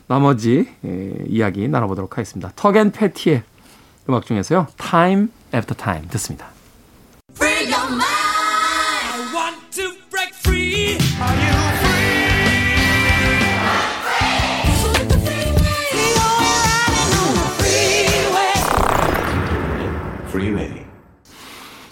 나머지 0.07 0.67
예, 0.85 1.13
이야기 1.27 1.67
나눠보도록 1.69 2.17
하겠습니다. 2.17 2.51
턱앤 2.57 2.91
패티의 2.91 3.43
음악 4.09 4.25
중에서요. 4.25 4.67
Time 4.77 5.27
After 5.53 5.77
Time 5.77 6.07
듣습니다. 6.09 6.52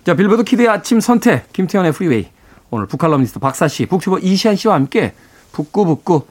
자, 0.03 0.15
빌보드 0.15 0.43
Kid의 0.43 0.67
아침 0.67 0.99
선택, 0.99 1.53
김태훈의 1.53 1.91
Freeway. 1.91 2.27
오늘 2.71 2.87
book 2.87 2.98
칼럼니스트 2.98 3.39
박사 3.39 3.67
씨, 3.67 3.85
BookTuber 3.85 4.19
이시안 4.19 4.55
씨와 4.55 4.73
함께 4.73 5.13
북구북구 5.51 6.25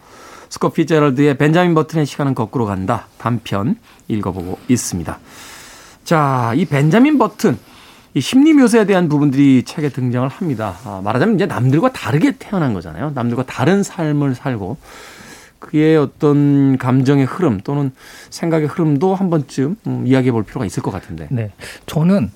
스콧 0.48 0.86
피츠제럴드의 0.86 1.38
벤자민 1.38 1.74
버튼의 1.74 2.04
시간은 2.04 2.34
거꾸로 2.34 2.66
간다. 2.66 3.06
단편 3.18 3.76
읽어보고 4.08 4.58
있습니다. 4.66 5.18
자, 6.02 6.52
이 6.56 6.64
벤자민 6.64 7.16
버튼 7.18 7.56
이 8.14 8.20
심리 8.20 8.54
묘사에 8.54 8.86
대한 8.86 9.08
부분들이 9.08 9.62
책에 9.64 9.90
등장을 9.90 10.28
합니다. 10.28 10.76
아, 10.84 11.00
말하자면 11.04 11.36
이제 11.36 11.46
남들과 11.46 11.92
다르게 11.92 12.34
태어난 12.40 12.74
거잖아요. 12.74 13.12
남들과 13.14 13.44
다른 13.44 13.84
삶을 13.84 14.34
살고 14.34 14.78
그의 15.60 15.96
어떤 15.96 16.76
감정의 16.76 17.24
흐름 17.26 17.60
또는 17.60 17.92
생각의 18.30 18.66
흐름도 18.66 19.14
한 19.14 19.30
번쯤 19.30 19.76
음, 19.86 20.06
이야기해 20.06 20.32
볼 20.32 20.42
필요가 20.42 20.66
있을 20.66 20.82
것 20.82 20.90
같은데. 20.90 21.28
네. 21.30 21.52
저는 21.86 22.32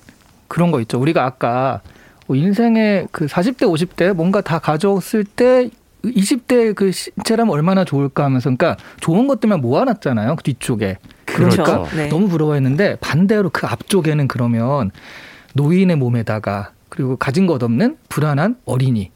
그런 0.47 0.71
거 0.71 0.81
있죠. 0.81 0.99
우리가 0.99 1.25
아까 1.25 1.81
뭐 2.27 2.35
인생의 2.35 3.07
그 3.11 3.25
40대, 3.25 3.61
50대 3.61 4.13
뭔가 4.13 4.41
다 4.41 4.59
가져왔을 4.59 5.23
때 5.23 5.69
20대 6.03 6.75
그 6.75 6.91
신체라면 6.91 7.51
얼마나 7.53 7.83
좋을까 7.83 8.25
하면서 8.25 8.49
그러니까 8.49 8.77
좋은 8.99 9.27
것들만 9.27 9.61
모아놨잖아요. 9.61 10.35
그 10.35 10.43
뒤쪽에. 10.43 10.97
그러니까 11.25 11.63
그렇죠. 11.63 11.95
네. 11.95 12.07
너무 12.09 12.27
부러워했는데 12.27 12.97
반대로 13.01 13.49
그 13.49 13.65
앞쪽에는 13.67 14.27
그러면 14.27 14.91
노인의 15.53 15.95
몸에다가 15.97 16.71
그리고 16.89 17.15
가진 17.17 17.47
것 17.47 17.61
없는 17.61 17.97
불안한 18.09 18.57
어린이. 18.65 19.11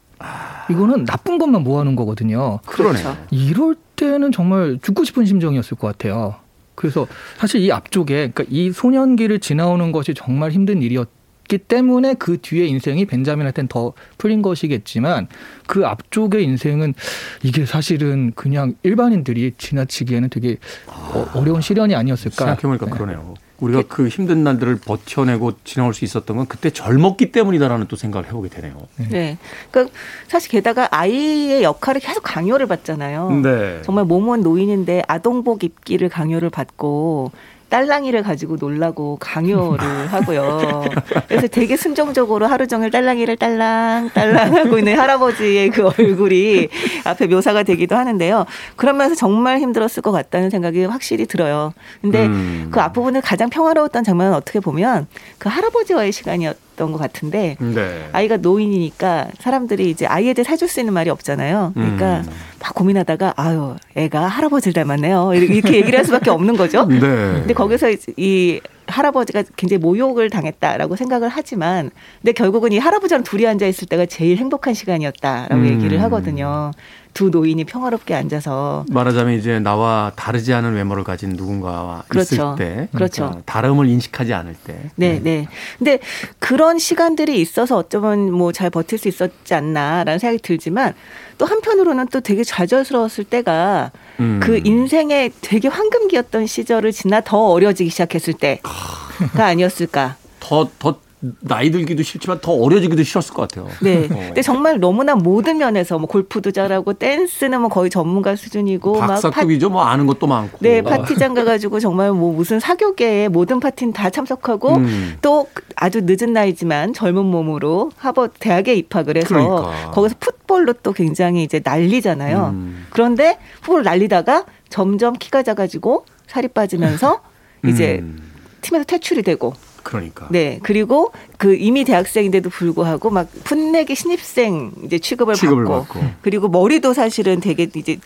이거는 0.68 1.04
나쁜 1.06 1.38
것만 1.38 1.62
모아놓은 1.62 1.96
거거든요. 1.96 2.60
그러네요. 2.66 3.02
그렇죠. 3.02 3.18
이럴 3.30 3.74
때는 3.96 4.32
정말 4.32 4.78
죽고 4.82 5.04
싶은 5.04 5.24
심정이었을 5.24 5.76
것 5.76 5.86
같아요. 5.86 6.36
그래서 6.74 7.06
사실 7.38 7.60
이 7.60 7.72
앞쪽에 7.72 8.30
그러니까 8.30 8.44
이 8.48 8.70
소년기를 8.70 9.40
지나오는 9.40 9.92
것이 9.92 10.14
정말 10.14 10.50
힘든 10.50 10.82
일이었 10.82 11.08
기 11.50 11.58
때문에 11.58 12.14
그 12.14 12.38
뒤에 12.40 12.64
인생이 12.66 13.06
벤자민한테는 13.06 13.66
더 13.66 13.92
풀린 14.18 14.40
것이겠지만 14.40 15.26
그 15.66 15.84
앞쪽의 15.84 16.44
인생은 16.44 16.94
이게 17.42 17.66
사실은 17.66 18.30
그냥 18.36 18.76
일반인들이 18.84 19.54
지나치기에는 19.58 20.30
되게 20.30 20.58
어, 20.86 21.28
어려운 21.34 21.60
시련이 21.60 21.96
아니었을까. 21.96 22.36
생각해보니까 22.36 22.86
네. 22.86 22.92
그러네요. 22.92 23.34
우리가 23.58 23.82
그 23.88 24.06
힘든 24.06 24.44
날들을 24.44 24.76
버텨내고 24.76 25.54
지나올 25.64 25.92
수 25.92 26.04
있었던 26.04 26.36
건 26.36 26.46
그때 26.46 26.70
젊었기 26.70 27.32
때문이다라는 27.32 27.88
또 27.88 27.96
생각을 27.96 28.28
해보게 28.28 28.48
되네요. 28.48 28.74
네. 29.10 29.36
그러니까 29.72 29.92
사실 30.28 30.52
게다가 30.52 30.86
아이의 30.92 31.64
역할을 31.64 32.00
계속 32.00 32.22
강요를 32.22 32.68
받잖아요. 32.68 33.40
네. 33.42 33.82
정말 33.82 34.04
몸은 34.04 34.42
노인인데 34.42 35.02
아동복 35.08 35.64
입기를 35.64 36.08
강요를 36.08 36.48
받고 36.48 37.32
딸랑이를 37.70 38.22
가지고 38.22 38.56
놀라고 38.56 39.16
강요를 39.20 39.78
하고요. 40.12 40.84
그래서 41.28 41.46
되게 41.46 41.76
순정적으로 41.76 42.46
하루 42.46 42.66
종일 42.66 42.90
딸랑이를 42.90 43.36
딸랑 43.36 44.10
딸랑 44.12 44.54
하고 44.54 44.78
있는 44.78 44.98
할아버지의 44.98 45.70
그 45.70 45.86
얼굴이 45.86 46.68
앞에 47.04 47.26
묘사가 47.28 47.62
되기도 47.62 47.96
하는데요. 47.96 48.44
그러면서 48.76 49.14
정말 49.14 49.58
힘들었을 49.60 50.02
것 50.02 50.12
같다는 50.12 50.50
생각이 50.50 50.84
확실히 50.84 51.26
들어요. 51.26 51.72
근데 52.02 52.26
음. 52.26 52.68
그 52.70 52.80
앞부분을 52.80 53.20
가장 53.22 53.48
평화로웠던 53.48 54.04
장면은 54.04 54.34
어떻게 54.34 54.60
보면 54.60 55.06
그 55.38 55.48
할아버지와의 55.48 56.12
시간이었 56.12 56.69
던 56.80 56.90
것 56.92 56.98
같은데 56.98 57.56
네. 57.60 58.08
아이가 58.12 58.38
노인이니까 58.38 59.28
사람들이 59.38 59.90
이제 59.90 60.06
아이에 60.06 60.32
대해 60.32 60.44
사줄 60.44 60.66
수 60.66 60.80
있는 60.80 60.94
말이 60.94 61.10
없잖아요. 61.10 61.72
그러니까 61.74 62.20
음. 62.20 62.28
막 62.58 62.74
고민하다가 62.74 63.34
아유 63.36 63.76
애가 63.96 64.26
할아버지를 64.26 64.72
닮았네요. 64.72 65.34
이렇게 65.34 65.74
얘기를 65.76 65.98
할 65.98 66.04
수밖에 66.06 66.30
없는 66.30 66.56
거죠. 66.56 66.86
네. 66.88 66.98
근데 66.98 67.52
거기서 67.52 67.88
이 68.16 68.60
할아버지가 68.86 69.44
굉장히 69.56 69.78
모욕을 69.80 70.30
당했다라고 70.30 70.96
생각을 70.96 71.28
하지만 71.28 71.90
근데 72.22 72.32
결국은 72.32 72.72
이 72.72 72.78
할아버지랑 72.78 73.22
둘이 73.22 73.46
앉아 73.46 73.66
있을 73.66 73.86
때가 73.86 74.06
제일 74.06 74.38
행복한 74.38 74.74
시간이었다라고 74.74 75.54
음. 75.54 75.66
얘기를 75.68 76.02
하거든요. 76.02 76.70
두 77.12 77.30
노인이 77.30 77.64
평화롭게 77.64 78.14
앉아서 78.14 78.84
말하자면 78.88 79.38
이제 79.38 79.58
나와 79.58 80.12
다르지 80.14 80.52
않은 80.52 80.74
외모를 80.74 81.02
가진 81.02 81.30
누군가와 81.30 82.04
그렇죠. 82.08 82.34
있을 82.34 82.44
때, 82.56 82.88
그렇죠. 82.92 83.24
그러니까 83.24 83.42
다름을 83.46 83.88
인식하지 83.88 84.32
않을 84.32 84.54
때, 84.64 84.90
네, 84.94 85.20
네. 85.22 85.48
근데 85.78 85.98
그런 86.38 86.78
시간들이 86.78 87.40
있어서 87.40 87.76
어쩌면 87.76 88.30
뭐 88.30 88.50
잘 88.60 88.68
버틸 88.68 88.98
수 88.98 89.08
있었지 89.08 89.54
않나라는 89.54 90.18
생각이 90.18 90.42
들지만 90.42 90.92
또 91.38 91.46
한편으로는 91.46 92.08
또 92.08 92.20
되게 92.20 92.44
좌절스러웠을 92.44 93.24
때가 93.24 93.90
음. 94.18 94.40
그 94.42 94.60
인생의 94.62 95.32
되게 95.40 95.68
황금기였던 95.68 96.46
시절을 96.46 96.92
지나 96.92 97.22
더 97.22 97.38
어려지기 97.38 97.88
시작했을 97.88 98.34
때가 98.34 99.46
아니었을까. 99.46 100.16
더, 100.40 100.68
더 100.78 100.98
나이 101.40 101.70
들기도 101.70 102.02
싫지만 102.02 102.40
더 102.40 102.52
어려지기도 102.52 103.02
싫었을 103.02 103.34
것 103.34 103.46
같아요. 103.48 103.68
네. 103.82 104.04
어. 104.04 104.08
근데 104.08 104.40
정말 104.40 104.80
너무나 104.80 105.14
모든 105.14 105.58
면에서 105.58 105.98
뭐 105.98 106.08
골프도 106.08 106.50
잘하고 106.50 106.94
댄스는 106.94 107.60
뭐 107.60 107.68
거의 107.68 107.90
전문가 107.90 108.36
수준이고 108.36 108.94
막 108.94 109.00
파, 109.00 109.06
박사급이죠. 109.06 109.68
뭐 109.68 109.82
아는 109.82 110.06
것도 110.06 110.26
많고. 110.26 110.58
네, 110.60 110.80
파티장 110.80 111.34
가가지고 111.34 111.78
정말 111.78 112.12
뭐 112.12 112.32
무슨 112.32 112.58
사교계의 112.58 113.28
모든 113.28 113.60
파티는 113.60 113.92
다 113.92 114.08
참석하고 114.08 114.76
음. 114.76 115.18
또 115.20 115.46
아주 115.76 116.00
늦은 116.04 116.32
나이지만 116.32 116.94
젊은 116.94 117.26
몸으로 117.26 117.90
하버드 117.96 118.38
대학에 118.38 118.74
입학을 118.74 119.18
해서 119.18 119.28
그러니까. 119.28 119.90
거기서 119.90 120.14
풋볼로 120.20 120.74
또 120.82 120.92
굉장히 120.92 121.42
이제 121.42 121.60
난리잖아요. 121.62 122.46
음. 122.54 122.86
그런데 122.90 123.38
풋볼 123.60 123.82
날리다가 123.82 124.46
점점 124.70 125.12
키가 125.14 125.42
작아지고 125.42 126.06
살이 126.26 126.48
빠지면서 126.48 127.20
이제 127.66 127.98
음. 128.00 128.30
팀에서 128.62 128.84
퇴출이 128.84 129.22
되고 129.22 129.52
그러니까. 129.82 130.28
네 130.30 130.58
그리고 130.62 131.12
그 131.36 131.54
이미 131.54 131.84
대학생인데도 131.84 132.50
불구하고 132.50 133.10
막 133.10 133.28
풋내기 133.44 133.94
신입생 133.94 134.72
이제 134.84 134.98
취급을, 134.98 135.34
취급을 135.34 135.64
받고, 135.64 135.84
받고. 135.84 136.00
그리고 136.22 136.48
머리도 136.48 136.92
사실은 136.92 137.40
되게 137.40 137.68
이제 137.74 137.98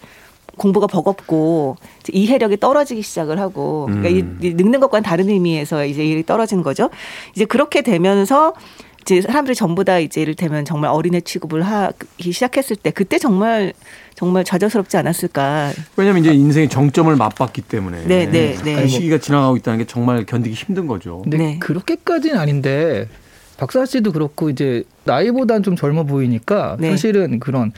공부가 0.56 0.86
버겁고 0.86 1.76
이해력이 2.12 2.58
떨어지기 2.58 3.02
시작을 3.02 3.38
하고 3.38 3.86
그러니까 3.86 4.08
음. 4.08 4.38
이, 4.40 4.46
이 4.46 4.54
늙는 4.54 4.80
것과는 4.80 5.02
다른 5.02 5.28
의미에서 5.28 5.84
이제 5.84 6.04
이해력이 6.04 6.26
떨어지는 6.26 6.62
거죠. 6.62 6.90
이제 7.34 7.44
그렇게 7.44 7.82
되면서 7.82 8.54
이제 9.02 9.20
사람들이 9.20 9.54
전부 9.54 9.84
다 9.84 9.98
이제 9.98 10.22
이를테면 10.22 10.64
정말 10.64 10.90
어린애 10.90 11.20
취급을 11.20 11.62
하기 11.62 12.32
시작했을 12.32 12.76
때 12.76 12.90
그때 12.90 13.18
정말 13.18 13.74
정말 14.14 14.44
좌절스럽지 14.44 14.96
않았을까. 14.96 15.72
왜냐하면 15.96 16.22
이제 16.22 16.32
인생의 16.32 16.68
정점을 16.68 17.14
맛봤기 17.16 17.62
때문에 17.62 18.04
네, 18.04 18.26
네, 18.30 18.56
네. 18.62 18.82
그 18.82 18.88
시기가 18.88 19.18
지나가고 19.18 19.56
있다는 19.56 19.80
게 19.80 19.84
정말 19.86 20.24
견디기 20.24 20.54
힘든 20.54 20.86
거죠. 20.86 21.22
네. 21.26 21.58
그렇게까지는 21.58 22.38
아닌데 22.38 23.08
박사 23.56 23.84
씨도 23.84 24.12
그렇고 24.12 24.50
이제 24.50 24.84
나이보단 25.04 25.62
좀 25.62 25.76
젊어 25.76 26.04
보이니까 26.04 26.76
네. 26.78 26.90
사실은 26.90 27.40
그런 27.40 27.72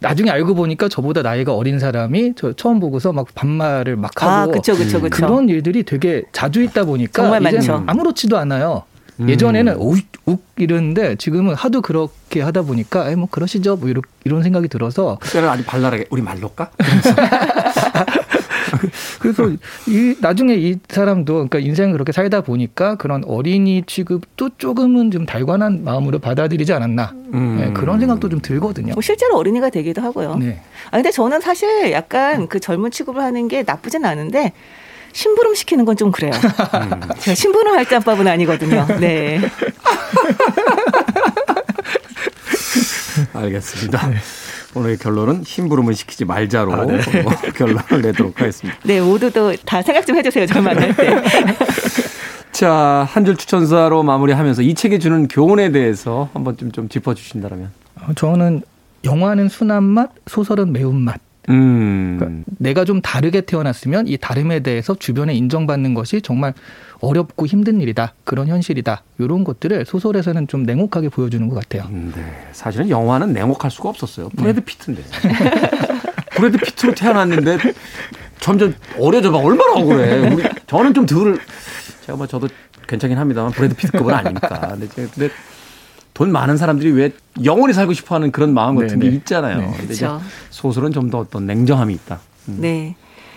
나중에 0.00 0.30
알고 0.30 0.54
보니까 0.54 0.88
저보다 0.88 1.22
나이가 1.22 1.54
어린 1.54 1.78
사람이 1.78 2.34
저 2.36 2.52
처음 2.52 2.78
보고서 2.78 3.12
막 3.12 3.26
반말을 3.34 3.96
막 3.96 4.10
하고 4.22 4.52
아, 4.52 4.54
그쵸, 4.54 4.76
그쵸, 4.76 5.00
그쵸. 5.00 5.16
그런 5.16 5.48
일들이 5.48 5.82
되게 5.82 6.22
자주 6.32 6.62
있다 6.62 6.84
보니까 6.84 7.22
정말 7.22 7.40
이제는 7.40 7.58
많죠. 7.58 7.84
아무렇지도 7.86 8.36
않아요. 8.36 8.82
음. 9.20 9.28
예전에는 9.28 9.76
욱, 9.76 9.98
욱 10.26 10.44
이러는데 10.56 11.16
지금은 11.16 11.54
하도 11.54 11.80
그렇게 11.80 12.40
하다 12.40 12.62
보니까 12.62 13.10
에뭐 13.10 13.28
그러시죠 13.30 13.76
뭐 13.76 13.88
이런 13.88 14.02
이런 14.24 14.42
생각이 14.42 14.68
들어서 14.68 15.18
그때는 15.20 15.48
아주 15.48 15.64
발랄하게 15.64 16.06
우리 16.10 16.22
말로까? 16.22 16.70
그래서 19.20 19.48
이 19.86 20.16
나중에 20.20 20.54
이 20.54 20.78
사람도 20.88 21.32
그러니까 21.34 21.58
인생을 21.58 21.92
그렇게 21.92 22.12
살다 22.12 22.40
보니까 22.42 22.96
그런 22.96 23.24
어린이 23.24 23.82
취급도 23.86 24.50
조금은 24.58 25.10
좀 25.10 25.26
달관한 25.26 25.84
마음으로 25.84 26.18
받아들이지 26.18 26.72
않았나 26.72 27.12
음. 27.34 27.56
네, 27.60 27.72
그런 27.72 28.00
생각도 28.00 28.28
좀 28.28 28.40
들거든요. 28.40 28.94
뭐 28.94 29.02
실제로 29.02 29.36
어린이가 29.36 29.70
되기도 29.70 30.02
하고요. 30.02 30.36
네. 30.36 30.60
아 30.90 30.96
근데 30.96 31.10
저는 31.10 31.40
사실 31.40 31.92
약간 31.92 32.48
그 32.48 32.60
젊은 32.60 32.90
취급을 32.90 33.22
하는 33.22 33.48
게 33.48 33.62
나쁘진 33.62 34.04
않은데 34.04 34.52
심부름 35.14 35.54
시키는 35.54 35.84
건 35.86 35.94
좀 35.96 36.10
그래요. 36.10 36.32
제가 37.20 37.34
심부름 37.36 37.72
할 37.74 37.86
짬밥은 37.88 38.26
아니거든요. 38.26 38.84
네. 38.98 39.40
알겠습니다. 43.32 44.10
오늘의 44.74 44.98
결론은 44.98 45.44
심부름을 45.44 45.94
시키지 45.94 46.24
말자로 46.24 46.72
어, 46.72 46.86
결론을 47.54 48.02
내도록 48.02 48.40
하겠습니다. 48.40 48.76
네, 48.82 49.00
모두도 49.00 49.54
다 49.64 49.80
생각 49.82 50.04
좀 50.04 50.16
해주세요. 50.16 50.46
저 50.46 50.60
만날 50.60 50.94
때. 50.96 51.22
자, 52.50 53.06
한 53.08 53.24
줄 53.24 53.36
추천사로 53.36 54.02
마무리하면서 54.02 54.62
이 54.62 54.74
책이 54.74 54.98
주는 54.98 55.28
교훈에 55.28 55.70
대해서 55.70 56.28
한번 56.32 56.56
좀, 56.56 56.72
좀 56.72 56.88
짚어주신다면. 56.88 57.70
어, 58.02 58.12
저는 58.16 58.62
영화는 59.04 59.48
순한 59.48 59.84
맛, 59.84 60.10
소설은 60.26 60.72
매운 60.72 60.96
맛. 61.00 61.20
음. 61.50 62.16
그러니까 62.18 62.50
내가 62.58 62.84
좀 62.84 63.00
다르게 63.00 63.42
태어났으면 63.42 64.08
이 64.08 64.16
다름에 64.16 64.60
대해서 64.60 64.94
주변에 64.94 65.34
인정받는 65.34 65.94
것이 65.94 66.22
정말 66.22 66.54
어렵고 67.00 67.46
힘든 67.46 67.80
일이다. 67.80 68.14
그런 68.24 68.48
현실이다. 68.48 69.02
이런 69.18 69.44
것들을 69.44 69.84
소설에서는 69.84 70.48
좀 70.48 70.62
냉혹하게 70.62 71.10
보여주는 71.10 71.46
것 71.48 71.56
같아요. 71.56 71.88
네. 71.90 72.12
사실은 72.52 72.88
영화는 72.88 73.32
냉혹할 73.32 73.70
수가 73.70 73.90
없었어요. 73.90 74.30
브래드 74.30 74.60
피트인데. 74.62 75.02
브래드 76.34 76.56
피트로 76.58 76.94
태어났는데 76.94 77.58
점점 78.40 78.74
어려져 78.98 79.30
봐. 79.30 79.38
얼마나 79.38 79.72
억울해. 79.74 80.28
우리, 80.30 80.44
저는 80.66 80.94
좀 80.94 81.06
덜, 81.06 81.38
제가 82.06 82.16
뭐 82.16 82.26
저도 82.26 82.48
괜찮긴 82.86 83.18
합니다만 83.18 83.52
브래드 83.52 83.74
피트급은 83.74 84.12
아니니까. 84.14 84.76
근데 84.94 85.30
돈 86.14 86.30
많은 86.30 86.56
사람들이 86.56 86.92
왜 86.92 87.10
영원히 87.44 87.74
살고 87.74 87.92
싶어 87.92 88.14
하는 88.14 88.30
그런 88.30 88.54
마음 88.54 88.76
같은 88.76 88.98
네, 89.00 89.06
게 89.06 89.10
네. 89.10 89.16
있잖아요. 89.16 89.58
네. 89.58 89.66
근데 89.76 89.94
그렇죠. 89.94 90.20
소설은 90.50 90.92
좀 90.92 91.10
더 91.10 91.18
어떤 91.18 91.46
냉정함이 91.46 91.92
있다. 91.94 92.20
음. 92.48 92.58
네. 92.60 92.94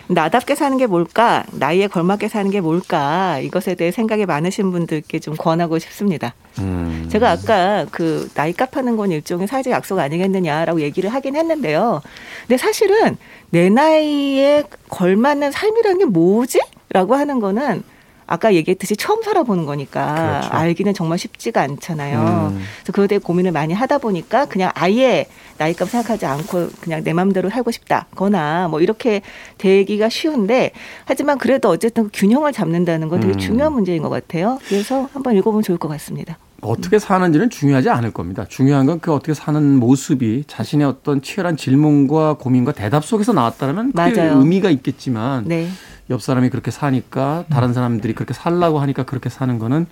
나답게 0.10 0.56
사는 0.56 0.78
게 0.78 0.88
뭘까? 0.88 1.44
나이에 1.52 1.88
걸맞게 1.88 2.30
사는 2.30 2.50
게 2.50 2.62
뭘까? 2.62 3.40
이것에 3.40 3.76
대해 3.76 3.92
생각이 3.92 4.26
많으신 4.26 4.72
분들께 4.72 5.20
좀 5.20 5.36
권하고 5.36 5.80
싶습니다. 5.80 6.34
음. 6.60 7.08
제가 7.12 7.32
아까 7.32 7.86
그 7.92 8.30
나이 8.34 8.54
값하는 8.54 8.96
건 8.96 9.12
일종의 9.12 9.48
사회적 9.48 9.74
약속 9.74 10.00
아니겠느냐라고 10.00 10.80
얘기를 10.80 11.10
하긴 11.14 11.36
했는데요. 11.36 12.02
근데 12.48 12.58
사실은 12.58 13.18
내 13.50 13.70
나이에 13.70 14.64
걸맞는 14.90 15.52
삶이라는 15.52 15.98
게 16.00 16.06
뭐지? 16.06 16.62
라고 16.92 17.16
하는 17.16 17.42
거는 17.42 17.84
아까 18.28 18.54
얘기했듯이 18.54 18.96
처음 18.96 19.24
살아보는 19.24 19.66
거니까 19.66 20.40
그렇죠. 20.42 20.50
알기는 20.54 20.94
정말 20.94 21.18
쉽지가 21.18 21.62
않잖아요. 21.62 22.52
음. 22.52 22.62
그래서 22.82 22.92
그거에 22.92 23.08
대해 23.08 23.20
고민을 23.20 23.52
많이 23.52 23.74
하다 23.74 23.98
보니까 24.00 24.46
그냥 24.46 24.72
아예 24.76 25.28
나이값 25.58 25.90
생각하지 25.90 26.26
않고 26.26 26.70
그냥 26.82 27.04
내 27.04 27.14
마음대로 27.14 27.50
살고 27.50 27.72
싶다거나 27.72 28.68
뭐 28.68 28.82
이렇게 28.82 29.22
되기가 29.58 30.10
쉬운데 30.10 30.72
하지만 31.06 31.38
그래도 31.38 31.70
어쨌든 31.70 32.06
그 32.06 32.10
균형을 32.14 32.52
잡는다는 32.52 33.08
건 33.08 33.22
되게 33.22 33.34
음. 33.34 33.38
중요한 33.38 33.74
문제인 33.74 34.02
것 34.04 34.10
같아요. 34.10 34.60
그래서 34.68 35.10
한번 35.14 35.36
읽어보면 35.36 35.64
좋을 35.64 35.78
것 35.78 35.88
같습니다. 35.88 36.38
어떻게 36.62 36.98
사는지는 36.98 37.50
중요하지 37.52 37.90
않을 37.90 38.12
겁니다. 38.12 38.46
중요한 38.50 38.86
건 38.88 38.98
그 39.00 39.14
어떻게 39.14 39.34
사는 39.34 39.64
모습이 39.76 40.46
자신의 40.48 40.88
어떤 40.88 41.22
치열한 41.22 41.56
질문과 41.56 42.34
고민과 42.34 42.72
대답 42.72 43.06
속에서 43.06 43.32
나왔다면 43.32 43.92
그게 43.94 44.22
의미가 44.24 44.70
있겠지만 44.72 45.44
네. 45.48 45.68
옆 46.10 46.22
사람이 46.22 46.50
그렇게 46.50 46.72
사니까 46.72 47.44
다른 47.50 47.74
사람들이 47.74 48.14
그렇게 48.14 48.34
살라고 48.34 48.80
하니까 48.80 49.04
그렇게 49.04 49.30
사는 49.30 49.60
거는 49.60 49.88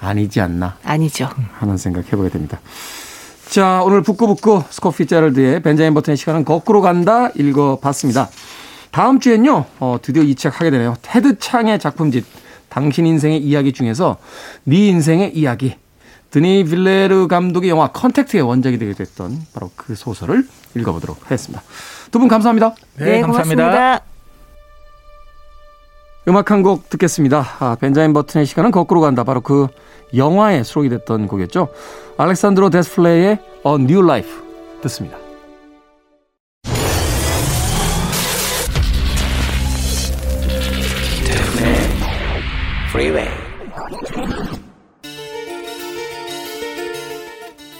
아니지 0.00 0.40
않나. 0.40 0.76
아니죠. 0.84 1.28
하는 1.58 1.76
생각 1.76 2.06
해보게 2.12 2.28
됩니다. 2.28 2.60
자, 3.48 3.80
오늘 3.82 4.02
북구북구 4.02 4.64
스코피 4.68 5.06
제럴드의 5.06 5.62
벤자민 5.62 5.94
버튼의 5.94 6.16
시간은 6.16 6.44
거꾸로 6.44 6.80
간다 6.82 7.30
읽어봤습니다. 7.34 8.28
다음 8.90 9.20
주엔요, 9.20 9.64
어, 9.80 9.98
드디어 10.02 10.22
이 10.22 10.34
책 10.34 10.60
하게 10.60 10.70
되네요. 10.70 10.96
테드 11.02 11.38
창의 11.38 11.78
작품집, 11.78 12.24
당신 12.68 13.06
인생의 13.06 13.38
이야기 13.42 13.72
중에서 13.72 14.18
네 14.64 14.88
인생의 14.88 15.36
이야기. 15.36 15.76
드니 16.30 16.62
빌뇌브 16.64 17.26
감독의 17.26 17.70
영화 17.70 17.88
컨택트의 17.88 18.42
원작이 18.42 18.78
되게 18.78 18.92
됐던 18.92 19.46
바로 19.54 19.70
그 19.76 19.94
소설을 19.94 20.46
읽어보도록 20.76 21.22
하겠습니다. 21.24 21.62
두 22.10 22.18
분 22.18 22.28
감사합니다. 22.28 22.74
네, 22.98 23.04
네 23.04 23.20
감사합니다. 23.22 23.62
고맙습니다. 23.64 24.17
음악 26.28 26.50
한 26.50 26.62
곡 26.62 26.90
듣겠습니다. 26.90 27.44
아, 27.58 27.76
벤자민 27.80 28.12
버튼의 28.12 28.44
시간은 28.46 28.70
거꾸로 28.70 29.00
간다. 29.00 29.24
바로 29.24 29.40
그 29.40 29.66
영화에 30.14 30.62
수록이 30.62 30.88
됐던 30.90 31.26
곡이었죠. 31.26 31.68
알렉산드로 32.18 32.70
데스플레이의 32.70 33.38
A 33.66 33.74
New 33.74 34.04
Life 34.04 34.30
듣습니다. 34.82 35.16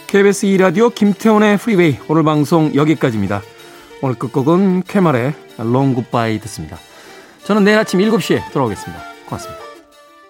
KBS 0.07 0.47
2라디오 0.47 0.93
김태훈의 0.93 1.57
프리웨이 1.57 1.99
오늘 2.07 2.23
방송 2.23 2.73
여기까지입니다. 2.73 3.41
오늘 4.01 4.15
끝곡은 4.15 4.83
Camel의 4.87 5.33
Long 5.59 5.93
Goodbye 5.93 6.39
듣습니다. 6.39 6.77
저는 7.43 7.63
내일 7.63 7.77
아침 7.77 7.99
7시에 7.99 8.51
돌아오겠습니다. 8.51 9.03
고맙습니다. 9.25 9.68